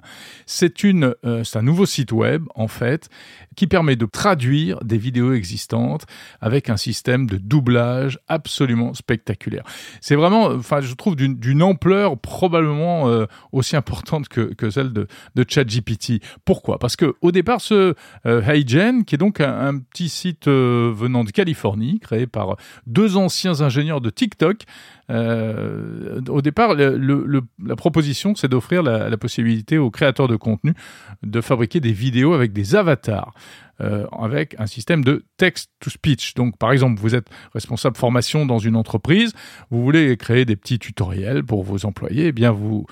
Euh, 1.24 1.44
c'est 1.44 1.58
un 1.58 1.62
nouveau 1.62 1.86
site 1.86 2.12
web 2.12 2.44
en 2.54 2.68
fait 2.68 3.08
qui 3.56 3.66
permet 3.66 3.96
de 3.96 4.06
traduire 4.06 4.82
des 4.84 4.98
vidéos 4.98 5.32
existantes 5.32 6.06
avec 6.40 6.70
un 6.70 6.76
système 6.76 7.26
de 7.26 7.36
doublage 7.36 8.18
absolument 8.28 8.94
spectaculaire. 8.94 9.64
C'est 10.00 10.14
vraiment, 10.14 10.46
enfin, 10.46 10.80
je 10.80 10.94
trouve 10.94 11.16
d'une 11.16 11.62
ampleur 11.62 12.18
probablement 12.18 13.08
euh, 13.08 13.26
aussi 13.52 13.76
importante 13.76 14.28
que, 14.28 14.70
celle 14.70 14.92
de, 14.92 15.06
ChatGPT. 15.48 16.22
Pourquoi? 16.44 16.78
Parce 16.78 16.96
que 16.96 17.14
au 17.20 17.32
départ, 17.32 17.60
ce 17.60 17.94
euh, 18.26 18.42
HeyGen, 18.42 19.04
qui 19.04 19.16
est 19.16 19.18
donc 19.18 19.40
un, 19.40 19.78
petit 19.78 20.08
site 20.08 20.46
venant 20.46 21.24
de 21.24 21.30
Californie, 21.30 22.00
créé 22.00 22.26
par 22.26 22.56
deux 22.86 23.16
anciens 23.16 23.60
ingénieurs 23.60 24.00
de 24.00 24.10
TikTok, 24.10 24.64
au 25.10 26.42
départ, 26.42 26.74
la 26.74 27.76
proposition, 27.76 28.34
c'est 28.34 28.48
d'offrir 28.48 28.82
la, 28.82 29.16
possibilité 29.16 29.76
aux 29.76 29.90
créateurs 29.90 30.28
de 30.28 30.36
contenu 30.36 30.74
de 31.22 31.40
fabriquer 31.40 31.80
des 31.80 31.92
vidéos 31.92 32.32
avec 32.32 32.52
des 32.52 32.74
avatars. 32.74 33.34
Euh, 33.80 34.06
avec 34.12 34.56
un 34.58 34.66
système 34.66 35.02
de 35.02 35.24
text-to-speech. 35.38 36.34
Donc, 36.34 36.58
par 36.58 36.70
exemple, 36.70 37.00
vous 37.00 37.14
êtes 37.14 37.28
responsable 37.54 37.96
formation 37.96 38.44
dans 38.44 38.58
une 38.58 38.76
entreprise, 38.76 39.32
vous 39.70 39.82
voulez 39.82 40.18
créer 40.18 40.44
des 40.44 40.56
petits 40.56 40.78
tutoriels 40.78 41.42
pour 41.42 41.62
vos 41.62 41.86
employés, 41.86 42.26
eh 42.26 42.32
bien, 42.32 42.50
vous, 42.50 42.84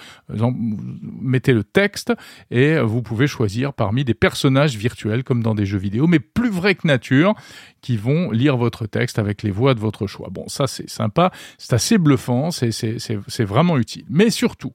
mettez 1.20 1.53
le 1.53 1.62
texte 1.62 2.14
et 2.51 2.79
vous 2.79 3.03
pouvez 3.03 3.27
choisir 3.27 3.74
parmi 3.74 4.05
des 4.05 4.14
personnages 4.14 4.77
virtuels 4.77 5.24
comme 5.24 5.42
dans 5.42 5.55
des 5.55 5.66
jeux 5.66 5.79
vidéo, 5.79 6.07
mais 6.07 6.20
plus 6.20 6.51
vrais 6.51 6.74
que 6.74 6.87
nature, 6.87 7.35
qui 7.83 7.98
vont 7.98 8.31
lire 8.31 8.57
votre 8.57 8.87
texte 8.87 9.18
avec 9.18 9.42
les 9.42 9.51
voix 9.51 9.74
de 9.74 9.81
votre 9.81 10.07
choix. 10.07 10.29
Bon, 10.31 10.48
ça, 10.48 10.66
c'est 10.66 10.88
sympa, 10.88 11.33
c'est 11.59 11.74
assez 11.74 11.98
bluffant, 11.98 12.51
c'est 12.51 13.44
vraiment 13.44 13.77
utile. 13.77 14.07
Mais 14.09 14.31
surtout, 14.31 14.72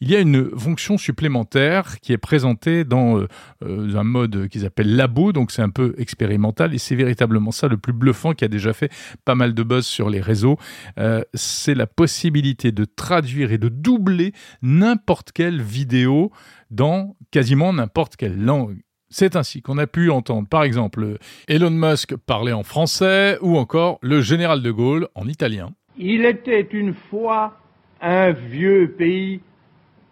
il 0.00 0.10
y 0.10 0.16
a 0.16 0.20
une 0.20 0.58
fonction 0.58 0.96
supplémentaire 0.96 2.00
qui 2.00 2.12
est 2.12 2.18
présentée 2.18 2.84
dans 2.84 3.18
euh, 3.18 3.28
euh, 3.62 3.96
un 3.96 4.04
mode 4.04 4.48
qu'ils 4.48 4.64
appellent 4.64 4.96
labo, 4.96 5.32
donc 5.32 5.50
c'est 5.50 5.62
un 5.62 5.68
peu 5.68 5.94
expérimental 5.98 6.74
et 6.74 6.78
c'est 6.78 6.94
véritablement 6.94 7.50
ça 7.50 7.68
le 7.68 7.76
plus 7.76 7.92
bluffant 7.92 8.32
qui 8.32 8.44
a 8.44 8.48
déjà 8.48 8.72
fait 8.72 8.90
pas 9.26 9.34
mal 9.34 9.52
de 9.52 9.62
buzz 9.62 9.86
sur 9.86 10.08
les 10.08 10.20
réseaux. 10.20 10.56
Euh, 10.98 11.22
c'est 11.34 11.74
la 11.74 11.86
possibilité 11.86 12.72
de 12.72 12.86
traduire 12.86 13.52
et 13.52 13.58
de 13.58 13.68
doubler 13.68 14.32
n'importe 14.62 15.32
quelle 15.32 15.60
vidéo 15.60 16.32
dans 16.70 17.16
quasiment 17.30 17.72
n'importe 17.72 18.16
quelle 18.16 18.42
langue. 18.42 18.80
C'est 19.10 19.36
ainsi 19.36 19.60
qu'on 19.60 19.76
a 19.76 19.86
pu 19.86 20.08
entendre 20.08 20.48
par 20.48 20.62
exemple 20.62 21.18
Elon 21.48 21.70
Musk 21.70 22.16
parler 22.16 22.52
en 22.52 22.62
français 22.62 23.36
ou 23.42 23.58
encore 23.58 23.98
le 24.02 24.22
général 24.22 24.62
de 24.62 24.70
Gaulle 24.70 25.08
en 25.14 25.26
italien. 25.26 25.72
Il 25.98 26.24
était 26.24 26.66
une 26.72 26.94
fois 26.94 27.58
un 28.00 28.30
vieux 28.30 28.94
pays 28.96 29.40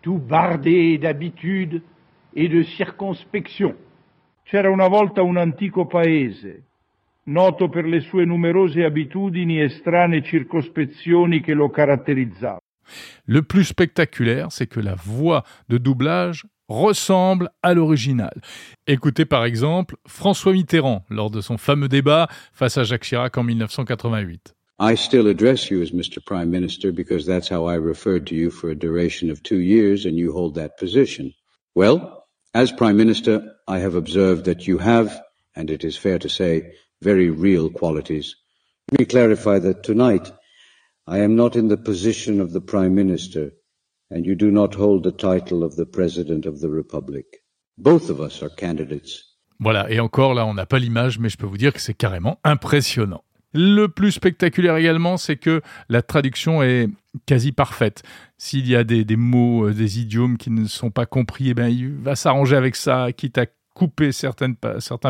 tout 0.09 0.17
bardé 0.17 0.97
d'habitudes 0.97 1.83
et 2.35 2.49
de 2.49 2.63
circonspection. 2.63 3.75
C'era 4.45 4.71
una 4.71 4.89
volta 4.89 5.21
un 5.21 5.37
antico 5.37 5.85
paese, 5.85 6.63
noto 7.25 7.69
per 7.69 7.85
le 7.85 8.01
sue 8.01 8.25
numerose 8.25 8.85
abitudini 8.85 9.61
e 9.61 9.69
strane 9.69 10.23
circospezioni 10.23 11.43
che 11.43 11.53
lo 11.53 11.69
caratterizzavano. 11.69 12.61
Le 13.27 13.43
plus 13.43 13.67
spectaculaire, 13.67 14.51
c'est 14.51 14.67
que 14.67 14.81
la 14.81 14.95
voix 14.95 15.45
de 15.69 15.77
doublage 15.77 16.47
ressemble 16.69 17.51
à 17.63 17.75
l'original. 17.75 18.41
Écoutez 18.87 19.27
par 19.27 19.45
exemple 19.45 19.97
François 20.07 20.55
Mitterrand 20.55 21.05
lors 21.11 21.31
de 21.31 21.43
son 21.43 21.59
fameux 21.59 21.89
débat 21.89 22.29
face 22.55 22.79
à 22.79 22.85
Jacques 22.85 23.05
Chirac 23.05 23.37
en 23.37 23.43
1988. 23.43 24.55
I 24.79 24.95
still 24.95 25.27
address 25.27 25.71
you 25.71 25.83
as 25.83 25.91
Mr. 25.91 26.25
Prime 26.25 26.51
Minister 26.51 26.93
because 26.93 27.27
that's 27.27 27.49
how 27.49 27.67
I 27.67 27.75
referred 27.75 28.29
to 28.29 28.35
you 28.35 28.51
for 28.51 28.71
a 28.71 28.79
duration 28.79 29.31
of 29.31 29.43
two 29.43 29.59
years 29.59 30.05
and 30.05 30.17
you 30.17 30.33
hold 30.33 30.55
that 30.55 30.79
position. 30.79 31.35
Well, 31.75 32.27
as 32.55 32.71
Prime 32.71 32.97
Minister, 32.97 33.57
I 33.67 33.81
have 33.81 33.95
observed 33.95 34.45
that 34.45 34.67
you 34.67 34.79
have, 34.79 35.21
and 35.57 35.69
it 35.69 35.83
is 35.83 35.97
fair 35.97 36.19
to 36.21 36.29
say, 36.29 36.75
very 37.03 37.31
real 37.31 37.71
qualities. 37.71 38.37
Let 38.93 39.01
me 39.01 39.07
clarify 39.07 39.59
that 39.59 39.83
tonight 39.83 40.31
I 41.07 41.19
am 41.19 41.35
not 41.35 41.57
in 41.57 41.69
the 41.69 41.77
position 41.77 42.41
of 42.41 42.53
the 42.53 42.61
Prime 42.61 42.95
Minister 42.95 43.53
and 44.11 44.25
you 44.25 44.35
do 44.35 44.51
not 44.51 44.75
hold 44.75 45.03
the 45.03 45.13
title 45.13 45.63
of 45.63 45.77
the 45.77 45.87
President 45.87 46.47
of 46.47 46.61
the 46.61 46.69
Republic. 46.69 47.43
Both 47.77 48.11
of 48.11 48.21
us 48.21 48.43
are 48.43 48.51
candidates. 48.51 49.25
Voilà, 49.61 49.91
et 49.91 49.99
encore 49.99 50.35
là, 50.35 50.47
on 50.47 50.55
n'a 50.55 50.67
pas 50.67 50.79
l'image, 50.79 51.19
mais 51.19 51.29
je 51.29 51.37
peux 51.37 51.47
vous 51.47 51.59
dire 51.59 51.73
que 51.73 51.81
c'est 51.81 51.95
carrément 51.95 52.39
impressionnant. 52.45 53.25
Le 53.55 53.87
plus 53.87 54.13
spectaculaire 54.13 54.77
également, 54.77 55.17
c'est 55.17 55.37
que 55.37 55.63
la 55.89 56.03
traduction 56.03 56.63
est 56.63 56.89
quasi 57.27 57.53
parfaite. 57.53 58.03
S'il 58.37 58.69
y 58.69 58.77
a 58.77 58.85
des, 58.85 59.05
mots, 59.17 59.69
euh, 59.69 59.75
des 59.75 60.01
idiomes 60.01 60.37
qui 60.37 60.51
ne 60.51 60.67
sont 60.67 60.91
pas 60.91 61.07
compris, 61.07 61.51
eh 61.51 61.55
ben, 61.55 61.69
il 61.69 61.95
va 61.97 62.15
s'arranger 62.15 62.57
avec 62.57 62.77
ça, 62.77 63.09
quitte 63.13 63.39
à 63.39 63.47
couper 63.75 64.11
certains 64.11 64.53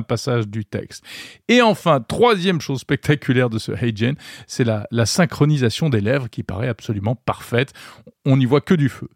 passages 0.02 0.46
du 0.46 0.66
texte. 0.66 1.02
Et 1.48 1.62
enfin, 1.62 2.00
troisième 2.06 2.60
chose 2.60 2.80
spectaculaire 2.80 3.48
de 3.48 3.58
ce 3.58 3.72
HeyGen, 3.72 4.14
c'est 4.46 4.64
la 4.64 5.06
synchronisation 5.06 5.88
des 5.88 6.02
lèvres 6.02 6.28
qui 6.28 6.42
paraît 6.42 6.68
absolument 6.68 7.16
parfaite. 7.16 7.72
On 8.26 8.36
n'y 8.36 8.44
voit 8.44 8.60
que 8.60 8.74
du 8.74 8.90
feu. 8.90 9.08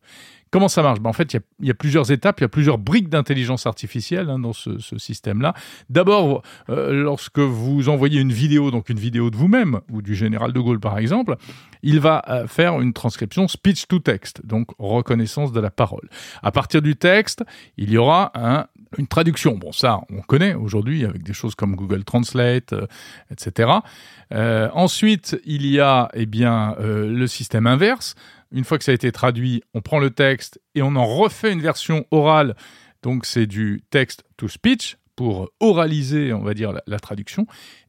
Comment 0.52 0.68
ça 0.68 0.82
marche? 0.82 1.00
Ben, 1.00 1.08
En 1.08 1.14
fait, 1.14 1.32
il 1.32 1.66
y, 1.66 1.70
a 1.70 1.74
plusieurs 1.74 2.12
étapes, 2.12 2.40
il 2.40 2.42
y 2.42 2.44
a 2.44 2.48
plusieurs 2.48 2.76
briques 2.76 3.08
d'intelligence 3.08 3.66
artificielle 3.66 4.28
hein, 4.28 4.38
dans 4.38 4.52
ce, 4.52 4.78
système-là. 4.98 5.54
D'abord, 5.88 6.42
euh, 6.68 6.92
lorsque 6.92 7.38
vous 7.38 7.88
envoyez 7.88 8.20
une 8.20 8.32
vidéo, 8.32 8.70
donc 8.70 8.90
une 8.90 8.98
vidéo 8.98 9.30
de 9.30 9.36
vous-même 9.36 9.80
ou 9.90 10.02
du 10.02 10.14
général 10.14 10.52
de 10.52 10.60
Gaulle 10.60 10.78
par 10.78 10.98
exemple, 10.98 11.36
il 11.82 12.00
va 12.00 12.22
euh, 12.28 12.46
faire 12.46 12.78
une 12.82 12.92
transcription 12.92 13.48
speech 13.48 13.88
to 13.88 13.98
text, 13.98 14.44
donc 14.44 14.68
reconnaissance 14.78 15.52
de 15.52 15.60
la 15.60 15.70
parole. 15.70 16.10
À 16.42 16.52
partir 16.52 16.82
du 16.82 16.96
texte, 16.96 17.42
il 17.78 17.90
y 17.90 17.96
aura 17.96 18.30
une 18.98 19.06
traduction. 19.06 19.56
Bon, 19.56 19.72
ça, 19.72 20.02
on 20.10 20.20
connaît 20.20 20.52
aujourd'hui 20.52 21.06
avec 21.06 21.22
des 21.22 21.32
choses 21.32 21.54
comme 21.54 21.76
Google 21.76 22.04
Translate, 22.04 22.74
euh, 22.74 22.86
etc. 23.30 23.70
ensuite, 24.74 25.40
il 25.46 25.66
y 25.66 25.80
a 25.80 26.10
eh 26.12 26.26
bien 26.26 26.76
le 26.78 27.26
système 27.26 27.66
inverse 27.66 28.16
une 28.52 28.64
fois 28.64 28.78
que 28.78 28.84
ça 28.84 28.92
a 28.92 28.94
été 28.94 29.10
traduit, 29.12 29.62
on 29.74 29.80
prend 29.80 29.98
le 29.98 30.10
texte 30.10 30.60
et 30.74 30.82
on 30.82 30.94
en 30.96 31.06
refait 31.06 31.52
une 31.52 31.60
version 31.60 32.06
orale. 32.10 32.54
Donc 33.02 33.26
c'est 33.26 33.46
du 33.46 33.82
text 33.90 34.24
to 34.36 34.48
speech 34.48 34.96
pour 35.16 35.50
oraliser, 35.60 36.32
on 36.32 36.42
va 36.42 36.54
dire, 36.54 36.72
la, 36.86 36.98
traduction. 36.98 37.46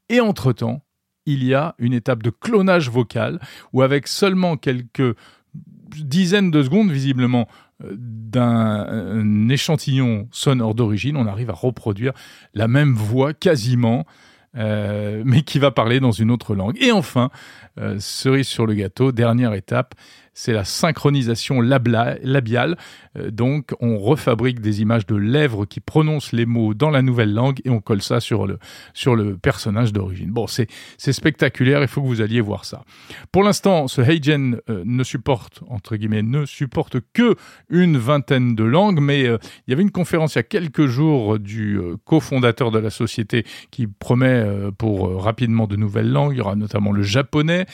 Et 0.09 0.19
entre-temps, 0.19 0.83
il 1.25 1.43
y 1.43 1.53
a 1.53 1.75
une 1.79 1.93
étape 1.93 2.21
de 2.21 2.29
clonage 2.29 2.89
vocal 2.89 3.39
où 3.71 3.81
avec 3.81 4.07
seulement 4.07 4.57
quelques 4.57 5.15
dizaines 5.95 6.51
de 6.51 6.63
secondes, 6.63 6.91
visiblement, 6.91 7.47
euh, 7.83 7.95
d'un 7.97 9.47
échantillon 9.49 10.27
sonore 10.31 10.75
d'origine, 10.75 11.17
on 11.17 11.27
arrive 11.27 11.49
à 11.49 11.53
reproduire 11.53 12.13
la 12.53 12.67
même 12.67 12.93
voix 12.93 13.33
quasiment, 13.33 14.05
euh, 14.55 15.23
mais 15.25 15.41
qui 15.43 15.59
va 15.59 15.71
parler 15.71 15.99
dans 15.99 16.11
une 16.11 16.31
autre 16.31 16.55
langue. 16.55 16.77
Et 16.81 16.91
enfin, 16.91 17.29
euh, 17.79 17.97
cerise 17.99 18.47
sur 18.47 18.65
le 18.65 18.73
gâteau, 18.73 19.11
dernière 19.11 19.53
étape, 19.53 19.95
c'est 20.33 20.53
la 20.53 20.63
synchronisation 20.63 21.61
labiale. 21.61 22.77
Euh, 23.17 23.31
donc, 23.31 23.73
on 23.79 23.97
refabrique 23.97 24.59
des 24.59 24.81
images 24.81 25.05
de 25.05 25.15
lèvres 25.15 25.65
qui 25.65 25.79
prononcent 25.79 26.31
les 26.31 26.45
mots 26.45 26.73
dans 26.73 26.89
la 26.89 27.01
nouvelle 27.01 27.33
langue 27.33 27.59
et 27.65 27.69
on 27.69 27.79
colle 27.79 28.01
ça 28.01 28.19
sur 28.19 28.47
le, 28.47 28.57
sur 28.93 29.15
le 29.15 29.37
personnage 29.37 29.93
d'origine. 29.93 30.31
Bon, 30.31 30.47
c'est 30.47 30.67
spectaculaire, 30.97 31.81
il 31.81 31.87
faut 31.87 32.01
que 32.01 32.07
vous 32.07 32.21
alliez 32.21 32.41
voir 32.41 32.65
ça. 32.65 32.83
Pour 33.31 33.43
l'instant, 33.43 33.87
ce 33.87 34.01
HeyGen 34.01 34.59
euh, 34.69 34.83
ne 34.85 35.03
supporte, 35.03 35.61
entre 35.69 35.95
guillemets, 35.95 36.23
ne 36.23 36.45
supporte 36.45 36.97
que 37.13 37.35
une 37.69 37.97
vingtaine 37.97 38.55
de 38.55 38.63
langues, 38.63 38.99
mais 38.99 39.25
euh, 39.25 39.37
il 39.67 39.71
y 39.71 39.73
avait 39.73 39.83
une 39.83 39.91
conférence 39.91 40.35
il 40.35 40.37
y 40.37 40.39
a 40.39 40.43
quelques 40.43 40.87
jours 40.87 41.37
du 41.39 41.79
cofondateur 42.05 42.71
de 42.71 42.79
la 42.79 42.89
société 42.89 43.45
qui 43.71 43.87
promet 43.87 44.45
pour 44.77 45.21
rapidement 45.21 45.67
de 45.67 45.75
nouvelles 45.75 46.11
langues. 46.11 46.33
Il 46.33 46.37
y 46.37 46.41
aura 46.41 46.55
notamment 46.55 46.91
le 46.91 47.03
japonais. 47.03 47.65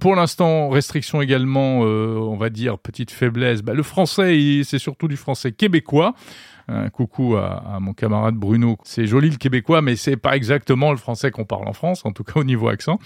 pour 0.00 0.14
l'instant, 0.14 0.68
restriction 0.68 1.20
également 1.20 1.84
on 2.04 2.36
va 2.36 2.50
dire, 2.50 2.78
petite 2.78 3.10
faiblesse, 3.10 3.62
bah, 3.62 3.74
le 3.74 3.82
français, 3.82 4.62
c'est 4.64 4.78
surtout 4.78 5.08
du 5.08 5.16
français 5.16 5.52
québécois. 5.52 6.14
Coucou 6.92 7.36
à, 7.36 7.78
mon 7.80 7.92
camarade 7.92 8.34
Bruno. 8.34 8.78
C'est 8.84 9.06
joli 9.06 9.30
le 9.30 9.36
québécois, 9.36 9.82
mais 9.82 9.96
c'est 9.96 10.16
pas 10.16 10.36
exactement 10.36 10.90
le 10.90 10.96
français 10.96 11.30
qu'on 11.30 11.44
parle 11.44 11.68
en 11.68 11.72
France, 11.72 12.04
en 12.04 12.12
tout 12.12 12.24
cas 12.24 12.40
au 12.40 12.44
niveau 12.44 12.68
accent. 12.68 12.98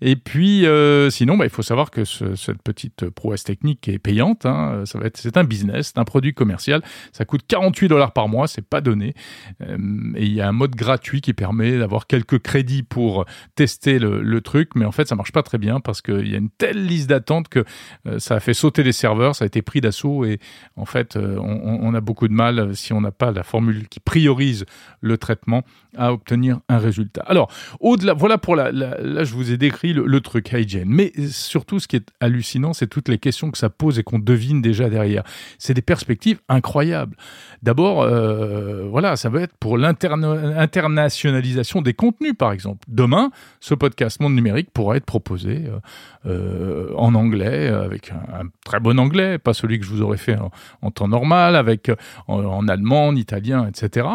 Et 0.00 0.16
puis, 0.16 0.66
euh, 0.66 1.10
sinon, 1.10 1.36
bah, 1.36 1.44
il 1.44 1.50
faut 1.50 1.62
savoir 1.62 1.90
que 1.90 2.04
cette 2.04 2.62
petite 2.62 3.08
prouesse 3.10 3.44
technique 3.44 3.88
est 3.88 3.98
payante. 3.98 4.46
Hein. 4.46 4.82
Ça 4.84 4.98
va 4.98 5.06
être, 5.06 5.16
c'est 5.16 5.36
un 5.36 5.44
business, 5.44 5.88
c'est 5.88 5.98
un 5.98 6.04
produit 6.04 6.34
commercial. 6.34 6.82
Ça 7.12 7.24
coûte 7.24 7.42
48 7.46 7.88
dollars 7.88 8.12
par 8.12 8.28
mois, 8.28 8.46
c'est 8.46 8.66
pas 8.66 8.80
donné. 8.80 9.14
Euh, 9.62 9.76
et 10.16 10.24
il 10.24 10.32
y 10.32 10.40
a 10.40 10.48
un 10.48 10.52
mode 10.52 10.74
gratuit 10.74 11.20
qui 11.20 11.32
permet 11.32 11.78
d'avoir 11.78 12.06
quelques 12.06 12.38
crédits 12.38 12.82
pour 12.82 13.24
tester 13.54 13.98
le, 13.98 14.38
truc, 14.38 14.70
mais 14.76 14.84
en 14.84 14.92
fait, 14.92 15.08
ça 15.08 15.16
marche 15.16 15.32
pas 15.32 15.42
très 15.42 15.58
bien 15.58 15.80
parce 15.80 16.00
qu'il 16.00 16.28
y 16.28 16.34
a 16.34 16.38
une 16.38 16.50
telle 16.50 16.86
liste 16.86 17.10
d'attente 17.10 17.48
que 17.48 17.64
euh, 18.06 18.20
ça 18.20 18.36
a 18.36 18.40
fait 18.40 18.54
sauter 18.54 18.84
les 18.84 18.92
serveurs, 18.92 19.34
ça 19.34 19.44
a 19.44 19.46
été 19.46 19.62
pris 19.62 19.80
d'assaut 19.80 20.24
et 20.24 20.38
en 20.76 20.84
fait, 20.84 21.16
on, 21.16 21.80
on, 21.82 21.94
a 21.94 22.00
beaucoup 22.00 22.28
de 22.28 22.32
mal 22.32 22.76
on 22.92 23.00
n'a 23.00 23.10
pas 23.10 23.32
la 23.32 23.42
formule 23.42 23.88
qui 23.88 24.00
priorise 24.00 24.64
le 25.00 25.18
traitement, 25.18 25.64
à 25.96 26.12
obtenir 26.12 26.60
un 26.68 26.78
résultat. 26.78 27.22
Alors, 27.26 27.50
au-delà, 27.80 28.14
voilà 28.14 28.38
pour 28.38 28.56
la, 28.56 28.72
là, 28.72 29.24
je 29.24 29.34
vous 29.34 29.52
ai 29.52 29.56
décrit 29.56 29.92
le, 29.92 30.20
truc 30.20 30.52
hygiene, 30.52 30.88
mais 30.88 31.12
surtout, 31.30 31.78
ce 31.78 31.88
qui 31.88 31.96
est 31.96 32.10
hallucinant, 32.20 32.72
c'est 32.72 32.86
toutes 32.86 33.08
les 33.08 33.18
questions 33.18 33.50
que 33.50 33.58
ça 33.58 33.70
pose 33.70 33.98
et 33.98 34.02
qu'on 34.02 34.18
devine 34.18 34.60
déjà 34.60 34.88
derrière. 34.88 35.22
C'est 35.58 35.74
des 35.74 35.82
perspectives 35.82 36.40
incroyables. 36.48 37.16
D'abord, 37.62 38.02
euh, 38.02 38.86
voilà, 38.88 39.16
ça 39.16 39.28
va 39.28 39.42
être 39.42 39.56
pour 39.58 39.78
l'internationalisation 39.78 41.82
des 41.82 41.94
contenus, 41.94 42.34
par 42.36 42.52
exemple. 42.52 42.84
Demain, 42.88 43.30
ce 43.60 43.74
podcast 43.74 44.20
Monde 44.20 44.34
Numérique 44.34 44.70
pourra 44.72 44.96
être 44.96 45.06
proposé 45.06 45.64
euh, 45.66 45.78
euh, 46.26 46.92
en 46.96 47.14
anglais, 47.14 47.68
avec 47.68 48.12
un, 48.12 48.48
très 48.64 48.80
bon 48.80 48.98
anglais, 48.98 49.38
pas 49.38 49.54
celui 49.54 49.78
que 49.78 49.84
je 49.84 49.90
vous 49.90 50.02
aurais 50.02 50.18
fait 50.18 50.36
en, 50.82 50.90
temps 50.90 51.08
normal, 51.08 51.56
avec 51.56 51.90
en 52.26 52.68
allemand, 52.68 52.77
en 52.86 53.16
italien, 53.16 53.66
etc. 53.66 54.06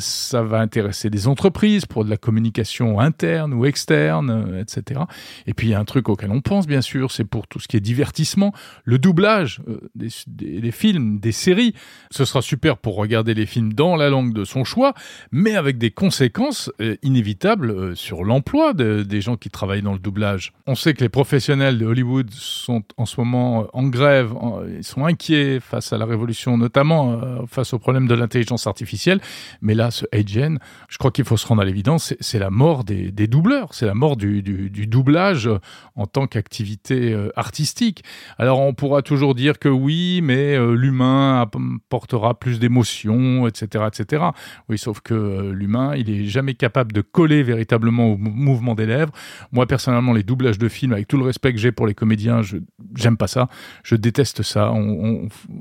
ça 0.00 0.42
va 0.42 0.60
intéresser 0.60 1.10
des 1.10 1.28
entreprises 1.28 1.86
pour 1.86 2.04
de 2.04 2.10
la 2.10 2.16
communication 2.16 3.00
interne 3.00 3.52
ou 3.54 3.64
externe, 3.64 4.30
euh, 4.30 4.60
etc. 4.60 5.00
Et 5.46 5.54
puis 5.54 5.68
il 5.68 5.70
y 5.70 5.74
a 5.74 5.80
un 5.80 5.84
truc 5.84 6.08
auquel 6.08 6.30
on 6.30 6.40
pense 6.40 6.66
bien 6.66 6.80
sûr, 6.80 7.10
c'est 7.10 7.24
pour 7.24 7.46
tout 7.46 7.60
ce 7.60 7.68
qui 7.68 7.76
est 7.76 7.80
divertissement, 7.80 8.52
le 8.84 8.98
doublage 8.98 9.60
euh, 9.68 9.80
des, 9.94 10.70
films, 10.70 11.18
des 11.18 11.32
séries. 11.32 11.74
Ce 12.10 12.24
sera 12.24 12.42
super 12.42 12.78
pour 12.78 12.96
regarder 12.96 13.34
les 13.34 13.46
films 13.46 13.72
dans 13.72 13.96
la 13.96 14.08
langue 14.08 14.32
de 14.32 14.44
son 14.44 14.64
choix, 14.64 14.94
mais 15.30 15.56
avec 15.56 15.78
des 15.78 15.90
conséquences 15.90 16.70
euh, 16.80 16.96
inévitables 17.02 17.96
sur 17.96 18.24
l'emploi 18.24 18.72
des 18.74 19.20
gens 19.20 19.36
qui 19.36 19.50
travaillent 19.50 19.82
dans 19.82 19.92
le 19.92 19.98
doublage. 19.98 20.52
On 20.66 20.74
sait 20.74 20.94
que 20.94 21.02
les 21.02 21.08
professionnels 21.08 21.78
de 21.78 21.86
Hollywood 21.86 22.30
sont 22.30 22.82
en 22.96 23.06
ce 23.06 23.20
moment 23.20 23.66
en 23.72 23.84
grève, 23.84 24.32
ils 24.76 24.84
sont 24.84 25.04
inquiets 25.04 25.60
face 25.60 25.92
à 25.92 25.98
la 25.98 26.04
révolution, 26.04 26.56
notamment 26.58 27.46
face 27.56 27.72
au 27.72 27.78
problème 27.78 28.06
de 28.06 28.14
l'intelligence 28.14 28.66
artificielle. 28.66 29.20
Mais 29.62 29.74
là, 29.74 29.90
ce 29.90 30.04
AGN, 30.12 30.58
je 30.88 30.98
crois 30.98 31.10
qu'il 31.10 31.24
faut 31.24 31.36
se 31.36 31.46
rendre 31.46 31.62
à 31.62 31.64
l'évidence, 31.64 32.14
c'est 32.20 32.38
la 32.38 32.50
mort 32.50 32.84
des, 32.84 33.10
doubleurs, 33.26 33.74
c'est 33.74 33.86
la 33.86 33.94
mort 33.94 34.16
du, 34.16 34.42
doublage 34.86 35.50
en 35.96 36.06
tant 36.06 36.26
qu'activité 36.26 37.12
euh, 37.12 37.30
artistique. 37.36 38.04
Alors 38.38 38.60
on 38.60 38.74
pourra 38.74 39.02
toujours 39.02 39.34
dire 39.34 39.58
que 39.58 39.68
oui, 39.68 40.20
mais 40.22 40.54
euh, 40.54 40.74
l'humain 40.74 41.40
apportera 41.40 42.38
plus 42.38 42.60
d'émotions, 42.60 43.48
etc., 43.48 43.84
etc. 43.88 44.24
Oui, 44.68 44.78
sauf 44.78 45.00
que 45.00 45.14
euh, 45.14 45.52
l'humain, 45.52 45.94
il 45.96 46.10
est 46.10 46.26
jamais 46.26 46.54
capable 46.54 46.92
de 46.92 47.00
coller 47.00 47.42
véritablement 47.42 48.12
au 48.12 48.16
mouvement 48.18 48.74
des 48.74 48.86
lèvres. 48.86 49.12
Moi 49.50 49.66
personnellement, 49.66 50.12
les 50.12 50.22
doublages 50.22 50.58
de 50.58 50.68
films, 50.68 50.92
avec 50.92 51.08
tout 51.08 51.16
le 51.16 51.24
respect 51.24 51.52
que 51.52 51.58
j'ai 51.58 51.72
pour 51.72 51.86
les 51.86 51.94
comédiens, 51.94 52.42
je 52.42 52.58
j'aime 52.94 53.16
pas 53.16 53.26
ça. 53.26 53.48
Je 53.82 53.96
déteste 53.96 54.42
ça. 54.42 54.72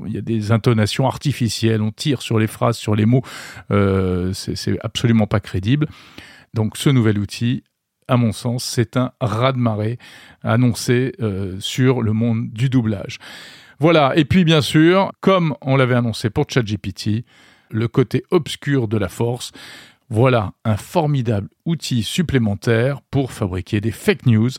Il 0.05 0.11
y 0.11 0.17
a 0.17 0.21
des 0.21 0.51
intonations 0.51 1.07
artificielles, 1.07 1.81
on 1.85 1.91
tire 1.91 2.21
sur 2.21 2.39
les 2.39 2.47
phrases, 2.47 2.77
sur 2.77 2.95
les 2.95 3.05
mots. 3.05 3.23
c'est 3.69 4.77
absolument 4.83 5.27
pas 5.27 5.39
crédible. 5.39 5.87
Donc 6.53 6.77
ce 6.77 6.89
nouvel 6.89 7.19
outil, 7.19 7.63
à 8.07 8.17
mon 8.17 8.31
sens, 8.31 8.63
c'est 8.63 8.97
un 8.97 9.11
raz-de-marée 9.19 9.97
annoncé 10.43 11.13
euh, 11.21 11.59
sur 11.59 12.01
le 12.01 12.13
monde 12.13 12.49
du 12.51 12.69
doublage. 12.69 13.17
Voilà, 13.79 14.13
et 14.15 14.25
puis 14.25 14.45
bien 14.45 14.61
sûr, 14.61 15.11
comme 15.19 15.55
on 15.61 15.75
l'avait 15.75 15.95
annoncé 15.95 16.29
pour 16.29 16.45
ChatGPT, 16.47 17.25
le 17.71 17.87
côté 17.87 18.23
obscur 18.31 18.87
de 18.87 18.97
la 18.97 19.09
force, 19.09 19.51
voilà 20.09 20.53
un 20.63 20.77
formidable 20.77 21.49
outil 21.65 22.03
supplémentaire 22.03 23.01
pour 23.09 23.31
fabriquer 23.31 23.81
des 23.81 23.89
fake 23.89 24.27
news 24.27 24.51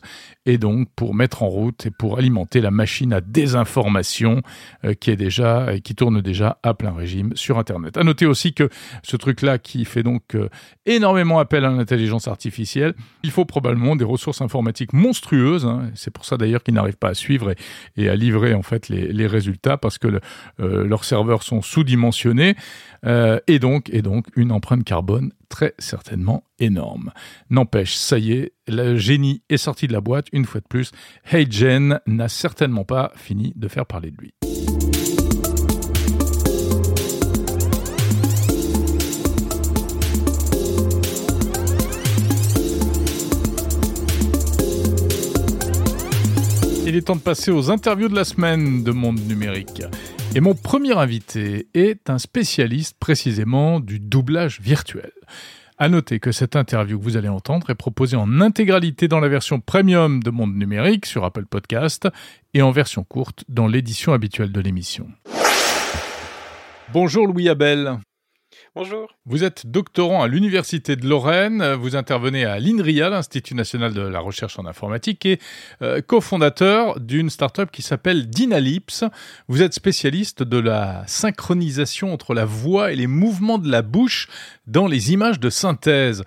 et 0.45 0.57
donc 0.57 0.89
pour 0.95 1.15
mettre 1.15 1.41
en 1.41 1.47
route 1.47 1.85
et 1.85 1.91
pour 1.91 2.17
alimenter 2.17 2.59
la 2.59 2.69
machine 2.69 3.13
à 3.13 3.21
désinformation 3.21 4.41
euh, 4.83 4.93
qui 4.93 5.11
est 5.11 5.15
déjà 5.15 5.79
qui 5.79 5.95
tourne 5.95 6.21
déjà 6.21 6.59
à 6.63 6.73
plein 6.73 6.91
régime 6.91 7.31
sur 7.35 7.57
internet. 7.57 7.95
À 7.97 8.03
noter 8.03 8.25
aussi 8.25 8.53
que 8.53 8.69
ce 9.03 9.15
truc 9.15 9.41
là 9.41 9.57
qui 9.57 9.85
fait 9.85 10.03
donc 10.03 10.35
euh, 10.35 10.49
énormément 10.85 11.39
appel 11.39 11.63
à 11.63 11.69
l'intelligence 11.69 12.27
artificielle, 12.27 12.93
il 13.23 13.31
faut 13.31 13.45
probablement 13.45 13.95
des 13.95 14.05
ressources 14.05 14.41
informatiques 14.41 14.91
monstrueuses, 14.91 15.65
hein. 15.65 15.89
c'est 15.95 16.11
pour 16.11 16.25
ça 16.25 16.35
d'ailleurs 16.35 16.61
qu'ils 16.61 16.73
n'arrivent 16.73 16.97
pas 16.97 17.09
à 17.09 17.13
suivre 17.13 17.53
et, 17.95 18.09
à 18.09 18.15
livrer 18.15 18.53
en 18.53 18.63
fait 18.63 18.89
les, 18.89 19.27
résultats 19.27 19.77
parce 19.77 19.97
que 19.97 20.07
euh, 20.59 20.85
leurs 20.85 21.03
serveurs 21.03 21.43
sont 21.43 21.61
sous-dimensionnés 21.61 22.55
et 23.07 23.59
donc 23.59 23.89
et 23.91 24.01
donc 24.01 24.25
une 24.35 24.51
empreinte 24.51 24.83
carbone 24.83 25.31
très 25.49 25.73
certainement 25.79 26.43
énorme. 26.59 27.11
N'empêche, 27.49 27.95
ça 27.95 28.19
y 28.19 28.33
est, 28.33 28.53
le 28.67 28.97
génie 28.97 29.41
est 29.49 29.57
sorti 29.57 29.87
de 29.87 29.93
la 29.93 30.01
boîte 30.01 30.27
une 30.33 30.45
fois 30.45 30.61
de 30.61 30.67
plus. 30.67 30.91
Hey 31.31 31.47
Jen 31.49 31.99
n'a 32.05 32.27
certainement 32.27 32.83
pas 32.83 33.11
fini 33.15 33.53
de 33.55 33.67
faire 33.67 33.85
parler 33.85 34.11
de 34.11 34.17
lui. 34.17 34.33
Il 46.85 46.95
est 46.95 47.01
temps 47.01 47.17
de 47.17 47.21
passer 47.21 47.51
aux 47.51 47.69
interviews 47.69 48.07
de 48.07 48.15
la 48.15 48.23
semaine 48.23 48.81
de 48.81 48.91
Monde 48.91 49.19
Numérique. 49.27 49.83
Et 50.35 50.39
mon 50.39 50.53
premier 50.53 50.93
invité 50.97 51.67
est 51.73 52.09
un 52.09 52.19
spécialiste 52.19 52.97
précisément 52.99 53.79
du 53.79 53.99
doublage 53.99 54.61
virtuel. 54.61 55.11
À 55.79 55.89
noter 55.89 56.19
que 56.19 56.31
cette 56.31 56.55
interview 56.55 56.97
que 56.97 57.03
vous 57.03 57.17
allez 57.17 57.29
entendre 57.29 57.69
est 57.69 57.75
proposée 57.75 58.17
en 58.17 58.41
intégralité 58.41 59.07
dans 59.07 59.19
la 59.19 59.29
version 59.29 59.59
premium 59.59 60.21
de 60.21 60.29
Monde 60.29 60.55
Numérique 60.55 61.05
sur 61.05 61.23
Apple 61.23 61.45
Podcast 61.45 62.07
et 62.53 62.61
en 62.61 62.71
version 62.71 63.03
courte 63.03 63.45
dans 63.47 63.67
l'édition 63.67 64.13
habituelle 64.13 64.51
de 64.51 64.59
l'émission. 64.61 65.07
Bonjour 66.93 67.27
Louis 67.27 67.49
Abel. 67.49 67.99
Bonjour. 68.75 69.15
Vous 69.25 69.43
êtes 69.43 69.65
doctorant 69.65 70.21
à 70.21 70.27
l'Université 70.27 70.95
de 70.95 71.07
Lorraine, 71.07 71.73
vous 71.73 71.95
intervenez 71.95 72.45
à 72.45 72.59
l'INRIA, 72.59 73.09
l'Institut 73.09 73.55
national 73.55 73.93
de 73.93 74.01
la 74.01 74.19
recherche 74.19 74.59
en 74.59 74.65
informatique, 74.65 75.25
et 75.25 75.39
euh, 75.81 76.01
cofondateur 76.01 76.99
d'une 76.99 77.29
start-up 77.29 77.71
qui 77.71 77.81
s'appelle 77.81 78.29
Dynalyps. 78.29 79.05
Vous 79.47 79.61
êtes 79.61 79.73
spécialiste 79.73 80.43
de 80.43 80.57
la 80.57 81.03
synchronisation 81.07 82.13
entre 82.13 82.33
la 82.33 82.45
voix 82.45 82.91
et 82.91 82.95
les 82.95 83.07
mouvements 83.07 83.57
de 83.57 83.69
la 83.69 83.81
bouche 83.81 84.27
dans 84.67 84.87
les 84.87 85.13
images 85.13 85.39
de 85.39 85.49
synthèse. 85.49 86.23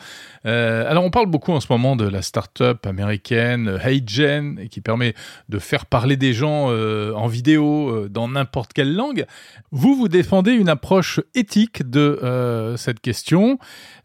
Euh, 0.47 0.89
alors 0.89 1.05
on 1.05 1.11
parle 1.11 1.27
beaucoup 1.27 1.53
en 1.53 1.61
ce 1.61 1.67
moment 1.71 1.97
de 1.97 2.09
la 2.09 2.23
start-up 2.23 2.87
américaine 2.87 3.79
HeyGen, 3.85 4.69
qui 4.69 4.81
permet 4.81 5.15
de 5.49 5.59
faire 5.59 5.87
parler 5.87 6.17
des 6.17 6.33
gens 6.33 6.71
euh, 6.71 7.13
en 7.13 7.27
vidéo 7.27 8.09
dans 8.09 8.29
n'importe 8.29 8.73
quelle 8.73 8.95
langue. 8.95 9.27
Vous, 9.71 9.95
vous 9.95 10.09
défendez 10.09 10.53
une 10.53 10.69
approche 10.69 11.21
éthique 11.35 11.89
de 11.89 12.19
euh, 12.23 12.77
cette 12.77 13.01
question. 13.01 13.59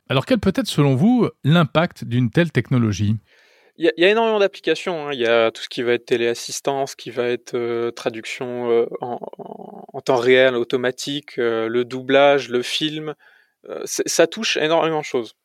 Alors 0.09 0.25
quel 0.25 0.39
peut 0.39 0.53
être 0.55 0.67
selon 0.67 0.95
vous 0.95 1.29
l'impact 1.43 2.03
d'une 2.03 2.29
telle 2.29 2.51
technologie? 2.51 3.15
Il 3.77 3.91
y, 3.97 4.05
a, 4.05 4.09
énormément 4.09 4.39
d'applications. 4.39 5.07
Hein. 5.07 5.13
Il 5.13 5.19
y 5.19 5.27
a 5.27 5.51
tout 5.51 5.61
ce 5.61 5.67
qui 5.67 5.81
va 5.81 5.93
être 5.93 6.05
téléassistance, 6.05 6.95
qui 6.95 7.09
va 7.09 7.27
être 7.27 7.55
euh, 7.55 7.91
traduction 7.91 8.71
euh, 8.71 8.85
en, 9.01 9.19
temps 9.99 10.15
réel, 10.15 10.55
automatique, 10.55 11.37
le 11.37 11.83
doublage, 11.83 12.49
le 12.49 12.61
film. 12.61 13.15
ça 13.85 14.27
touche 14.27 14.55
énormément 14.57 14.99
de 14.99 15.05
choses. 15.05 15.35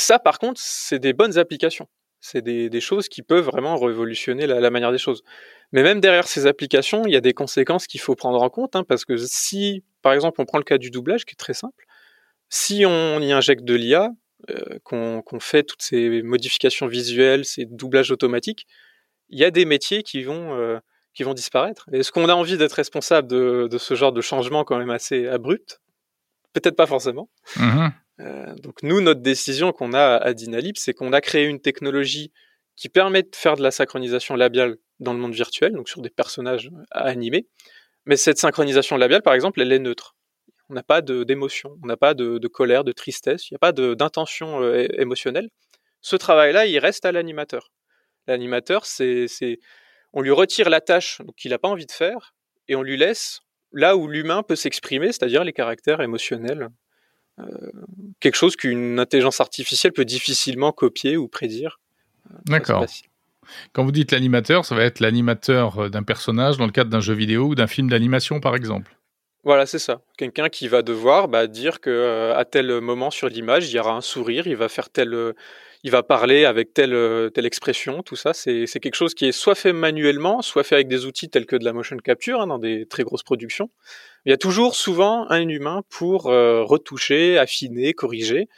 Ça, 0.00 0.18
par 0.18 0.38
contre, 0.38 0.58
c'est 0.62 0.98
des 0.98 1.12
bonnes 1.12 1.36
applications. 1.36 1.86
C'est 2.20 2.42
des, 2.42 2.80
choses 2.80 3.08
qui 3.08 3.22
peuvent 3.22 3.44
vraiment 3.44 3.76
révolutionner 3.76 4.46
la, 4.46 4.70
manière 4.70 4.92
des 4.92 4.98
choses. 4.98 5.22
Mais 5.72 5.82
même 5.82 6.00
derrière 6.00 6.26
ces 6.26 6.46
applications, 6.46 7.04
il 7.06 7.12
y 7.12 7.16
a 7.16 7.20
des 7.20 7.34
conséquences 7.34 7.86
qu'il 7.86 8.00
faut 8.00 8.14
prendre 8.14 8.42
en 8.42 8.48
compte, 8.48 8.76
hein, 8.76 8.84
parce 8.84 9.04
que 9.04 9.16
si, 9.18 9.84
par 10.00 10.14
exemple, 10.14 10.40
on 10.40 10.46
prend 10.46 10.58
le 10.58 10.64
cas 10.64 10.78
du 10.78 10.90
doublage, 10.90 11.26
qui 11.26 11.32
est 11.32 11.36
très 11.38 11.54
simple, 11.54 11.84
si 12.48 12.84
on 12.86 13.20
y 13.20 13.32
injecte 13.32 13.62
de 13.62 13.74
l'IA, 13.74 14.10
euh, 14.48 14.78
qu'on 14.84 15.22
fait 15.38 15.64
toutes 15.64 15.82
ces 15.82 16.22
modifications 16.22 16.86
visuelles, 16.86 17.44
ces 17.44 17.66
doublages 17.66 18.10
automatiques, 18.10 18.66
il 19.28 19.38
y 19.38 19.44
a 19.44 19.50
des 19.50 19.66
métiers 19.66 20.02
qui 20.02 20.22
vont, 20.22 20.58
euh, 20.58 20.78
qui 21.12 21.24
vont 21.24 21.34
disparaître. 21.34 21.88
Est-ce 21.92 22.10
qu'on 22.10 22.28
a 22.28 22.34
envie 22.34 22.56
d'être 22.56 22.72
responsable 22.72 23.28
de, 23.28 23.78
ce 23.78 23.94
genre 23.94 24.12
de 24.12 24.22
changement 24.22 24.64
quand 24.64 24.78
même 24.78 24.90
assez 24.90 25.26
abrupt? 25.28 25.82
Peut-être 26.54 26.76
pas 26.76 26.86
forcément. 26.86 27.28
Mm-hmm. 27.56 27.92
Euh, 28.20 28.54
donc 28.56 28.82
nous, 28.82 29.00
notre 29.00 29.20
décision 29.20 29.72
qu'on 29.72 29.92
a 29.92 30.16
à 30.16 30.32
Dynalip, 30.34 30.76
c'est 30.76 30.92
qu'on 30.92 31.12
a 31.12 31.20
créé 31.20 31.46
une 31.46 31.60
technologie 31.60 32.32
qui 32.76 32.88
permet 32.88 33.22
de 33.22 33.34
faire 33.34 33.56
de 33.56 33.62
la 33.62 33.70
synchronisation 33.70 34.36
labiale 34.36 34.76
dans 35.00 35.12
le 35.12 35.18
monde 35.18 35.34
virtuel, 35.34 35.72
donc 35.72 35.88
sur 35.88 36.02
des 36.02 36.10
personnages 36.10 36.70
à 36.90 37.04
animer. 37.04 37.46
Mais 38.06 38.16
cette 38.16 38.38
synchronisation 38.38 38.96
labiale, 38.96 39.22
par 39.22 39.34
exemple, 39.34 39.60
elle 39.60 39.72
est 39.72 39.78
neutre. 39.78 40.16
On 40.68 40.74
n'a 40.74 40.82
pas 40.82 41.02
d'émotion, 41.02 41.76
on 41.82 41.86
n'a 41.86 41.96
pas 41.96 42.14
de, 42.14 42.46
colère, 42.48 42.84
de 42.84 42.92
tristesse, 42.92 43.50
il 43.50 43.54
n'y 43.54 43.56
a 43.56 43.58
pas 43.58 43.72
d'intention 43.72 44.62
euh, 44.62 44.86
émotionnelle. 44.98 45.48
Ce 46.00 46.16
travail-là, 46.16 46.66
il 46.66 46.78
reste 46.78 47.04
à 47.04 47.12
l'animateur. 47.12 47.72
L'animateur, 48.26 48.86
c'est, 48.86 49.26
on 50.12 50.20
lui 50.22 50.30
retire 50.30 50.70
la 50.70 50.80
tâche 50.80 51.20
qu'il 51.36 51.50
n'a 51.50 51.58
pas 51.58 51.68
envie 51.68 51.86
de 51.86 51.92
faire 51.92 52.34
et 52.68 52.76
on 52.76 52.82
lui 52.82 52.96
laisse 52.96 53.40
là 53.72 53.96
où 53.96 54.08
l'humain 54.08 54.42
peut 54.42 54.56
s'exprimer, 54.56 55.08
c'est-à-dire 55.08 55.44
les 55.44 55.52
caractères 55.52 56.00
émotionnels. 56.00 56.68
Euh, 57.40 57.70
quelque 58.20 58.36
chose 58.36 58.56
qu'une 58.56 58.98
intelligence 58.98 59.40
artificielle 59.40 59.92
peut 59.92 60.04
difficilement 60.04 60.72
copier 60.72 61.16
ou 61.16 61.28
prédire. 61.28 61.80
Euh, 62.30 62.34
D'accord. 62.46 62.86
Quand 63.72 63.84
vous 63.84 63.92
dites 63.92 64.12
l'animateur, 64.12 64.64
ça 64.64 64.74
va 64.74 64.84
être 64.84 65.00
l'animateur 65.00 65.78
euh, 65.78 65.88
d'un 65.88 66.02
personnage 66.02 66.56
dans 66.56 66.66
le 66.66 66.72
cadre 66.72 66.90
d'un 66.90 67.00
jeu 67.00 67.14
vidéo 67.14 67.46
ou 67.46 67.54
d'un 67.54 67.66
film 67.66 67.88
d'animation, 67.88 68.40
par 68.40 68.54
exemple. 68.54 68.96
Voilà, 69.42 69.64
c'est 69.66 69.78
ça. 69.78 70.02
Quelqu'un 70.18 70.48
qui 70.48 70.68
va 70.68 70.82
devoir 70.82 71.28
bah, 71.28 71.46
dire 71.46 71.80
que 71.80 72.32
à 72.36 72.44
tel 72.44 72.80
moment 72.82 73.10
sur 73.10 73.28
l'image, 73.28 73.70
il 73.70 73.74
y 73.74 73.78
aura 73.78 73.92
un 73.92 74.02
sourire, 74.02 74.46
il 74.46 74.56
va 74.56 74.68
faire 74.68 74.90
tel, 74.90 75.34
il 75.82 75.90
va 75.90 76.02
parler 76.02 76.44
avec 76.44 76.74
telle, 76.74 77.30
telle 77.32 77.46
expression, 77.46 78.02
tout 78.02 78.16
ça, 78.16 78.34
c'est 78.34 78.66
quelque 78.66 78.94
chose 78.94 79.14
qui 79.14 79.26
est 79.26 79.32
soit 79.32 79.54
fait 79.54 79.72
manuellement, 79.72 80.42
soit 80.42 80.62
fait 80.62 80.74
avec 80.74 80.88
des 80.88 81.06
outils 81.06 81.30
tels 81.30 81.46
que 81.46 81.56
de 81.56 81.64
la 81.64 81.72
motion 81.72 81.96
capture 81.96 82.40
hein, 82.40 82.46
dans 82.46 82.58
des 82.58 82.86
très 82.86 83.02
grosses 83.02 83.22
productions. 83.22 83.70
Il 84.26 84.30
y 84.30 84.32
a 84.32 84.36
toujours 84.36 84.74
souvent 84.74 85.26
un 85.30 85.48
humain 85.48 85.82
pour 85.88 86.26
euh, 86.26 86.62
retoucher, 86.62 87.38
affiner, 87.38 87.94
corriger. 87.94 88.48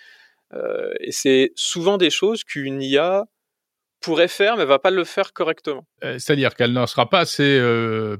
Euh, 0.54 0.92
et 1.00 1.12
c'est 1.12 1.52
souvent 1.54 1.98
des 1.98 2.10
choses 2.10 2.42
qu'une 2.44 2.82
IA 2.82 3.24
pourrait 4.00 4.28
faire, 4.28 4.56
mais 4.56 4.64
va 4.64 4.80
pas 4.80 4.90
le 4.90 5.04
faire 5.04 5.32
correctement. 5.32 5.86
Euh, 6.02 6.18
c'est-à-dire 6.18 6.56
qu'elle 6.56 6.72
ne 6.72 6.86
sera 6.86 7.08
pas 7.08 7.20
assez 7.20 7.60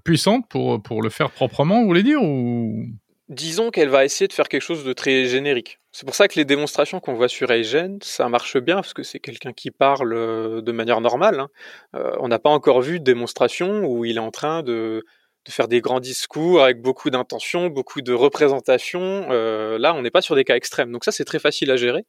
puissante 0.05 0.49
pour, 0.49 0.81
pour 0.81 1.03
le 1.03 1.11
faire 1.11 1.31
proprement, 1.31 1.81
vous 1.81 1.89
voulez 1.89 2.05
dire 2.05 2.23
ou? 2.23 2.87
Disons 3.33 3.71
qu'elle 3.71 3.89
va 3.89 4.05
essayer 4.05 4.29
de 4.29 4.33
faire 4.33 4.49
quelque 4.49 4.63
chose 4.63 4.85
de 4.85 4.93
très 4.93 5.27
générique. 5.27 5.81
C'est 5.91 6.07
pour 6.07 6.15
ça 6.15 6.29
que 6.29 6.35
les 6.37 6.45
démonstrations 6.45 7.01
qu'on 7.01 7.15
voit 7.15 7.29
sur 7.29 7.51
Agent, 7.51 7.99
ça 8.03 8.29
marche 8.29 8.57
bien 8.59 8.77
parce 8.77 8.95
que 8.95 9.03
c'est 9.03 9.21
quelqu'un 9.21 9.53
qui 9.53 9.71
parle 9.71 10.13
euh, 10.15 10.61
de 10.63 10.73
manière 10.73 11.01
normale. 11.01 11.41
Hein. 11.41 11.49
Euh, 11.95 12.13
on 12.21 12.29
n'a 12.29 12.39
pas 12.39 12.51
encore 12.51 12.81
vu 12.81 12.99
de 12.99 13.05
démonstration 13.05 13.85
où 13.85 14.05
il 14.05 14.17
est 14.17 14.21
en 14.21 14.31
train 14.31 14.63
de, 14.63 15.05
faire 15.49 15.69
des 15.69 15.81
grands 15.81 16.01
discours 16.01 16.63
avec 16.63 16.81
beaucoup 16.81 17.11
d'intention, 17.11 17.69
beaucoup 17.69 18.01
de 18.01 18.13
représentation. 18.13 19.27
Euh, 19.31 19.79
là, 19.79 19.95
on 19.95 20.03
n'est 20.03 20.11
pas 20.11 20.23
sur 20.23 20.35
des 20.35 20.45
cas 20.45 20.57
extrêmes. 20.57 20.93
Donc 20.93 21.05
ça, 21.05 21.13
c'est 21.13 21.25
très 21.25 21.39
facile 21.39 21.71
à 21.71 21.77
gérer. 21.77 22.05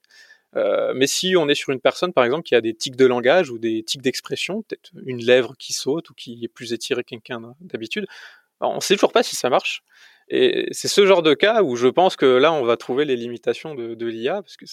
mais 0.95 1.07
si 1.07 1.35
on 1.35 1.49
est 1.49 1.55
sur 1.55 1.71
une 1.71 1.81
personne, 1.81 2.13
par 2.13 2.25
exemple, 2.25 2.43
qui 2.43 2.55
a 2.55 2.61
des 2.61 2.75
tics 2.75 2.95
de 2.95 3.05
langage 3.05 3.49
ou 3.49 3.57
des 3.57 3.83
tics 3.83 4.01
d'expression, 4.01 4.61
peut-être 4.61 4.91
une 5.05 5.23
lèvre 5.23 5.55
qui 5.57 5.73
saute 5.73 6.09
ou 6.09 6.13
qui 6.13 6.39
est 6.43 6.47
plus 6.47 6.73
étirée 6.73 7.03
quelqu'un 7.03 7.41
d'habitude, 7.59 8.05
on 8.61 8.75
ne 8.75 8.81
sait 8.81 8.95
toujours 8.95 9.11
pas 9.11 9.23
si 9.23 9.35
ça 9.35 9.49
marche. 9.49 9.83
Et 10.29 10.67
c'est 10.71 10.87
ce 10.87 11.05
genre 11.05 11.21
de 11.21 11.33
cas 11.33 11.63
où 11.63 11.75
je 11.75 11.87
pense 11.87 12.15
que 12.15 12.25
là, 12.25 12.53
on 12.53 12.63
va 12.63 12.77
trouver 12.77 13.05
les 13.05 13.15
limitations 13.15 13.75
de, 13.75 14.05
l'IA, 14.05 14.41
parce 14.41 14.57
que 14.57 14.65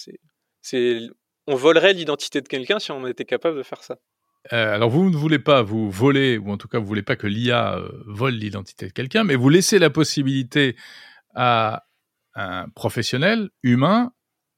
c'est, 0.61 0.99
on 1.47 1.55
volerait 1.55 1.93
l'identité 1.93 2.41
de 2.41 2.47
quelqu'un 2.47 2.79
si 2.79 2.91
on 2.91 3.05
était 3.07 3.25
capable 3.25 3.57
de 3.57 3.63
faire 3.63 3.83
ça. 3.83 3.97
Euh, 4.53 4.73
alors 4.73 4.89
vous 4.89 5.09
ne 5.09 5.15
voulez 5.15 5.39
pas 5.39 5.61
vous 5.61 5.91
voler, 5.91 6.37
ou 6.37 6.51
en 6.51 6.57
tout 6.57 6.67
cas 6.67 6.79
vous 6.79 6.87
voulez 6.87 7.03
pas 7.03 7.15
que 7.15 7.27
l'IA 7.27 7.77
euh, 7.77 7.89
vole 8.07 8.33
l'identité 8.33 8.87
de 8.87 8.91
quelqu'un, 8.91 9.23
mais 9.23 9.35
vous 9.35 9.49
laissez 9.49 9.77
la 9.77 9.91
possibilité 9.91 10.75
à 11.35 11.85
un 12.33 12.67
professionnel 12.69 13.49
humain 13.61 14.13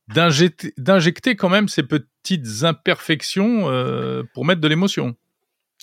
d'injecter, 0.07 0.73
d'injecter 0.77 1.35
quand 1.35 1.49
même 1.49 1.67
ces 1.67 1.83
petites 1.83 2.63
imperfections 2.63 3.69
euh, 3.69 4.23
pour 4.33 4.45
mettre 4.45 4.61
de 4.61 4.67
l'émotion. 4.67 5.15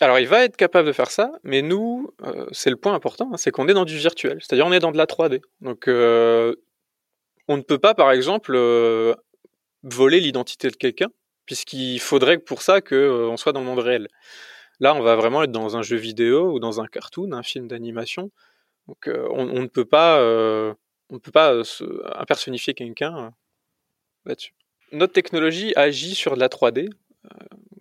Alors 0.01 0.19
il 0.19 0.29
va 0.29 0.45
être 0.45 0.57
capable 0.57 0.87
de 0.87 0.93
faire 0.93 1.11
ça, 1.11 1.33
mais 1.43 1.63
nous, 1.63 2.13
euh, 2.23 2.47
c'est 2.53 2.71
le 2.71 2.77
point 2.77 2.95
important, 2.95 3.31
hein, 3.33 3.37
c'est 3.37 3.51
qu'on 3.51 3.69
est 3.69 3.75
dans 3.75 3.85
du 3.85 3.97
virtuel, 3.97 4.39
c'est-à-dire 4.41 4.67
on 4.67 4.73
est 4.73 4.79
dans 4.79 4.93
de 4.93 4.97
la 4.97 5.07
3D. 5.07 5.43
Donc 5.61 5.89
euh, 5.89 6.55
on 7.49 7.57
ne 7.57 7.63
peut 7.63 7.79
pas, 7.79 7.95
par 7.95 8.11
exemple, 8.11 8.53
euh, 8.55 9.15
voler 9.83 10.21
l'identité 10.21 10.71
de 10.71 10.77
quelqu'un, 10.77 11.09
puisqu'il 11.45 12.01
faudrait 12.01 12.39
pour 12.39 12.63
ça 12.63 12.81
qu'on 12.81 13.37
soit 13.37 13.53
dans 13.53 13.61
le 13.61 13.67
monde 13.67 13.81
réel. 13.81 14.09
Là, 14.79 14.95
on 14.95 15.03
va 15.03 15.17
vraiment 15.17 15.43
être 15.43 15.53
dans 15.53 15.77
un 15.77 15.83
jeu 15.83 15.97
vidéo 15.97 16.53
ou 16.53 16.61
dans 16.61 16.81
un 16.81 16.87
cartoon, 16.87 17.33
un 17.33 17.43
film 17.43 17.69
d'animation. 17.69 18.31
Donc 18.89 19.09
on, 19.09 19.45
ne 19.45 19.67
peut 19.67 19.85
pas, 19.85 20.19
on 20.23 21.15
ne 21.15 21.19
peut 21.19 21.31
pas 21.31 21.63
se, 21.65 21.85
impersonnifier 22.19 22.73
quelqu'un 22.73 23.33
là-dessus. 24.25 24.55
Notre 24.93 25.13
technologie 25.13 25.75
agit 25.77 26.15
sur 26.15 26.35
de 26.35 26.41
la 26.41 26.49
3D, 26.49 26.89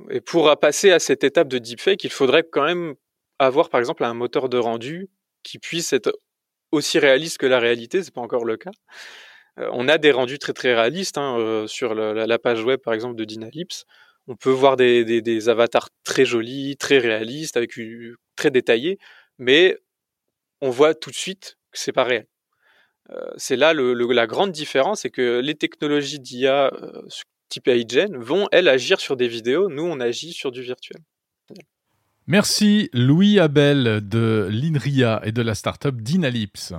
et 0.10 0.22
pour 0.22 0.58
passer 0.60 0.92
à 0.92 1.00
cette 1.00 1.24
étape 1.24 1.48
de 1.48 1.58
deepfake, 1.58 2.04
il 2.04 2.10
faudrait 2.10 2.44
quand 2.44 2.64
même 2.64 2.96
avoir, 3.38 3.70
par 3.70 3.80
exemple, 3.80 4.04
un 4.04 4.14
moteur 4.14 4.50
de 4.50 4.58
rendu 4.58 5.10
qui 5.44 5.60
puisse 5.60 5.94
être 5.94 6.12
aussi 6.72 7.00
réaliste 7.00 7.38
que 7.38 7.46
la 7.46 7.60
réalité. 7.60 8.04
C'est 8.04 8.14
pas 8.14 8.22
encore 8.22 8.46
le 8.46 8.58
cas. 8.58 8.72
Euh, 9.60 9.70
on 9.74 9.88
a 9.88 9.98
des 9.98 10.12
rendus 10.12 10.40
très 10.40 10.54
très 10.54 10.74
réalistes 10.74 11.18
hein, 11.18 11.38
euh, 11.40 11.68
sur 11.68 11.96
la, 11.96 12.40
page 12.40 12.64
web, 12.64 12.80
par 12.80 12.94
exemple, 12.94 13.16
de 13.16 13.26
Dynalips. 13.26 13.86
On 14.28 14.36
peut 14.36 14.52
voir 14.52 14.76
des, 14.76 15.50
avatars 15.50 15.90
très 16.04 16.26
jolis, 16.26 16.78
très 16.78 17.00
réalistes, 17.00 17.60
très 18.36 18.52
détaillés, 18.52 19.00
mais 19.40 19.78
on 20.62 20.70
voit 20.70 20.94
tout 20.94 21.10
de 21.10 21.16
suite 21.16 21.58
que 21.72 21.80
c'est 21.80 21.92
pas 21.92 22.04
réel. 22.04 22.28
Euh, 23.10 23.32
c'est 23.38 23.56
là 23.56 23.74
la 23.74 24.28
grande 24.28 24.52
différence, 24.52 25.02
c'est 25.02 25.10
que 25.10 25.40
les 25.40 25.56
technologies 25.56 26.20
d'IA 26.20 26.72
type 27.50 27.68
iGen 27.68 28.16
vont, 28.18 28.48
elles, 28.52 28.68
agir 28.68 29.00
sur 29.00 29.18
des 29.18 29.28
vidéos. 29.28 29.70
Nous, 29.70 29.84
on 29.84 30.00
agit 30.00 30.34
sur 30.34 30.52
du 30.52 30.62
virtuel. 30.62 31.02
Merci 32.28 32.90
Louis 32.94 33.40
Abel 33.40 34.08
de 34.08 34.48
l'INRIA 34.52 35.20
et 35.24 35.32
de 35.32 35.42
la 35.42 35.56
startup 35.56 36.00
Dynalips. 36.00 36.74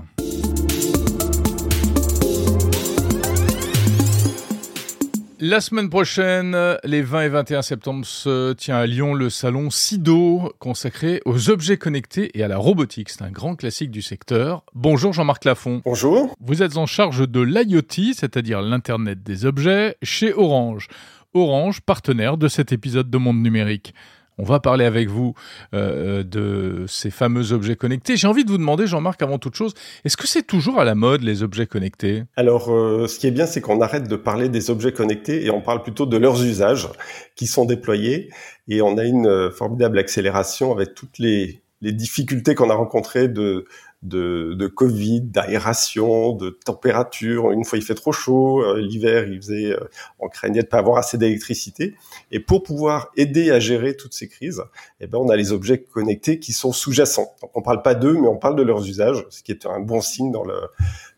La 5.43 5.63
semaine 5.63 5.89
prochaine, 5.89 6.55
les 6.85 7.01
20 7.01 7.23
et 7.23 7.29
21 7.31 7.63
septembre, 7.63 8.05
se 8.05 8.53
tient 8.53 8.77
à 8.77 8.85
Lyon 8.85 9.15
le 9.15 9.31
salon 9.31 9.71
SIDO, 9.71 10.53
consacré 10.59 11.23
aux 11.25 11.49
objets 11.49 11.79
connectés 11.79 12.31
et 12.39 12.43
à 12.43 12.49
la 12.49 12.59
robotique. 12.59 13.09
C'est 13.09 13.23
un 13.23 13.31
grand 13.31 13.57
classique 13.57 13.91
du 13.91 14.03
secteur. 14.03 14.63
Bonjour 14.75 15.15
Jean-Marc 15.15 15.47
Lafont. 15.47 15.81
Bonjour. 15.87 16.37
Vous 16.41 16.63
êtes 16.63 16.77
en 16.77 16.85
charge 16.85 17.27
de 17.27 17.41
l'IoT, 17.41 18.13
c'est-à-dire 18.15 18.61
l'Internet 18.61 19.23
des 19.23 19.47
objets, 19.47 19.97
chez 20.03 20.35
Orange. 20.35 20.89
Orange, 21.33 21.81
partenaire 21.81 22.37
de 22.37 22.47
cet 22.47 22.73
épisode 22.73 23.09
de 23.09 23.17
Monde 23.17 23.41
Numérique. 23.41 23.95
On 24.41 24.45
va 24.45 24.59
parler 24.59 24.87
avec 24.87 25.11
vous 25.11 25.35
euh, 25.75 26.23
de 26.23 26.87
ces 26.89 27.11
fameux 27.11 27.53
objets 27.53 27.77
connectés. 27.77 28.17
J'ai 28.17 28.27
envie 28.27 28.43
de 28.43 28.51
vous 28.51 28.57
demander, 28.57 28.87
Jean-Marc, 28.87 29.21
avant 29.21 29.39
toute 29.39 29.55
chose, 29.55 29.75
est-ce 30.07 30.17
que 30.17 30.27
c'est 30.27 30.47
toujours 30.47 30.81
à 30.81 30.85
la 30.85 30.95
mode 30.95 31.23
les 31.23 31.43
objets 31.43 31.67
connectés? 31.67 32.25
Alors, 32.37 32.73
euh, 32.73 33.07
ce 33.07 33.19
qui 33.19 33.27
est 33.27 33.33
bien, 33.33 33.45
c'est 33.45 33.61
qu'on 33.61 33.83
arrête 33.83 34.09
de 34.09 34.17
parler 34.17 34.49
des 34.49 34.71
objets 34.71 34.93
connectés 34.93 35.45
et 35.45 35.51
on 35.51 35.61
parle 35.61 35.83
plutôt 35.83 36.07
de 36.07 36.17
leurs 36.17 36.43
usages 36.43 36.89
qui 37.37 37.47
sont 37.47 37.67
déployés. 37.67 38.31
Et 38.67 38.81
on 38.81 38.97
a 38.97 39.05
une 39.05 39.27
euh, 39.27 39.51
formidable 39.51 39.99
accélération 39.99 40.73
avec 40.73 40.95
toutes 40.95 41.19
les 41.19 41.61
difficultés 41.83 42.55
qu'on 42.55 42.71
a 42.71 42.75
rencontrées 42.75 43.29
de 43.29 43.67
de, 44.03 44.55
de 44.55 44.67
Covid, 44.67 45.21
d'aération, 45.21 46.33
de 46.33 46.51
température. 46.51 47.51
Une 47.51 47.65
fois, 47.65 47.79
il 47.79 47.85
fait 47.85 47.95
trop 47.95 48.13
chaud. 48.13 48.63
Euh, 48.63 48.81
l'hiver, 48.81 49.29
il 49.29 49.37
faisait, 49.37 49.73
euh, 49.73 49.91
on 50.19 50.29
craignait 50.29 50.63
de 50.63 50.67
pas 50.67 50.79
avoir 50.79 50.97
assez 50.97 51.19
d'électricité. 51.19 51.95
Et 52.31 52.41
pour 52.41 52.63
pouvoir 52.63 53.11
aider 53.17 53.51
à 53.51 53.61
gérer 53.61 53.97
toutes 53.97 54.15
ces 54.15 54.29
crises, 54.29 54.63
eh 55.01 55.07
ben, 55.07 55.19
on 55.19 55.29
a 55.29 55.37
les 55.37 55.53
objets 55.53 55.83
connectés 55.83 56.39
qui 56.39 56.53
sont 56.53 56.73
sous-jacents. 56.73 57.35
Donc, 57.43 57.51
on 57.55 57.63
parle 57.63 57.83
pas 57.83 57.95
d'eux, 57.95 58.15
mais 58.15 58.29
on 58.29 58.39
parle 58.39 58.57
de 58.57 58.63
leurs 58.63 58.87
usages, 58.87 59.27
ce 59.29 59.43
qui 59.43 59.53
est 59.53 59.67
un 59.67 59.81
bon 59.81 60.01
signe 60.01 60.33
dans 60.33 60.45
le, 60.45 60.61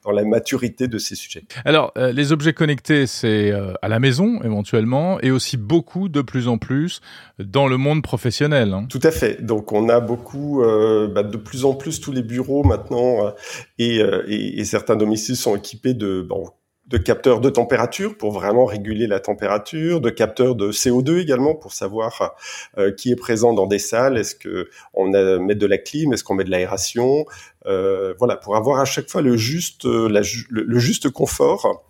dans 0.04 0.10
la 0.10 0.24
maturité 0.24 0.88
de 0.88 0.98
ces 0.98 1.14
sujets. 1.14 1.44
Alors, 1.64 1.92
euh, 1.96 2.12
les 2.12 2.32
objets 2.32 2.52
connectés, 2.52 3.06
c'est 3.06 3.50
euh, 3.50 3.72
à 3.82 3.88
la 3.88 4.00
maison 4.00 4.42
éventuellement, 4.42 5.20
et 5.20 5.30
aussi 5.30 5.56
beaucoup, 5.56 6.08
de 6.08 6.22
plus 6.22 6.48
en 6.48 6.58
plus, 6.58 7.00
dans 7.38 7.68
le 7.68 7.76
monde 7.76 8.02
professionnel. 8.02 8.72
Hein. 8.72 8.86
Tout 8.88 9.00
à 9.02 9.10
fait. 9.10 9.44
Donc, 9.44 9.72
on 9.72 9.88
a 9.88 10.00
beaucoup, 10.00 10.62
euh, 10.62 11.08
bah, 11.08 11.22
de 11.22 11.36
plus 11.36 11.64
en 11.64 11.74
plus, 11.74 12.00
tous 12.00 12.12
les 12.12 12.22
bureaux 12.22 12.64
maintenant 12.64 13.32
et, 13.78 13.96
et, 13.96 14.60
et, 14.60 14.64
certains 14.64 14.96
domiciles 14.96 15.36
sont 15.36 15.56
équipés 15.56 15.94
de 15.94 16.22
bon, 16.22 16.48
de 16.92 16.98
capteurs 16.98 17.40
de 17.40 17.48
température 17.48 18.16
pour 18.16 18.32
vraiment 18.32 18.66
réguler 18.66 19.06
la 19.06 19.18
température, 19.18 20.02
de 20.02 20.10
capteurs 20.10 20.54
de 20.54 20.70
CO2 20.70 21.18
également 21.20 21.54
pour 21.54 21.72
savoir 21.72 22.34
euh, 22.76 22.92
qui 22.92 23.10
est 23.10 23.16
présent 23.16 23.54
dans 23.54 23.66
des 23.66 23.78
salles, 23.78 24.18
est-ce 24.18 24.34
que 24.34 24.68
on 24.92 25.06
met 25.38 25.54
de 25.54 25.66
la 25.66 25.78
clim, 25.78 26.12
est-ce 26.12 26.22
qu'on 26.22 26.34
met 26.34 26.44
de 26.44 26.50
l'aération, 26.50 27.24
euh, 27.64 28.12
voilà, 28.18 28.36
pour 28.36 28.56
avoir 28.56 28.78
à 28.78 28.84
chaque 28.84 29.08
fois 29.08 29.22
le 29.22 29.38
juste, 29.38 29.86
euh, 29.86 30.06
le, 30.50 30.78
juste 30.78 31.08
confort 31.08 31.82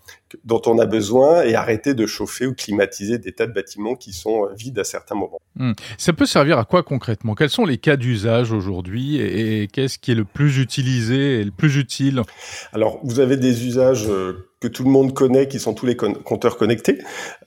dont 0.45 0.63
on 0.67 0.79
a 0.79 0.87
besoin 0.87 1.43
et 1.43 1.57
arrêter 1.57 1.95
de 1.95 2.07
chauffer 2.07 2.47
ou 2.47 2.55
climatiser 2.55 3.19
des 3.19 3.33
tas 3.33 3.47
de 3.47 3.53
bâtiments 3.53 3.97
qui 3.97 4.13
sont 4.13 4.49
vides 4.57 4.79
à 4.79 4.85
certains 4.85 5.17
moments. 5.17 5.41
Hmm. 5.57 5.73
Ça 5.99 6.13
peut 6.13 6.27
servir 6.27 6.59
à 6.59 6.65
quoi 6.65 6.85
concrètement? 6.85 7.35
Quels 7.35 7.51
sont 7.51 7.67
les 7.67 7.79
cas 7.79 7.97
d'usage 7.97 8.53
aujourd'hui 8.53 9.17
et, 9.17 9.63
et 9.63 9.67
qu'est-ce 9.67 9.99
qui 9.99 10.13
est 10.13 10.15
le 10.15 10.25
plus 10.25 10.59
utilisé 10.59 11.41
et 11.41 11.45
le 11.45 11.51
plus 11.51 11.77
utile? 11.77 12.23
Alors, 12.73 13.01
vous 13.03 13.19
avez 13.19 13.37
des 13.37 13.67
usages 13.67 14.09
que 14.63 14.69
tout 14.69 14.85
le 14.85 14.91
monde 14.91 15.13
connaît, 15.13 15.49
qui 15.49 15.59
sont 15.59 15.75
tous 15.75 15.87
les 15.87 15.97
compteurs 15.97 16.57
connectés, 16.57 16.99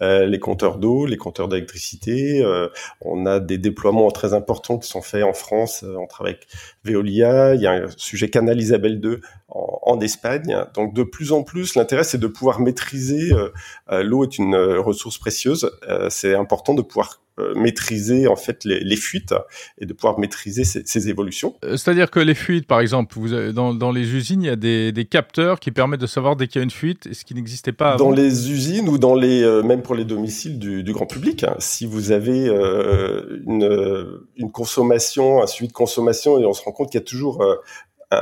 euh, 0.02 0.26
les 0.26 0.40
compteurs 0.40 0.78
d'eau, 0.78 1.06
les 1.06 1.16
compteurs 1.16 1.48
d'électricité. 1.48 2.44
Euh, 2.44 2.68
on 3.00 3.26
a 3.26 3.40
des 3.40 3.58
déploiements 3.58 4.12
très 4.12 4.34
importants 4.34 4.78
qui 4.78 4.90
sont 4.90 5.02
faits 5.02 5.24
en 5.24 5.34
France. 5.34 5.84
Euh, 5.84 5.96
on 5.98 6.08
travaille 6.08 6.34
avec 6.34 6.48
Veolia. 6.84 7.56
Il 7.56 7.62
y 7.62 7.68
a 7.68 7.72
un 7.72 7.88
sujet 7.96 8.30
Canal 8.30 8.60
Isabelle 8.60 9.00
II 9.02 9.18
en, 9.48 9.80
en 9.82 10.00
Espagne. 10.02 10.66
Donc 10.74 10.94
de 10.94 11.04
plus 11.04 11.32
en 11.32 11.44
plus, 11.44 11.76
l'intérêt 11.76 12.04
c'est 12.04 12.18
de 12.18 12.28
pouvoir 12.28 12.60
maîtriser. 12.60 13.32
L'eau 13.90 14.24
est 14.24 14.38
une 14.38 14.56
ressource 14.56 15.18
précieuse. 15.18 15.72
c'est 16.10 16.36
important 16.36 16.74
de 16.74 16.82
pouvoir 16.82 17.22
euh, 17.25 17.25
maîtriser 17.56 18.28
en 18.28 18.36
fait 18.36 18.64
les, 18.64 18.80
les, 18.80 18.96
fuites 18.96 19.34
et 19.78 19.86
de 19.86 19.94
pouvoir 19.94 20.20
maîtriser 20.20 20.64
ces, 20.64 20.84
ces 20.86 21.10
évolutions. 21.10 21.56
Euh, 21.64 21.78
c'est-à-dire 21.78 22.10
que 22.12 22.20
les 22.20 22.36
fuites, 22.36 22.68
par 22.68 22.80
exemple, 22.80 23.16
vous 23.18 23.34
avez, 23.34 23.54
dans, 23.54 23.74
dans, 23.74 23.92
les 23.92 24.16
usines, 24.16 24.42
il 24.42 24.48
y 24.48 24.50
a 24.50 24.56
des, 24.56 24.92
des, 24.92 25.06
capteurs 25.06 25.60
qui 25.60 25.72
permettent 25.72 26.02
de 26.02 26.08
savoir 26.08 26.36
dès 26.36 26.48
qu'il 26.48 26.60
y 26.60 26.62
a 26.62 26.64
une 26.64 26.72
fuite, 26.72 27.14
ce 27.14 27.26
qui 27.26 27.36
n'existait 27.36 27.72
pas 27.72 27.94
avant. 27.94 28.06
Dans 28.06 28.12
les 28.12 28.52
usines 28.52 28.90
ou 28.90 28.98
dans 28.98 29.16
les, 29.16 29.44
euh, 29.44 29.64
même 29.64 29.82
pour 29.82 29.96
les 29.96 30.06
domiciles 30.06 30.60
du, 30.60 30.84
du 30.84 30.94
grand 30.94 31.06
public, 31.06 31.44
hein, 31.44 31.56
si 31.60 31.86
vous 31.86 32.12
avez 32.12 32.48
euh, 32.48 33.42
une, 33.46 34.20
une, 34.38 34.52
consommation, 34.52 35.42
un 35.42 35.48
suivi 35.48 35.68
de 35.68 35.74
consommation, 35.74 36.40
et 36.40 36.46
on 36.46 36.54
se 36.54 36.64
rend 36.64 36.72
compte 36.72 36.92
qu'il 36.92 37.00
y 37.00 37.04
a 37.04 37.06
toujours 37.06 37.44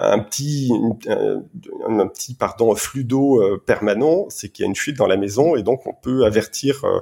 un 0.02 0.20
petit, 0.20 0.72
un, 1.08 2.08
petit 2.08 2.34
pardon, 2.36 2.74
flux 2.76 3.04
d'eau 3.04 3.42
euh, 3.42 3.62
permanent, 3.64 4.26
c'est 4.30 4.50
qu'il 4.50 4.64
y 4.64 4.66
a 4.66 4.70
une 4.70 4.76
fuite 4.76 4.98
dans 4.98 5.08
la 5.08 5.18
maison 5.18 5.56
et 5.56 5.64
donc 5.64 5.86
on 5.88 5.94
peut 5.94 6.26
avertir 6.26 6.84
euh, 6.86 7.00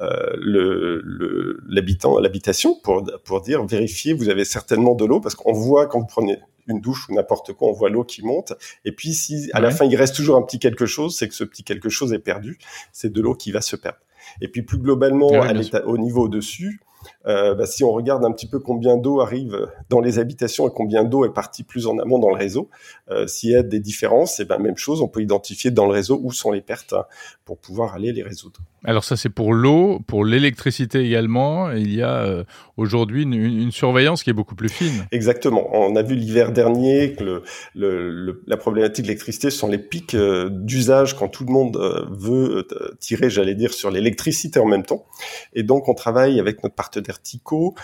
euh 0.00 0.32
le, 0.36 1.60
l'habitant, 1.68 2.18
l'habitation 2.18 2.78
pour, 2.82 3.04
pour 3.24 3.40
dire 3.40 3.64
vérifiez, 3.64 4.12
vous 4.12 4.28
avez 4.28 4.44
certainement 4.44 4.94
de 4.94 5.04
l'eau 5.04 5.20
parce 5.20 5.34
qu'on 5.34 5.52
voit 5.52 5.86
quand 5.86 6.00
vous 6.00 6.06
prenez 6.06 6.38
une 6.66 6.80
douche 6.80 7.08
ou 7.08 7.14
n'importe 7.14 7.52
quoi, 7.52 7.68
on 7.68 7.72
voit 7.72 7.90
l'eau 7.90 8.04
qui 8.04 8.24
monte. 8.24 8.52
Et 8.84 8.92
puis 8.92 9.12
si 9.14 9.50
à 9.52 9.60
la 9.60 9.70
fin 9.70 9.84
il 9.84 9.96
reste 9.96 10.14
toujours 10.14 10.36
un 10.36 10.42
petit 10.42 10.58
quelque 10.58 10.86
chose, 10.86 11.16
c'est 11.16 11.28
que 11.28 11.34
ce 11.34 11.44
petit 11.44 11.64
quelque 11.64 11.88
chose 11.88 12.12
est 12.12 12.18
perdu. 12.18 12.58
C'est 12.92 13.12
de 13.12 13.20
l'eau 13.20 13.34
qui 13.34 13.52
va 13.52 13.60
se 13.60 13.76
perdre. 13.76 13.98
Et 14.40 14.48
puis 14.48 14.62
plus 14.62 14.78
globalement, 14.78 15.30
à 15.42 15.52
au 15.84 15.98
niveau 15.98 16.28
dessus, 16.28 16.80
euh, 17.26 17.54
bah, 17.54 17.66
si 17.66 17.84
on 17.84 17.92
regarde 17.92 18.24
un 18.24 18.32
petit 18.32 18.46
peu 18.46 18.58
combien 18.58 18.96
d'eau 18.96 19.20
arrive 19.20 19.68
dans 19.88 20.00
les 20.00 20.18
habitations 20.18 20.68
et 20.68 20.70
combien 20.74 21.04
d'eau 21.04 21.24
est 21.24 21.32
partie 21.32 21.62
plus 21.62 21.86
en 21.86 21.98
amont 21.98 22.18
dans 22.18 22.28
le 22.28 22.36
réseau, 22.36 22.68
euh, 23.10 23.26
s'il 23.26 23.50
y 23.50 23.56
a 23.56 23.62
des 23.62 23.80
différences, 23.80 24.36
c'est 24.36 24.44
ben 24.44 24.58
même 24.58 24.76
chose, 24.76 25.00
on 25.00 25.08
peut 25.08 25.22
identifier 25.22 25.70
dans 25.70 25.86
le 25.86 25.92
réseau 25.92 26.20
où 26.22 26.32
sont 26.32 26.52
les 26.52 26.60
pertes 26.60 26.92
hein, 26.92 27.04
pour 27.44 27.58
pouvoir 27.58 27.94
aller 27.94 28.12
les 28.12 28.22
résoudre. 28.22 28.60
Alors 28.84 29.04
ça 29.04 29.16
c'est 29.16 29.30
pour 29.30 29.54
l'eau, 29.54 30.00
pour 30.06 30.24
l'électricité 30.24 31.00
également. 31.00 31.70
Il 31.72 31.94
y 31.94 32.02
a 32.02 32.24
euh, 32.24 32.44
aujourd'hui 32.76 33.22
une, 33.22 33.32
une, 33.32 33.72
surveillance 33.72 34.22
qui 34.22 34.30
est 34.30 34.34
beaucoup 34.34 34.54
plus 34.54 34.68
fine. 34.68 35.06
Exactement. 35.10 35.68
On 35.72 35.96
a 35.96 36.02
vu 36.02 36.14
l'hiver 36.14 36.52
dernier 36.52 37.14
que 37.14 37.24
le, 37.24 37.42
le, 37.74 38.42
la 38.46 38.56
problématique 38.58 39.04
de 39.04 39.08
l'électricité 39.08 39.50
sont 39.50 39.68
les 39.68 39.78
pics 39.78 40.14
d'usage 40.16 41.16
quand 41.16 41.28
tout 41.28 41.44
le 41.44 41.52
monde 41.52 41.76
veut 42.10 42.66
tirer, 43.00 43.30
j'allais 43.30 43.54
dire, 43.54 43.72
sur 43.72 43.90
l'électricité 43.90 44.60
en 44.60 44.66
même 44.66 44.84
temps. 44.84 45.06
Et 45.54 45.62
donc 45.62 45.88
on 45.88 45.94
travaille 45.94 46.38
avec 46.38 46.62
notre 46.62 46.74
partenaire 46.74 47.13
Tico 47.20 47.74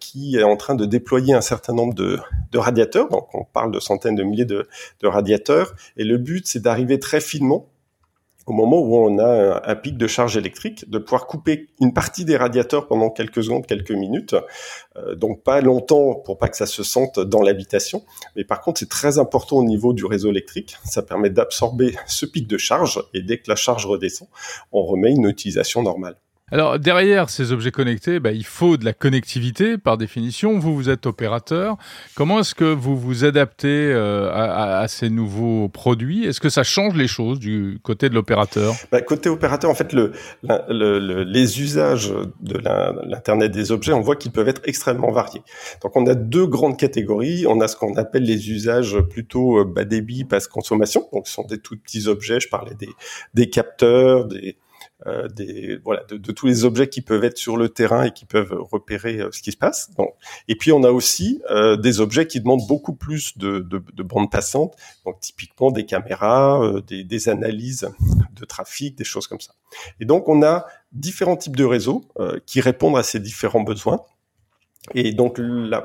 qui 0.00 0.36
est 0.36 0.42
en 0.42 0.56
train 0.56 0.74
de 0.74 0.84
déployer 0.84 1.34
un 1.34 1.40
certain 1.40 1.72
nombre 1.72 1.94
de, 1.94 2.18
radiateurs. 2.54 3.08
Donc 3.08 3.28
on 3.34 3.44
parle 3.44 3.70
de 3.70 3.80
centaines 3.80 4.14
de 4.14 4.22
milliers 4.22 4.44
de 4.44 4.66
de, 5.00 5.06
radiateurs. 5.06 5.74
Et 5.96 6.04
le 6.04 6.18
but, 6.18 6.46
c'est 6.46 6.60
d'arriver 6.60 6.98
très 6.98 7.20
finement 7.20 7.68
au 8.46 8.52
moment 8.52 8.78
où 8.78 8.96
on 8.96 9.18
a 9.18 9.60
un, 9.68 9.74
pic 9.74 9.98
de 9.98 10.06
charge 10.06 10.36
électrique, 10.36 10.88
de 10.88 10.98
pouvoir 10.98 11.26
couper 11.26 11.68
une 11.80 11.92
partie 11.92 12.24
des 12.24 12.36
radiateurs 12.36 12.86
pendant 12.86 13.10
quelques 13.10 13.42
secondes, 13.42 13.66
quelques 13.66 13.90
minutes, 13.90 14.36
euh, 14.96 15.16
donc 15.16 15.42
pas 15.42 15.60
longtemps 15.60 16.14
pour 16.14 16.38
pas 16.38 16.48
que 16.48 16.56
ça 16.56 16.66
se 16.66 16.84
sente 16.84 17.18
dans 17.18 17.42
l'habitation, 17.42 18.04
mais 18.36 18.44
par 18.44 18.60
contre 18.60 18.78
c'est 18.78 18.88
très 18.88 19.18
important 19.18 19.56
au 19.56 19.64
niveau 19.64 19.92
du 19.92 20.04
réseau 20.04 20.30
électrique, 20.30 20.76
ça 20.84 21.02
permet 21.02 21.28
d'absorber 21.28 21.96
ce 22.06 22.24
pic 22.24 22.46
de 22.46 22.56
charge 22.56 23.02
et 23.14 23.20
dès 23.20 23.38
que 23.38 23.50
la 23.50 23.56
charge 23.56 23.84
redescend, 23.84 24.28
on 24.70 24.84
remet 24.84 25.10
une 25.10 25.26
utilisation 25.26 25.82
normale. 25.82 26.16
Alors 26.52 26.78
derrière 26.78 27.28
ces 27.28 27.50
objets 27.50 27.72
connectés, 27.72 28.20
bah, 28.20 28.30
il 28.30 28.46
faut 28.46 28.76
de 28.76 28.84
la 28.84 28.92
connectivité 28.92 29.78
par 29.78 29.98
définition. 29.98 30.60
Vous, 30.60 30.76
vous 30.76 30.88
êtes 30.88 31.04
opérateur. 31.06 31.76
Comment 32.14 32.38
est-ce 32.38 32.54
que 32.54 32.62
vous 32.62 32.96
vous 32.96 33.24
adaptez 33.24 33.90
euh, 33.92 34.30
à, 34.30 34.78
à, 34.78 34.86
ces 34.86 35.10
nouveaux 35.10 35.68
produits? 35.68 36.24
Est-ce 36.24 36.38
que 36.38 36.48
ça 36.48 36.62
change 36.62 36.94
les 36.94 37.08
choses 37.08 37.40
du 37.40 37.80
côté 37.82 38.08
de 38.08 38.14
l'opérateur? 38.14 38.74
Bah, 38.92 39.00
Côté 39.00 39.28
opérateur, 39.28 39.68
en 39.72 39.74
fait, 39.74 39.92
le, 39.92 40.12
le, 40.44 41.00
le, 41.00 41.24
les 41.24 41.60
usages 41.60 42.14
de 42.40 42.58
l'Internet 43.08 43.50
des 43.50 43.72
objets, 43.72 43.92
on 43.92 44.00
voit 44.00 44.14
qu'ils 44.14 44.30
peuvent 44.30 44.48
être 44.48 44.62
extrêmement 44.66 45.10
variés. 45.10 45.42
Donc 45.82 45.96
on 45.96 46.06
a 46.06 46.14
deux 46.14 46.46
grandes 46.46 46.78
catégories. 46.78 47.44
On 47.48 47.60
a 47.60 47.66
ce 47.66 47.74
qu'on 47.74 47.96
appelle 47.96 48.22
les 48.22 48.50
usages 48.52 49.00
plutôt 49.10 49.58
euh, 49.58 49.64
bas 49.64 49.84
débit, 49.84 50.22
basse 50.22 50.46
consommation. 50.46 51.08
Donc 51.12 51.26
ce 51.26 51.34
sont 51.34 51.44
des 51.44 51.58
tout 51.58 51.76
petits 51.76 52.06
objets. 52.06 52.38
Je 52.38 52.48
parlais 52.48 52.74
des, 52.74 52.90
des 53.34 53.50
capteurs, 53.50 54.26
des 54.26 54.56
euh, 55.04 55.28
des 55.28 55.76
voilà 55.84 56.04
de, 56.04 56.16
de, 56.16 56.32
tous 56.32 56.46
les 56.46 56.64
objets 56.64 56.88
qui 56.88 57.02
peuvent 57.02 57.22
être 57.24 57.36
sur 57.36 57.58
le 57.58 57.68
terrain 57.68 58.04
et 58.04 58.12
qui 58.12 58.24
peuvent 58.24 58.56
repérer 58.58 59.20
euh, 59.20 59.28
ce 59.30 59.42
qui 59.42 59.52
se 59.52 59.56
passe. 59.56 59.90
Donc, 59.98 60.14
et 60.48 60.56
puis 60.56 60.72
on 60.72 60.84
a 60.84 60.90
aussi 60.90 61.42
euh, 61.50 61.76
des 61.76 62.00
objets 62.00 62.26
qui 62.26 62.40
demandent 62.40 62.66
beaucoup 62.66 62.94
plus 62.94 63.36
de, 63.36 63.58
de, 63.58 63.82
de 63.92 64.02
bandes 64.02 64.30
passantes, 64.30 64.74
donc 65.04 65.20
typiquement 65.20 65.70
des 65.70 65.84
caméras, 65.84 66.62
euh, 66.62 66.80
des, 66.80 67.04
des, 67.04 67.28
analyses 67.28 67.90
de 68.32 68.44
trafic, 68.46 68.96
des 68.96 69.04
choses 69.04 69.26
comme 69.26 69.40
ça. 69.40 69.52
Et 70.00 70.06
donc 70.06 70.28
on 70.28 70.42
a 70.42 70.64
différents 70.92 71.36
types 71.36 71.56
de 71.56 71.64
réseaux 71.64 72.04
qui 72.46 72.60
répondent 72.60 72.96
à 72.96 73.02
ces 73.02 73.20
différents 73.20 73.62
besoins. 73.62 74.00
Et 74.94 75.12
donc 75.12 75.40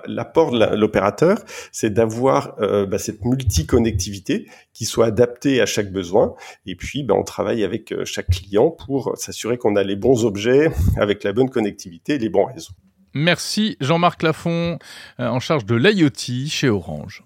l'apport 0.07 0.51
de 0.51 0.75
l'opérateur, 0.75 1.39
c'est 1.71 1.91
d'avoir 1.91 2.55
euh, 2.61 2.85
bah, 2.85 2.97
cette 2.97 3.25
multi-connectivité 3.25 4.47
qui 4.73 4.85
soit 4.85 5.07
adaptée 5.07 5.61
à 5.61 5.65
chaque 5.65 5.91
besoin. 5.91 6.35
Et 6.65 6.75
puis, 6.75 7.03
bah, 7.03 7.15
on 7.17 7.23
travaille 7.23 7.63
avec 7.63 7.91
euh, 7.91 8.05
chaque 8.05 8.29
client 8.29 8.69
pour 8.69 9.17
s'assurer 9.17 9.57
qu'on 9.57 9.75
a 9.75 9.83
les 9.83 9.95
bons 9.95 10.25
objets 10.25 10.71
avec 10.97 11.23
la 11.23 11.33
bonne 11.33 11.49
connectivité 11.49 12.15
et 12.15 12.17
les 12.17 12.29
bons 12.29 12.45
réseaux. 12.45 12.73
Merci 13.13 13.75
Jean-Marc 13.81 14.23
Lafont, 14.23 14.79
euh, 15.19 15.27
en 15.27 15.39
charge 15.39 15.65
de 15.65 15.75
l'IoT 15.75 16.47
chez 16.47 16.69
Orange. 16.69 17.23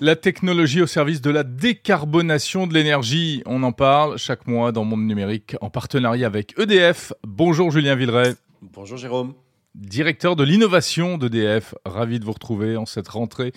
La 0.00 0.14
technologie 0.14 0.82
au 0.82 0.86
service 0.86 1.22
de 1.22 1.30
la 1.30 1.42
décarbonation 1.42 2.66
de 2.66 2.74
l'énergie, 2.74 3.42
on 3.46 3.62
en 3.62 3.72
parle 3.72 4.18
chaque 4.18 4.46
mois 4.46 4.70
dans 4.70 4.84
Monde 4.84 5.06
Numérique 5.06 5.56
en 5.62 5.70
partenariat 5.70 6.26
avec 6.26 6.58
EDF. 6.58 7.12
Bonjour 7.26 7.70
Julien 7.70 7.94
Villeray. 7.94 8.34
Bonjour 8.72 8.98
Jérôme. 8.98 9.34
Directeur 9.74 10.34
de 10.34 10.42
l'innovation 10.42 11.18
d'EDF, 11.18 11.74
ravi 11.84 12.18
de 12.18 12.24
vous 12.24 12.32
retrouver 12.32 12.76
en 12.76 12.86
cette 12.86 13.08
rentrée. 13.08 13.52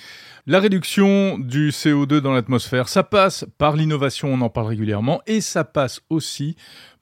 La 0.46 0.60
réduction 0.60 1.40
du 1.40 1.70
CO2 1.70 2.20
dans 2.20 2.34
l'atmosphère, 2.34 2.90
ça 2.90 3.04
passe 3.04 3.46
par 3.58 3.76
l'innovation, 3.76 4.32
on 4.32 4.42
en 4.42 4.50
parle 4.50 4.68
régulièrement, 4.68 5.22
et 5.26 5.42
ça 5.42 5.64
passe 5.64 6.02
aussi 6.10 6.56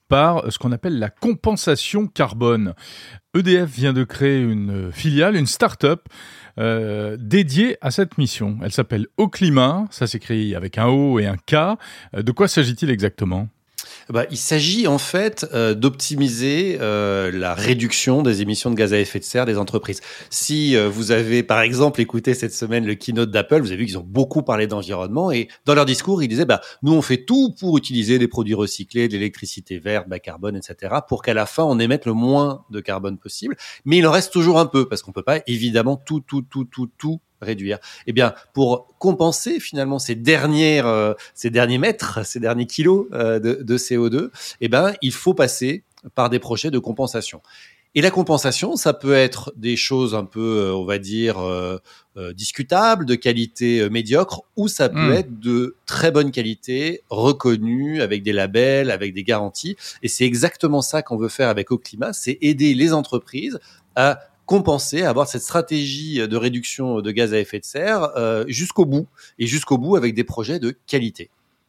par 0.08 0.50
ce 0.50 0.58
qu'on 0.58 0.72
appelle 0.72 0.98
la 0.98 1.10
compensation 1.10 2.06
carbone. 2.06 2.74
EDF 3.34 3.68
vient 3.68 3.92
de 3.92 4.04
créer 4.04 4.40
une 4.40 4.90
filiale, 4.90 5.36
une 5.36 5.46
start-up 5.46 6.08
euh, 6.58 7.16
dédiée 7.20 7.76
à 7.82 7.90
cette 7.90 8.16
mission. 8.16 8.58
Elle 8.62 8.72
s'appelle 8.72 9.06
Au 9.18 9.28
Climat, 9.28 9.84
ça 9.90 10.06
s'écrit 10.06 10.54
avec 10.54 10.78
un 10.78 10.86
O 10.86 11.18
et 11.18 11.26
un 11.26 11.36
K. 11.36 11.54
Euh, 12.14 12.22
de 12.22 12.32
quoi 12.32 12.48
s'agit-il 12.48 12.90
exactement? 12.90 13.48
Bah, 14.10 14.24
il 14.30 14.36
s'agit 14.36 14.86
en 14.86 14.98
fait 14.98 15.46
euh, 15.52 15.74
d'optimiser 15.74 16.78
euh, 16.80 17.30
la 17.30 17.54
réduction 17.54 18.22
des 18.22 18.42
émissions 18.42 18.70
de 18.70 18.74
gaz 18.74 18.92
à 18.94 18.98
effet 18.98 19.18
de 19.18 19.24
serre 19.24 19.44
des 19.44 19.58
entreprises. 19.58 20.00
Si 20.30 20.76
euh, 20.76 20.88
vous 20.88 21.10
avez 21.10 21.42
par 21.42 21.60
exemple 21.60 22.00
écouté 22.00 22.34
cette 22.34 22.54
semaine 22.54 22.86
le 22.86 22.94
keynote 22.94 23.30
d'Apple, 23.30 23.60
vous 23.60 23.68
avez 23.68 23.76
vu 23.76 23.86
qu'ils 23.86 23.98
ont 23.98 24.06
beaucoup 24.06 24.42
parlé 24.42 24.66
d'environnement 24.66 25.30
et 25.30 25.48
dans 25.66 25.74
leur 25.74 25.84
discours, 25.84 26.22
ils 26.22 26.28
disaient 26.28 26.46
bah 26.46 26.60
nous 26.82 26.92
on 26.92 27.02
fait 27.02 27.24
tout 27.24 27.54
pour 27.58 27.76
utiliser 27.76 28.18
des 28.18 28.28
produits 28.28 28.54
recyclés, 28.54 29.08
de 29.08 29.12
l'électricité 29.12 29.78
verte, 29.78 30.08
bas 30.08 30.18
carbone, 30.18 30.56
etc. 30.56 30.96
pour 31.06 31.22
qu'à 31.22 31.34
la 31.34 31.46
fin 31.46 31.64
on 31.64 31.78
émette 31.78 32.06
le 32.06 32.14
moins 32.14 32.64
de 32.70 32.80
carbone 32.80 33.18
possible. 33.18 33.56
Mais 33.84 33.98
il 33.98 34.06
en 34.06 34.12
reste 34.12 34.32
toujours 34.32 34.58
un 34.58 34.66
peu 34.66 34.88
parce 34.88 35.02
qu'on 35.02 35.12
peut 35.12 35.22
pas 35.22 35.40
évidemment 35.46 35.96
tout 35.96 36.20
tout 36.20 36.42
tout 36.42 36.64
tout 36.64 36.90
tout 36.96 37.20
réduire 37.40 37.78
Eh 38.06 38.12
bien, 38.12 38.34
pour 38.52 38.88
compenser 38.98 39.60
finalement 39.60 39.98
ces 39.98 40.14
dernières, 40.14 40.86
euh, 40.86 41.14
ces 41.34 41.50
derniers 41.50 41.78
mètres, 41.78 42.24
ces 42.24 42.40
derniers 42.40 42.66
kilos 42.66 43.06
euh, 43.12 43.38
de, 43.38 43.62
de, 43.62 43.78
CO2, 43.78 44.30
eh 44.60 44.68
ben, 44.68 44.94
il 45.02 45.12
faut 45.12 45.34
passer 45.34 45.84
par 46.14 46.30
des 46.30 46.38
projets 46.38 46.70
de 46.70 46.78
compensation. 46.78 47.42
Et 47.94 48.02
la 48.02 48.10
compensation, 48.10 48.76
ça 48.76 48.92
peut 48.92 49.14
être 49.14 49.52
des 49.56 49.74
choses 49.74 50.14
un 50.14 50.24
peu, 50.24 50.58
euh, 50.58 50.74
on 50.74 50.84
va 50.84 50.98
dire, 50.98 51.38
discutables, 52.34 53.06
de 53.06 53.14
qualité 53.14 53.88
médiocre, 53.90 54.42
ou 54.56 54.66
ça 54.66 54.88
peut 54.88 55.10
hmm. 55.10 55.12
être 55.12 55.38
de 55.38 55.76
très 55.86 56.10
bonne 56.10 56.32
qualité, 56.32 57.02
reconnu, 57.10 58.02
avec 58.02 58.24
des 58.24 58.32
labels, 58.32 58.90
avec 58.90 59.14
des 59.14 59.22
garanties. 59.22 59.76
Et 60.02 60.08
c'est 60.08 60.24
exactement 60.24 60.82
ça 60.82 61.02
qu'on 61.02 61.16
veut 61.16 61.28
faire 61.28 61.48
avec 61.48 61.70
Oclima, 61.70 62.12
c'est 62.12 62.36
aider 62.40 62.74
les 62.74 62.92
entreprises 62.92 63.60
à 63.94 64.18
compenser, 64.48 65.02
avoir 65.02 65.28
cette 65.28 65.42
stratégie 65.42 66.26
de 66.26 66.36
réduction 66.36 67.02
de 67.02 67.10
gaz 67.10 67.34
à 67.34 67.38
effet 67.38 67.60
de 67.60 67.66
serre 67.66 68.08
euh, 68.16 68.46
jusqu'au 68.48 68.86
bout 68.86 69.06
et 69.38 69.46
jusqu'au 69.46 69.76
bout 69.76 69.94
avec 69.94 70.14
des 70.14 70.24
projets 70.24 70.58
de 70.58 70.74
qualité. 70.86 71.28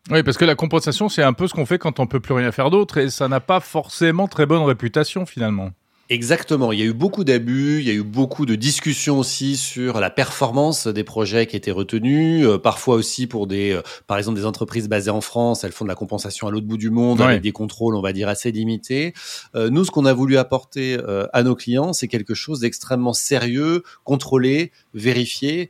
Oui, 0.10 0.24
parce 0.24 0.38
que 0.38 0.46
la 0.46 0.56
compensation, 0.56 1.10
c'est 1.10 1.22
un 1.22 1.34
peu 1.34 1.48
ce 1.48 1.54
qu'on 1.54 1.66
fait 1.66 1.78
quand 1.78 2.00
on 2.00 2.08
peut 2.08 2.22
plus 2.22 2.34
rien 2.34 2.54
faire 2.54 2.70
d'autre 2.70 2.98
et 2.98 3.10
ça 3.10 3.28
n'a 3.28 3.42
pas 3.42 3.60
forcément 3.60 4.30
très 4.30 4.46
bonne 4.46 4.64
réputation 4.64 5.26
finalement. 5.26 5.72
Exactement. 6.12 6.72
Il 6.72 6.80
y 6.80 6.82
a 6.82 6.86
eu 6.86 6.94
beaucoup 6.94 7.24
d'abus, 7.24 7.82
il 7.82 7.88
y 7.88 7.92
a 7.92 7.94
eu 7.94 8.02
beaucoup 8.02 8.48
de 8.48 8.56
discussions 8.56 9.20
aussi 9.20 9.56
sur 9.56 10.00
la 10.00 10.10
performance 10.10 10.88
des 10.88 11.04
projets 11.04 11.46
qui 11.46 11.56
étaient 11.56 11.70
retenus. 11.70 12.48
Euh, 12.48 12.58
parfois 12.58 12.96
aussi 12.96 13.28
pour 13.28 13.46
des, 13.46 13.74
euh, 13.74 13.84
par 14.08 14.18
exemple, 14.18 14.40
des 14.40 14.46
entreprises 14.48 14.90
basées 14.90 15.12
en 15.12 15.22
France, 15.22 15.64
elles 15.64 15.72
font 15.72 15.86
de 15.86 15.90
la 15.90 15.94
compensation 15.94 16.48
à 16.48 16.52
l'autre 16.52 16.66
bout 16.66 16.78
du 16.78 16.90
monde 16.90 17.22
avec 17.22 17.44
des 17.44 17.52
contrôles, 17.52 17.96
on 17.96 18.02
va 18.02 18.12
dire, 18.12 18.28
assez 18.28 18.52
limités. 18.52 19.14
Euh, 19.54 19.70
nous, 19.70 19.86
ce 19.86 19.92
qu'on 19.92 20.06
a 20.06 20.14
voulu 20.14 20.38
apporter 20.38 20.98
à 21.32 21.44
nos 21.44 21.56
clients, 21.56 21.94
c'est 21.94 22.08
quelque 22.08 22.34
chose 22.34 22.62
d'extrêmement 22.62 23.14
sérieux, 23.14 23.84
contrôlé, 24.04 24.72
vérifié. 24.96 25.70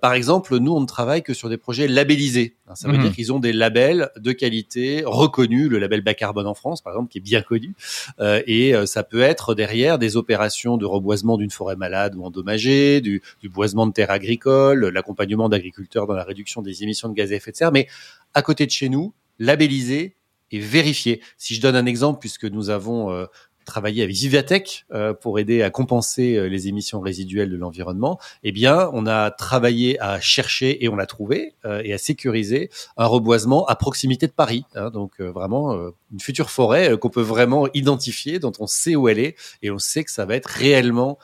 par 0.00 0.14
exemple, 0.14 0.56
nous, 0.58 0.72
on 0.72 0.80
ne 0.80 0.86
travaille 0.86 1.22
que 1.22 1.34
sur 1.34 1.48
des 1.48 1.56
projets 1.56 1.88
labellisés. 1.88 2.54
Ça 2.74 2.86
veut 2.86 2.96
mhm. 2.96 3.02
dire 3.02 3.12
qu'ils 3.12 3.32
ont 3.32 3.40
des 3.40 3.52
labels 3.52 4.10
de 4.16 4.30
qualité 4.30 5.02
reconnus, 5.04 5.68
le 5.68 5.78
label 5.78 6.02
bas 6.02 6.14
carbone 6.14 6.46
en 6.46 6.54
France, 6.54 6.80
par 6.80 6.92
exemple, 6.92 7.10
qui 7.10 7.18
est 7.18 7.22
bien 7.22 7.42
connu. 7.42 7.74
et 8.20 8.74
ça 8.86 9.02
peut 9.02 9.20
être 9.20 9.54
derrière 9.54 9.79
des 9.98 10.16
opérations 10.16 10.76
de 10.76 10.86
reboisement 10.86 11.36
d'une 11.36 11.50
forêt 11.50 11.76
malade 11.76 12.14
ou 12.16 12.24
endommagée, 12.24 13.00
du, 13.00 13.22
boisement 13.44 13.86
de 13.86 13.92
terres 13.92 14.10
agricoles, 14.10 14.86
l'accompagnement 14.88 15.48
d'agriculteurs 15.48 16.06
dans 16.06 16.14
la 16.14 16.24
réduction 16.24 16.62
des 16.62 16.82
émissions 16.82 17.08
de 17.08 17.14
gaz 17.14 17.32
à 17.32 17.36
effet 17.36 17.52
de 17.52 17.56
serre, 17.56 17.72
mais 17.72 17.86
à 18.34 18.42
côté 18.42 18.66
de 18.66 18.70
chez 18.70 18.88
nous, 18.88 19.14
labellisé 19.38 20.16
et 20.50 20.58
vérifié. 20.58 21.22
Si 21.36 21.54
je 21.54 21.60
donne 21.60 21.76
un 21.76 21.86
exemple, 21.86 22.18
puisque 22.18 22.44
nous 22.44 22.70
avons 22.70 23.26
travailler 23.70 24.02
avec 24.02 24.16
Vivatech 24.16 24.84
euh, 24.92 25.14
pour 25.14 25.38
aider 25.38 25.62
à 25.62 25.70
compenser 25.70 26.34
euh, 26.34 26.48
les 26.48 26.66
émissions 26.66 27.00
résiduelles 27.00 27.50
de 27.50 27.56
l'environnement, 27.56 28.18
eh 28.42 28.50
bien, 28.50 28.90
on 28.92 29.06
a 29.06 29.30
travaillé 29.30 30.00
à 30.00 30.20
chercher 30.20 30.84
et 30.84 30.88
on 30.88 30.96
l'a 30.96 31.06
trouvé 31.06 31.54
euh, 31.64 31.80
et 31.84 31.92
à 31.92 31.98
sécuriser 31.98 32.68
un 32.96 33.06
reboisement 33.06 33.64
à 33.66 33.76
proximité 33.76 34.26
de 34.26 34.32
Paris. 34.32 34.64
Hein, 34.74 34.90
donc 34.90 35.20
vraiment 35.20 35.74
une 36.12 36.20
future 36.20 36.50
forêt 36.50 36.98
qu'on 36.98 37.10
peut 37.10 37.22
vraiment 37.22 37.68
identifier, 37.72 38.38
dont 38.38 38.52
on 38.58 38.66
sait 38.66 38.96
où 38.96 39.08
elle 39.08 39.18
est 39.18 39.36
et 39.62 39.70
on 39.70 39.78
sait 39.78 40.02
que 40.04 40.10
ça 40.10 40.24
va 40.24 40.34
être 40.34 40.46
réellement 40.46 41.18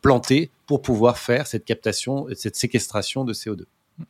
planté 0.00 0.50
pour 0.66 0.82
pouvoir 0.82 1.18
faire 1.18 1.46
cette 1.46 1.64
captation, 1.64 2.26
cette 2.34 2.56
séquestration 2.56 3.24
de 3.24 3.32
CO2. 3.32 3.64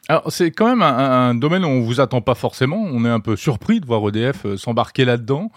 Alors 0.08 0.30
c'est 0.32 0.50
quand 0.50 0.68
même 0.68 0.82
un, 0.82 1.34
domaine 1.34 1.64
où 1.64 1.68
on 1.68 1.80
vous 1.80 2.00
attend 2.00 2.20
pas 2.20 2.34
forcément. 2.34 2.76
On 2.76 3.04
est 3.04 3.10
un 3.10 3.20
peu 3.20 3.36
surpris 3.36 3.80
de 3.80 3.86
voir 3.86 4.06
EDF 4.08 4.46
euh, 4.46 4.56
s'embarquer 4.56 5.04
là-dedans. 5.04 5.50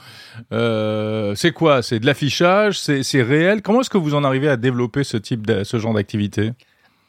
Euh, 0.51 1.35
c'est 1.35 1.51
quoi? 1.51 1.81
C'est 1.81 1.99
de 1.99 2.05
l'affichage? 2.05 2.79
C'est 2.79 3.21
réel? 3.21 3.61
Comment 3.61 3.81
est-ce 3.81 3.89
que 3.89 3.97
vous 3.97 4.15
en 4.15 4.23
arrivez 4.23 4.49
à 4.49 4.57
développer 4.57 5.03
ce 5.03 5.17
type, 5.17 5.45
de, 5.45 5.63
ce 5.63 5.77
genre 5.77 5.93
d'activité? 5.93 6.51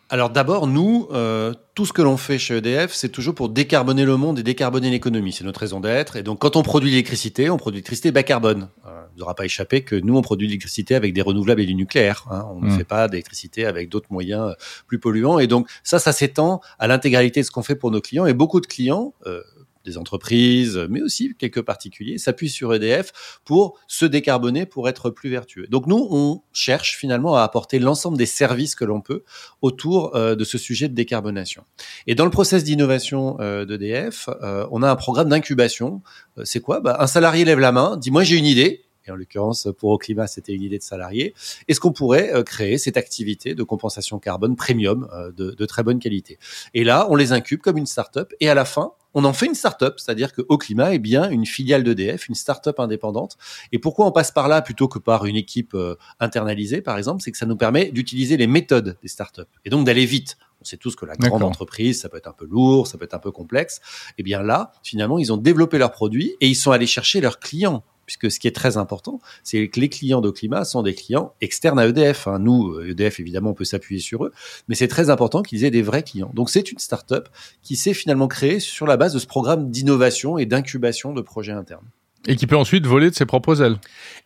Alors 0.09 0.30
d'abord, 0.30 0.68
nous, 0.68 1.09
euh, 1.12 1.52
tout 1.74 1.84
ce 1.84 1.92
que 1.92 2.00
l'on 2.00 2.16
fait 2.16 2.38
chez 2.38 2.59
EDF, 2.59 2.92
c'est 2.94 3.09
toujours 3.09 3.34
pour 3.34 3.48
décarboner 3.48 4.04
le 4.04 4.16
monde 4.16 4.38
et 4.38 4.44
décarboner 4.44 4.90
l'économie. 4.90 5.32
C'est 5.32 5.42
notre 5.42 5.61
raison 5.61 5.80
d'être. 5.80 6.14
Et 6.14 6.22
donc, 6.22 6.38
quand 6.38 6.54
on 6.54 6.62
produit 6.62 6.90
l'électricité, 6.90 7.50
on 7.50 7.57
produit 7.57 7.78
l'électricité 7.78 8.12
bas 8.12 8.22
carbone. 8.22 8.68
Euh, 8.86 9.02
vous 9.12 9.18
n'aura 9.18 9.34
pas 9.34 9.44
échappé 9.44 9.82
que 9.82 9.96
nous, 9.96 10.16
on 10.16 10.22
produit 10.22 10.46
l'électricité 10.46 10.94
avec 10.94 11.12
des 11.12 11.22
renouvelables 11.22 11.61
et 11.61 11.66
du 11.66 11.74
nucléaire. 11.74 12.24
Hein. 12.30 12.46
On 12.52 12.61
ne 12.61 12.68
mmh. 12.68 12.78
fait 12.78 12.84
pas 12.84 13.09
d'électricité 13.09 13.66
avec 13.66 13.88
d'autres 13.88 14.12
moyens 14.12 14.50
euh, 14.50 14.54
plus 14.86 15.00
polluants. 15.00 15.40
Et 15.40 15.48
donc, 15.48 15.68
ça, 15.82 15.98
ça 15.98 16.12
s'étend 16.12 16.61
à 16.78 16.86
l'intégralité 16.86 17.40
de 17.40 17.46
ce 17.46 17.50
qu'on 17.50 17.62
fait 17.62 17.76
pour 17.76 17.90
nos 17.90 18.00
clients. 18.00 18.26
Et 18.26 18.32
beaucoup 18.32 18.61
de 18.61 18.66
clients, 18.66 19.12
euh, 19.26 19.42
des 19.87 19.97
entreprises, 19.97 20.78
mais 20.91 21.01
aussi 21.01 21.34
quelques 21.39 21.62
particuliers, 21.62 22.18
s'appuient 22.18 22.51
sur 22.51 22.74
EDF 22.74 23.41
pour 23.45 23.78
se 23.89 24.05
décarboner, 24.05 24.66
pour 24.66 24.89
être 24.89 25.11
plus 25.11 25.30
vertueux. 25.30 25.66
Donc 25.68 25.87
nous, 25.87 26.07
on 26.11 26.43
cherche 26.53 26.97
finalement 26.97 27.37
à 27.37 27.43
apporter 27.43 27.78
l'ensemble 27.78 28.18
des 28.18 28.26
services 28.26 28.74
que 28.74 28.84
l'on 28.84 29.01
peut 29.01 29.22
autour 29.62 30.14
euh, 30.14 30.34
de 30.34 30.45
ce 30.45 30.59
sujet 30.59 30.89
de 30.89 30.95
décarbonation. 30.95 31.64
Et 32.07 32.14
dans 32.14 32.24
le 32.24 32.30
process 32.30 32.64
d'innovation 32.64 33.39
euh, 33.41 33.64
d'EDF, 33.64 34.28
euh, 34.43 34.66
on 34.70 34.82
a 34.82 34.91
un 34.91 34.97
programme 34.97 35.28
d'incubation. 35.28 36.03
C'est 36.45 36.61
quoi? 36.61 36.80
Bah, 36.80 36.97
Un 37.01 37.07
salarié 37.07 37.45
lève 37.45 37.61
la 37.61 37.72
main, 37.72 37.97
dit 37.97 38.11
moi 38.11 38.24
j'ai 38.24 38.37
une 38.37 38.45
idée, 38.45 38.84
et 39.07 39.11
en 39.11 39.14
l'occurrence 39.14 39.68
pour 39.78 39.91
au 39.91 39.99
climat 39.99 40.26
c'était 40.26 40.53
une 40.53 40.62
idée 40.62 40.78
de 40.78 40.82
salarié. 40.82 41.34
Est-ce 41.68 41.80
qu'on 41.80 41.93
pourrait 41.93 42.32
créer 42.45 42.76
cette 42.76 42.97
activité 42.97 43.55
de 43.55 43.62
compensation 43.62 44.18
carbone 44.18 44.57
premium 44.57 45.09
de, 45.37 45.53
de, 45.53 45.66
très 45.66 45.84
bonne 45.84 46.01
qualité? 46.01 46.39
Et 46.74 46.82
là, 46.82 47.07
on 47.09 47.14
les 47.14 47.32
incube 47.32 47.61
comme 47.61 47.76
une 47.78 47.87
start-up 47.87 48.32
et 48.41 48.49
à 48.49 48.55
la 48.55 48.64
fin, 48.64 48.93
on 49.16 49.24
en 49.24 49.32
fait 49.32 49.46
une 49.46 49.54
start-up, 49.54 49.98
c'est-à-dire 49.98 50.34
que 50.34 50.42
au 50.50 50.58
climat 50.58 50.92
est 50.92 50.98
bien 50.98 51.30
une 51.30 51.46
filiale 51.46 51.82
d'EDF, 51.82 52.28
une 52.28 52.34
start-up 52.34 52.78
indépendante. 52.78 53.38
Et 53.72 53.78
pourquoi 53.78 54.04
on 54.06 54.12
passe 54.12 54.30
par 54.30 54.46
là 54.46 54.60
plutôt 54.60 54.88
que 54.88 54.98
par 54.98 55.24
une 55.24 55.36
équipe 55.36 55.72
euh, 55.74 55.96
internalisée, 56.20 56.82
par 56.82 56.98
exemple, 56.98 57.22
c'est 57.22 57.32
que 57.32 57.38
ça 57.38 57.46
nous 57.46 57.56
permet 57.56 57.90
d'utiliser 57.90 58.36
les 58.36 58.46
méthodes 58.46 58.98
des 59.00 59.08
start-up 59.08 59.48
et 59.64 59.70
donc 59.70 59.86
d'aller 59.86 60.04
vite. 60.04 60.36
On 60.60 60.66
sait 60.66 60.76
tous 60.76 60.96
que 60.96 61.06
la 61.06 61.14
grande 61.14 61.42
entreprise, 61.42 62.00
ça 62.02 62.10
peut 62.10 62.18
être 62.18 62.28
un 62.28 62.34
peu 62.34 62.44
lourd, 62.44 62.86
ça 62.86 62.98
peut 62.98 63.06
être 63.06 63.14
un 63.14 63.18
peu 63.18 63.30
complexe. 63.30 63.80
Et 64.10 64.14
eh 64.18 64.22
bien 64.22 64.42
là, 64.42 64.72
finalement, 64.82 65.18
ils 65.18 65.32
ont 65.32 65.38
développé 65.38 65.78
leurs 65.78 65.92
produits 65.92 66.36
et 66.42 66.48
ils 66.48 66.54
sont 66.54 66.70
allés 66.70 66.86
chercher 66.86 67.22
leurs 67.22 67.38
clients 67.38 67.84
puisque 68.07 68.30
ce 68.30 68.40
qui 68.40 68.48
est 68.48 68.54
très 68.54 68.76
important, 68.76 69.20
c'est 69.42 69.68
que 69.68 69.80
les 69.80 69.88
clients 69.88 70.20
de 70.20 70.30
climat 70.30 70.64
sont 70.64 70.82
des 70.82 70.94
clients 70.94 71.34
externes 71.40 71.78
à 71.78 71.86
EDF. 71.86 72.28
Hein. 72.28 72.38
Nous, 72.38 72.80
EDF, 72.80 73.20
évidemment, 73.20 73.50
on 73.50 73.54
peut 73.54 73.64
s'appuyer 73.64 74.00
sur 74.00 74.24
eux, 74.24 74.32
mais 74.68 74.74
c'est 74.74 74.88
très 74.88 75.11
important 75.11 75.42
qu'ils 75.42 75.64
aient 75.64 75.70
des 75.70 75.82
vrais 75.82 76.02
clients. 76.02 76.30
Donc, 76.34 76.50
c'est 76.50 76.72
une 76.72 76.78
start-up 76.78 77.28
qui 77.62 77.76
s'est 77.76 77.94
finalement 77.94 78.28
créée 78.28 78.61
sur 78.61 78.86
la 78.86 78.96
base 78.96 79.12
de 79.12 79.18
ce 79.18 79.26
programme 79.26 79.70
d'innovation 79.70 80.38
et 80.38 80.46
d'incubation 80.46 81.12
de 81.12 81.20
projets 81.20 81.52
internes. 81.52 81.86
Et 82.28 82.34
qui 82.34 82.46
peut 82.46 82.56
ensuite 82.56 82.86
voler 82.86 83.10
de 83.10 83.14
ses 83.14 83.26
propres 83.26 83.62
ailes. 83.62 83.76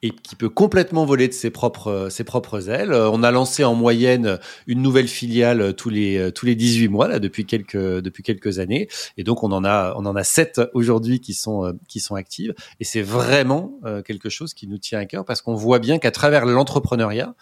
Et 0.02 0.10
qui 0.10 0.34
peut 0.34 0.48
complètement 0.48 1.04
voler 1.04 1.28
de 1.28 1.34
ses 1.34 1.50
propres, 1.50 1.88
euh, 1.88 2.10
ses 2.10 2.24
propres 2.24 2.70
ailes. 2.70 2.92
Euh, 2.92 3.10
on 3.10 3.22
a 3.22 3.30
lancé 3.30 3.62
en 3.62 3.74
moyenne 3.74 4.38
une 4.66 4.80
nouvelle 4.80 5.08
filiale 5.08 5.60
euh, 5.60 5.72
tous 5.72 5.90
les, 5.90 6.30
tous 6.32 6.46
les 6.46 6.54
18 6.54 6.88
mois, 6.88 7.08
là, 7.08 7.18
depuis 7.18 7.44
quelques, 7.44 7.76
depuis 7.76 8.22
quelques 8.22 8.58
années. 8.58 8.88
Et 9.18 9.24
donc, 9.24 9.42
on 9.42 9.52
en 9.52 9.64
a, 9.64 9.94
on 9.96 10.06
en 10.06 10.16
a 10.16 10.24
sept 10.24 10.60
aujourd'hui 10.72 11.20
qui 11.20 11.34
sont, 11.34 11.78
qui 11.88 12.00
sont 12.00 12.14
actives. 12.14 12.54
Et 12.80 12.84
c'est 12.84 13.02
vraiment 13.02 13.78
quelque 14.06 14.28
chose 14.28 14.54
qui 14.54 14.66
nous 14.66 14.78
tient 14.78 14.98
à 14.98 15.06
cœur 15.06 15.24
parce 15.24 15.42
qu'on 15.42 15.54
voit 15.54 15.78
bien 15.78 15.98
qu'à 15.98 16.10
travers 16.10 16.46
l'entrepreneuriat, 16.46 17.34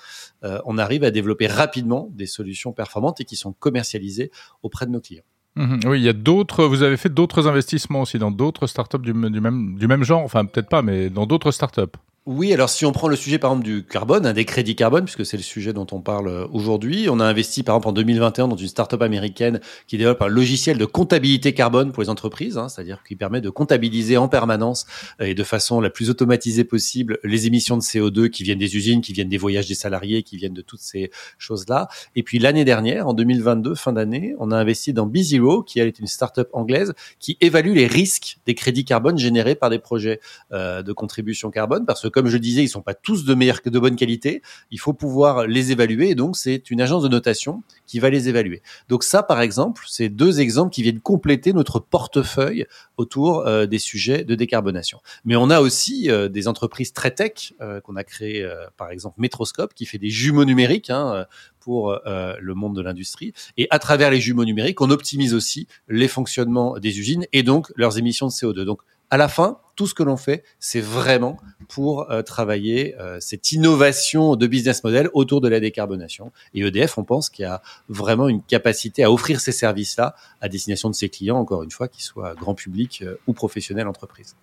on 0.42 0.78
arrive 0.78 1.04
à 1.04 1.10
développer 1.10 1.46
rapidement 1.46 2.08
des 2.12 2.26
solutions 2.26 2.72
performantes 2.72 3.20
et 3.20 3.24
qui 3.24 3.36
sont 3.36 3.52
commercialisées 3.52 4.30
auprès 4.62 4.86
de 4.86 4.90
nos 4.90 5.00
clients. 5.00 5.24
Mhm. 5.56 5.80
oui, 5.86 6.00
il 6.00 6.04
y 6.04 6.08
a 6.08 6.12
d'autres. 6.12 6.64
Vous 6.64 6.82
avez 6.82 6.96
fait 6.96 7.08
d'autres 7.12 7.48
investissements 7.48 8.02
aussi 8.02 8.18
dans 8.18 8.30
d'autres 8.30 8.66
startups 8.66 8.98
du, 9.00 9.12
du, 9.12 9.40
même, 9.40 9.76
du 9.76 9.86
même 9.88 10.04
genre, 10.04 10.22
enfin 10.22 10.44
peut-être 10.44 10.68
pas, 10.68 10.82
mais 10.82 11.10
dans 11.10 11.26
d'autres 11.26 11.50
startups. 11.50 11.82
Oui, 12.30 12.52
alors 12.52 12.68
si 12.68 12.84
on 12.84 12.92
prend 12.92 13.08
le 13.08 13.16
sujet 13.16 13.38
par 13.38 13.52
exemple 13.52 13.64
du 13.64 13.86
carbone, 13.86 14.26
hein, 14.26 14.34
des 14.34 14.44
crédits 14.44 14.76
carbone, 14.76 15.04
puisque 15.04 15.24
c'est 15.24 15.38
le 15.38 15.42
sujet 15.42 15.72
dont 15.72 15.86
on 15.92 16.02
parle 16.02 16.28
euh, 16.28 16.46
aujourd'hui, 16.52 17.08
on 17.10 17.20
a 17.20 17.24
investi 17.24 17.62
par 17.62 17.74
exemple 17.74 17.88
en 17.88 17.92
2021 17.92 18.48
dans 18.48 18.56
une 18.56 18.68
start-up 18.68 19.00
américaine 19.00 19.60
qui 19.86 19.96
développe 19.96 20.20
un 20.20 20.26
logiciel 20.26 20.76
de 20.76 20.84
comptabilité 20.84 21.54
carbone 21.54 21.90
pour 21.90 22.02
les 22.02 22.10
entreprises, 22.10 22.58
hein, 22.58 22.68
c'est-à-dire 22.68 23.02
qui 23.02 23.16
permet 23.16 23.40
de 23.40 23.48
comptabiliser 23.48 24.18
en 24.18 24.28
permanence 24.28 24.84
euh, 25.22 25.24
et 25.24 25.34
de 25.34 25.42
façon 25.42 25.80
la 25.80 25.88
plus 25.88 26.10
automatisée 26.10 26.64
possible 26.64 27.18
les 27.24 27.46
émissions 27.46 27.78
de 27.78 27.82
CO2 27.82 28.28
qui 28.28 28.42
viennent 28.42 28.58
des 28.58 28.76
usines, 28.76 29.00
qui 29.00 29.14
viennent 29.14 29.30
des 29.30 29.38
voyages 29.38 29.66
des 29.66 29.74
salariés, 29.74 30.22
qui 30.22 30.36
viennent 30.36 30.52
de 30.52 30.60
toutes 30.60 30.80
ces 30.80 31.10
choses-là. 31.38 31.88
Et 32.14 32.22
puis 32.22 32.38
l'année 32.38 32.66
dernière, 32.66 33.08
en 33.08 33.14
2022, 33.14 33.74
fin 33.74 33.94
d'année, 33.94 34.34
on 34.38 34.50
a 34.50 34.56
investi 34.58 34.92
dans 34.92 35.06
BeZero, 35.06 35.62
qui 35.62 35.80
est 35.80 35.98
une 35.98 36.06
start-up 36.06 36.50
anglaise 36.52 36.92
qui 37.20 37.38
évalue 37.40 37.72
les 37.72 37.86
risques 37.86 38.36
des 38.44 38.54
crédits 38.54 38.84
carbone 38.84 39.16
générés 39.16 39.54
par 39.54 39.70
des 39.70 39.78
projets 39.78 40.20
euh, 40.52 40.82
de 40.82 40.92
contribution 40.92 41.50
carbone, 41.50 41.86
parce 41.86 42.02
que 42.02 42.17
comme 42.18 42.26
je 42.26 42.36
disais, 42.36 42.64
ils 42.64 42.68
sont 42.68 42.82
pas 42.82 42.94
tous 42.94 43.24
de 43.24 43.32
meilleure 43.32 43.60
de 43.64 43.78
bonne 43.78 43.94
qualité. 43.94 44.42
Il 44.72 44.80
faut 44.80 44.92
pouvoir 44.92 45.46
les 45.46 45.70
évaluer 45.70 46.16
donc 46.16 46.36
c'est 46.36 46.68
une 46.72 46.80
agence 46.80 47.04
de 47.04 47.08
notation 47.08 47.62
qui 47.86 48.00
va 48.00 48.10
les 48.10 48.28
évaluer. 48.28 48.60
Donc 48.88 49.04
ça, 49.04 49.22
par 49.22 49.40
exemple, 49.40 49.84
c'est 49.86 50.08
deux 50.08 50.40
exemples 50.40 50.72
qui 50.72 50.82
viennent 50.82 50.98
compléter 50.98 51.52
notre 51.52 51.78
portefeuille 51.78 52.66
autour 52.96 53.46
euh, 53.46 53.66
des 53.66 53.78
sujets 53.78 54.24
de 54.24 54.34
décarbonation. 54.34 54.98
Mais 55.24 55.36
on 55.36 55.48
a 55.48 55.60
aussi 55.60 56.10
euh, 56.10 56.28
des 56.28 56.48
entreprises 56.48 56.92
très 56.92 57.12
tech 57.12 57.54
euh, 57.60 57.80
qu'on 57.80 57.94
a 57.94 58.02
créées, 58.02 58.48
par 58.76 58.90
exemple 58.90 59.20
Metroscope, 59.20 59.74
qui 59.74 59.86
fait 59.86 59.98
des 59.98 60.10
jumeaux 60.10 60.44
numériques 60.44 60.90
hein, 60.90 61.26
pour 61.60 61.96
le 62.04 62.54
monde 62.54 62.74
de 62.74 62.82
l'industrie. 62.82 63.32
Et 63.56 63.68
à 63.70 63.78
travers 63.78 64.10
les 64.10 64.20
jumeaux 64.20 64.44
numériques, 64.44 64.80
on 64.80 64.90
optimise 64.90 65.34
aussi 65.34 65.68
les 65.88 66.08
fonctionnements 66.08 66.78
des 66.78 66.98
usines 66.98 67.26
et 67.32 67.42
donc 67.44 67.70
leurs 67.76 67.98
émissions 67.98 68.26
de 68.26 68.32
CO2. 68.32 68.64
Donc 68.64 68.82
à 69.10 69.16
la 69.16 69.28
fin, 69.28 69.58
tout 69.74 69.86
ce 69.86 69.94
que 69.94 70.02
l'on 70.02 70.16
fait, 70.16 70.44
c'est 70.58 70.80
vraiment 70.80 71.38
pour 71.68 72.10
euh, 72.10 72.22
travailler 72.22 72.98
euh, 72.98 73.18
cette 73.20 73.52
innovation 73.52 74.36
de 74.36 74.46
business 74.46 74.82
model 74.84 75.08
autour 75.12 75.40
de 75.40 75.48
la 75.48 75.60
décarbonation. 75.60 76.32
Et 76.52 76.60
EDF, 76.60 76.98
on 76.98 77.04
pense 77.04 77.30
qu'il 77.30 77.44
y 77.44 77.46
a 77.46 77.62
vraiment 77.88 78.28
une 78.28 78.42
capacité 78.42 79.04
à 79.04 79.12
offrir 79.12 79.40
ces 79.40 79.52
services-là 79.52 80.14
à 80.40 80.48
destination 80.48 80.90
de 80.90 80.94
ses 80.94 81.08
clients, 81.08 81.38
encore 81.38 81.62
une 81.62 81.70
fois, 81.70 81.88
qu'ils 81.88 82.02
soient 82.02 82.34
grand 82.34 82.54
public 82.54 83.02
euh, 83.02 83.16
ou 83.26 83.32
professionnels 83.32 83.86
entreprises. 83.86 84.36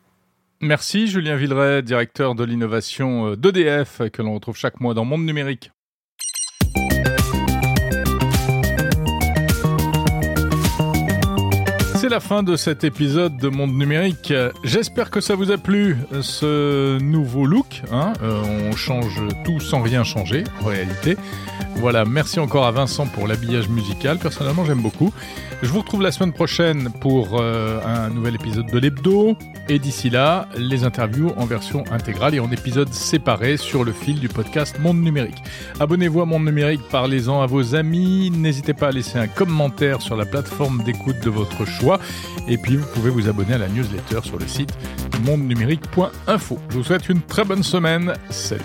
Merci 0.62 1.08
Julien 1.08 1.36
Villeray, 1.36 1.84
directeur 1.84 2.34
de 2.34 2.44
l'innovation 2.46 3.36
d'EDF, 3.36 4.02
que 4.12 4.22
l'on 4.22 4.36
retrouve 4.36 4.56
chaque 4.56 4.80
mois 4.80 4.94
dans 4.94 5.04
Monde 5.04 5.26
Numérique. 5.26 5.72
C'est 12.06 12.10
la 12.10 12.20
fin 12.20 12.44
de 12.44 12.56
cet 12.56 12.84
épisode 12.84 13.36
de 13.38 13.50
Monde 13.50 13.74
Numérique. 13.74 14.32
J'espère 14.64 15.10
que 15.10 15.22
ça 15.22 15.34
vous 15.34 15.50
a 15.50 15.58
plu, 15.58 15.98
ce 16.22 17.00
nouveau 17.00 17.48
look. 17.48 17.82
Hein. 17.92 18.14
Euh, 18.22 18.44
on 18.70 18.76
change 18.76 19.24
tout 19.44 19.60
sans 19.60 19.82
rien 19.82 20.04
changer, 20.04 20.44
en 20.62 20.66
réalité. 20.66 21.18
Voilà, 21.78 22.06
merci 22.06 22.40
encore 22.40 22.68
à 22.68 22.72
Vincent 22.72 23.08
pour 23.08 23.28
l'habillage 23.28 23.70
musical. 23.70 24.20
Personnellement, 24.20 24.66
j'aime 24.66 24.82
beaucoup. 24.82 25.12
Je 25.62 25.70
vous 25.70 25.80
retrouve 25.80 26.02
la 26.02 26.12
semaine 26.12 26.32
prochaine 26.32 26.90
pour 27.02 27.40
euh, 27.40 27.80
un 27.84 28.10
nouvel 28.10 28.36
épisode 28.36 28.68
de 28.68 28.78
l'Hebdo. 28.78 29.36
Et 29.68 29.80
d'ici 29.80 30.10
là, 30.10 30.48
les 30.56 30.84
interviews 30.84 31.34
en 31.38 31.46
version 31.46 31.84
intégrale 31.92 32.36
et 32.36 32.40
en 32.40 32.52
épisodes 32.52 32.94
séparés 32.94 33.58
sur 33.58 33.84
le 33.84 33.92
fil 33.92 34.20
du 34.20 34.30
podcast 34.30 34.80
Monde 34.80 35.02
Numérique. 35.02 35.42
Abonnez-vous 35.80 36.22
à 36.22 36.26
Monde 36.26 36.46
Numérique, 36.46 36.82
parlez-en 36.92 37.42
à 37.42 37.48
vos 37.48 37.74
amis. 37.74 38.30
N'hésitez 38.32 38.74
pas 38.74 38.90
à 38.90 38.92
laisser 38.92 39.18
un 39.18 39.28
commentaire 39.28 40.02
sur 40.02 40.16
la 40.16 40.26
plateforme 40.26 40.84
d'écoute 40.84 41.20
de 41.24 41.30
votre 41.30 41.66
choix. 41.66 41.95
Et 42.48 42.58
puis, 42.58 42.78
vous 42.78 42.88
pouvez 42.88 43.10
vous 43.10 43.28
abonner 43.28 43.54
à 43.54 43.58
la 43.58 43.68
newsletter 43.68 44.20
sur 44.24 44.38
le 44.38 44.48
site 44.48 44.74
mondenumérique.info. 45.24 46.60
Je 46.70 46.78
vous 46.78 46.84
souhaite 46.84 47.10
une 47.10 47.22
très 47.22 47.44
bonne 47.44 47.64
semaine. 47.64 48.14
Salut 48.30 48.62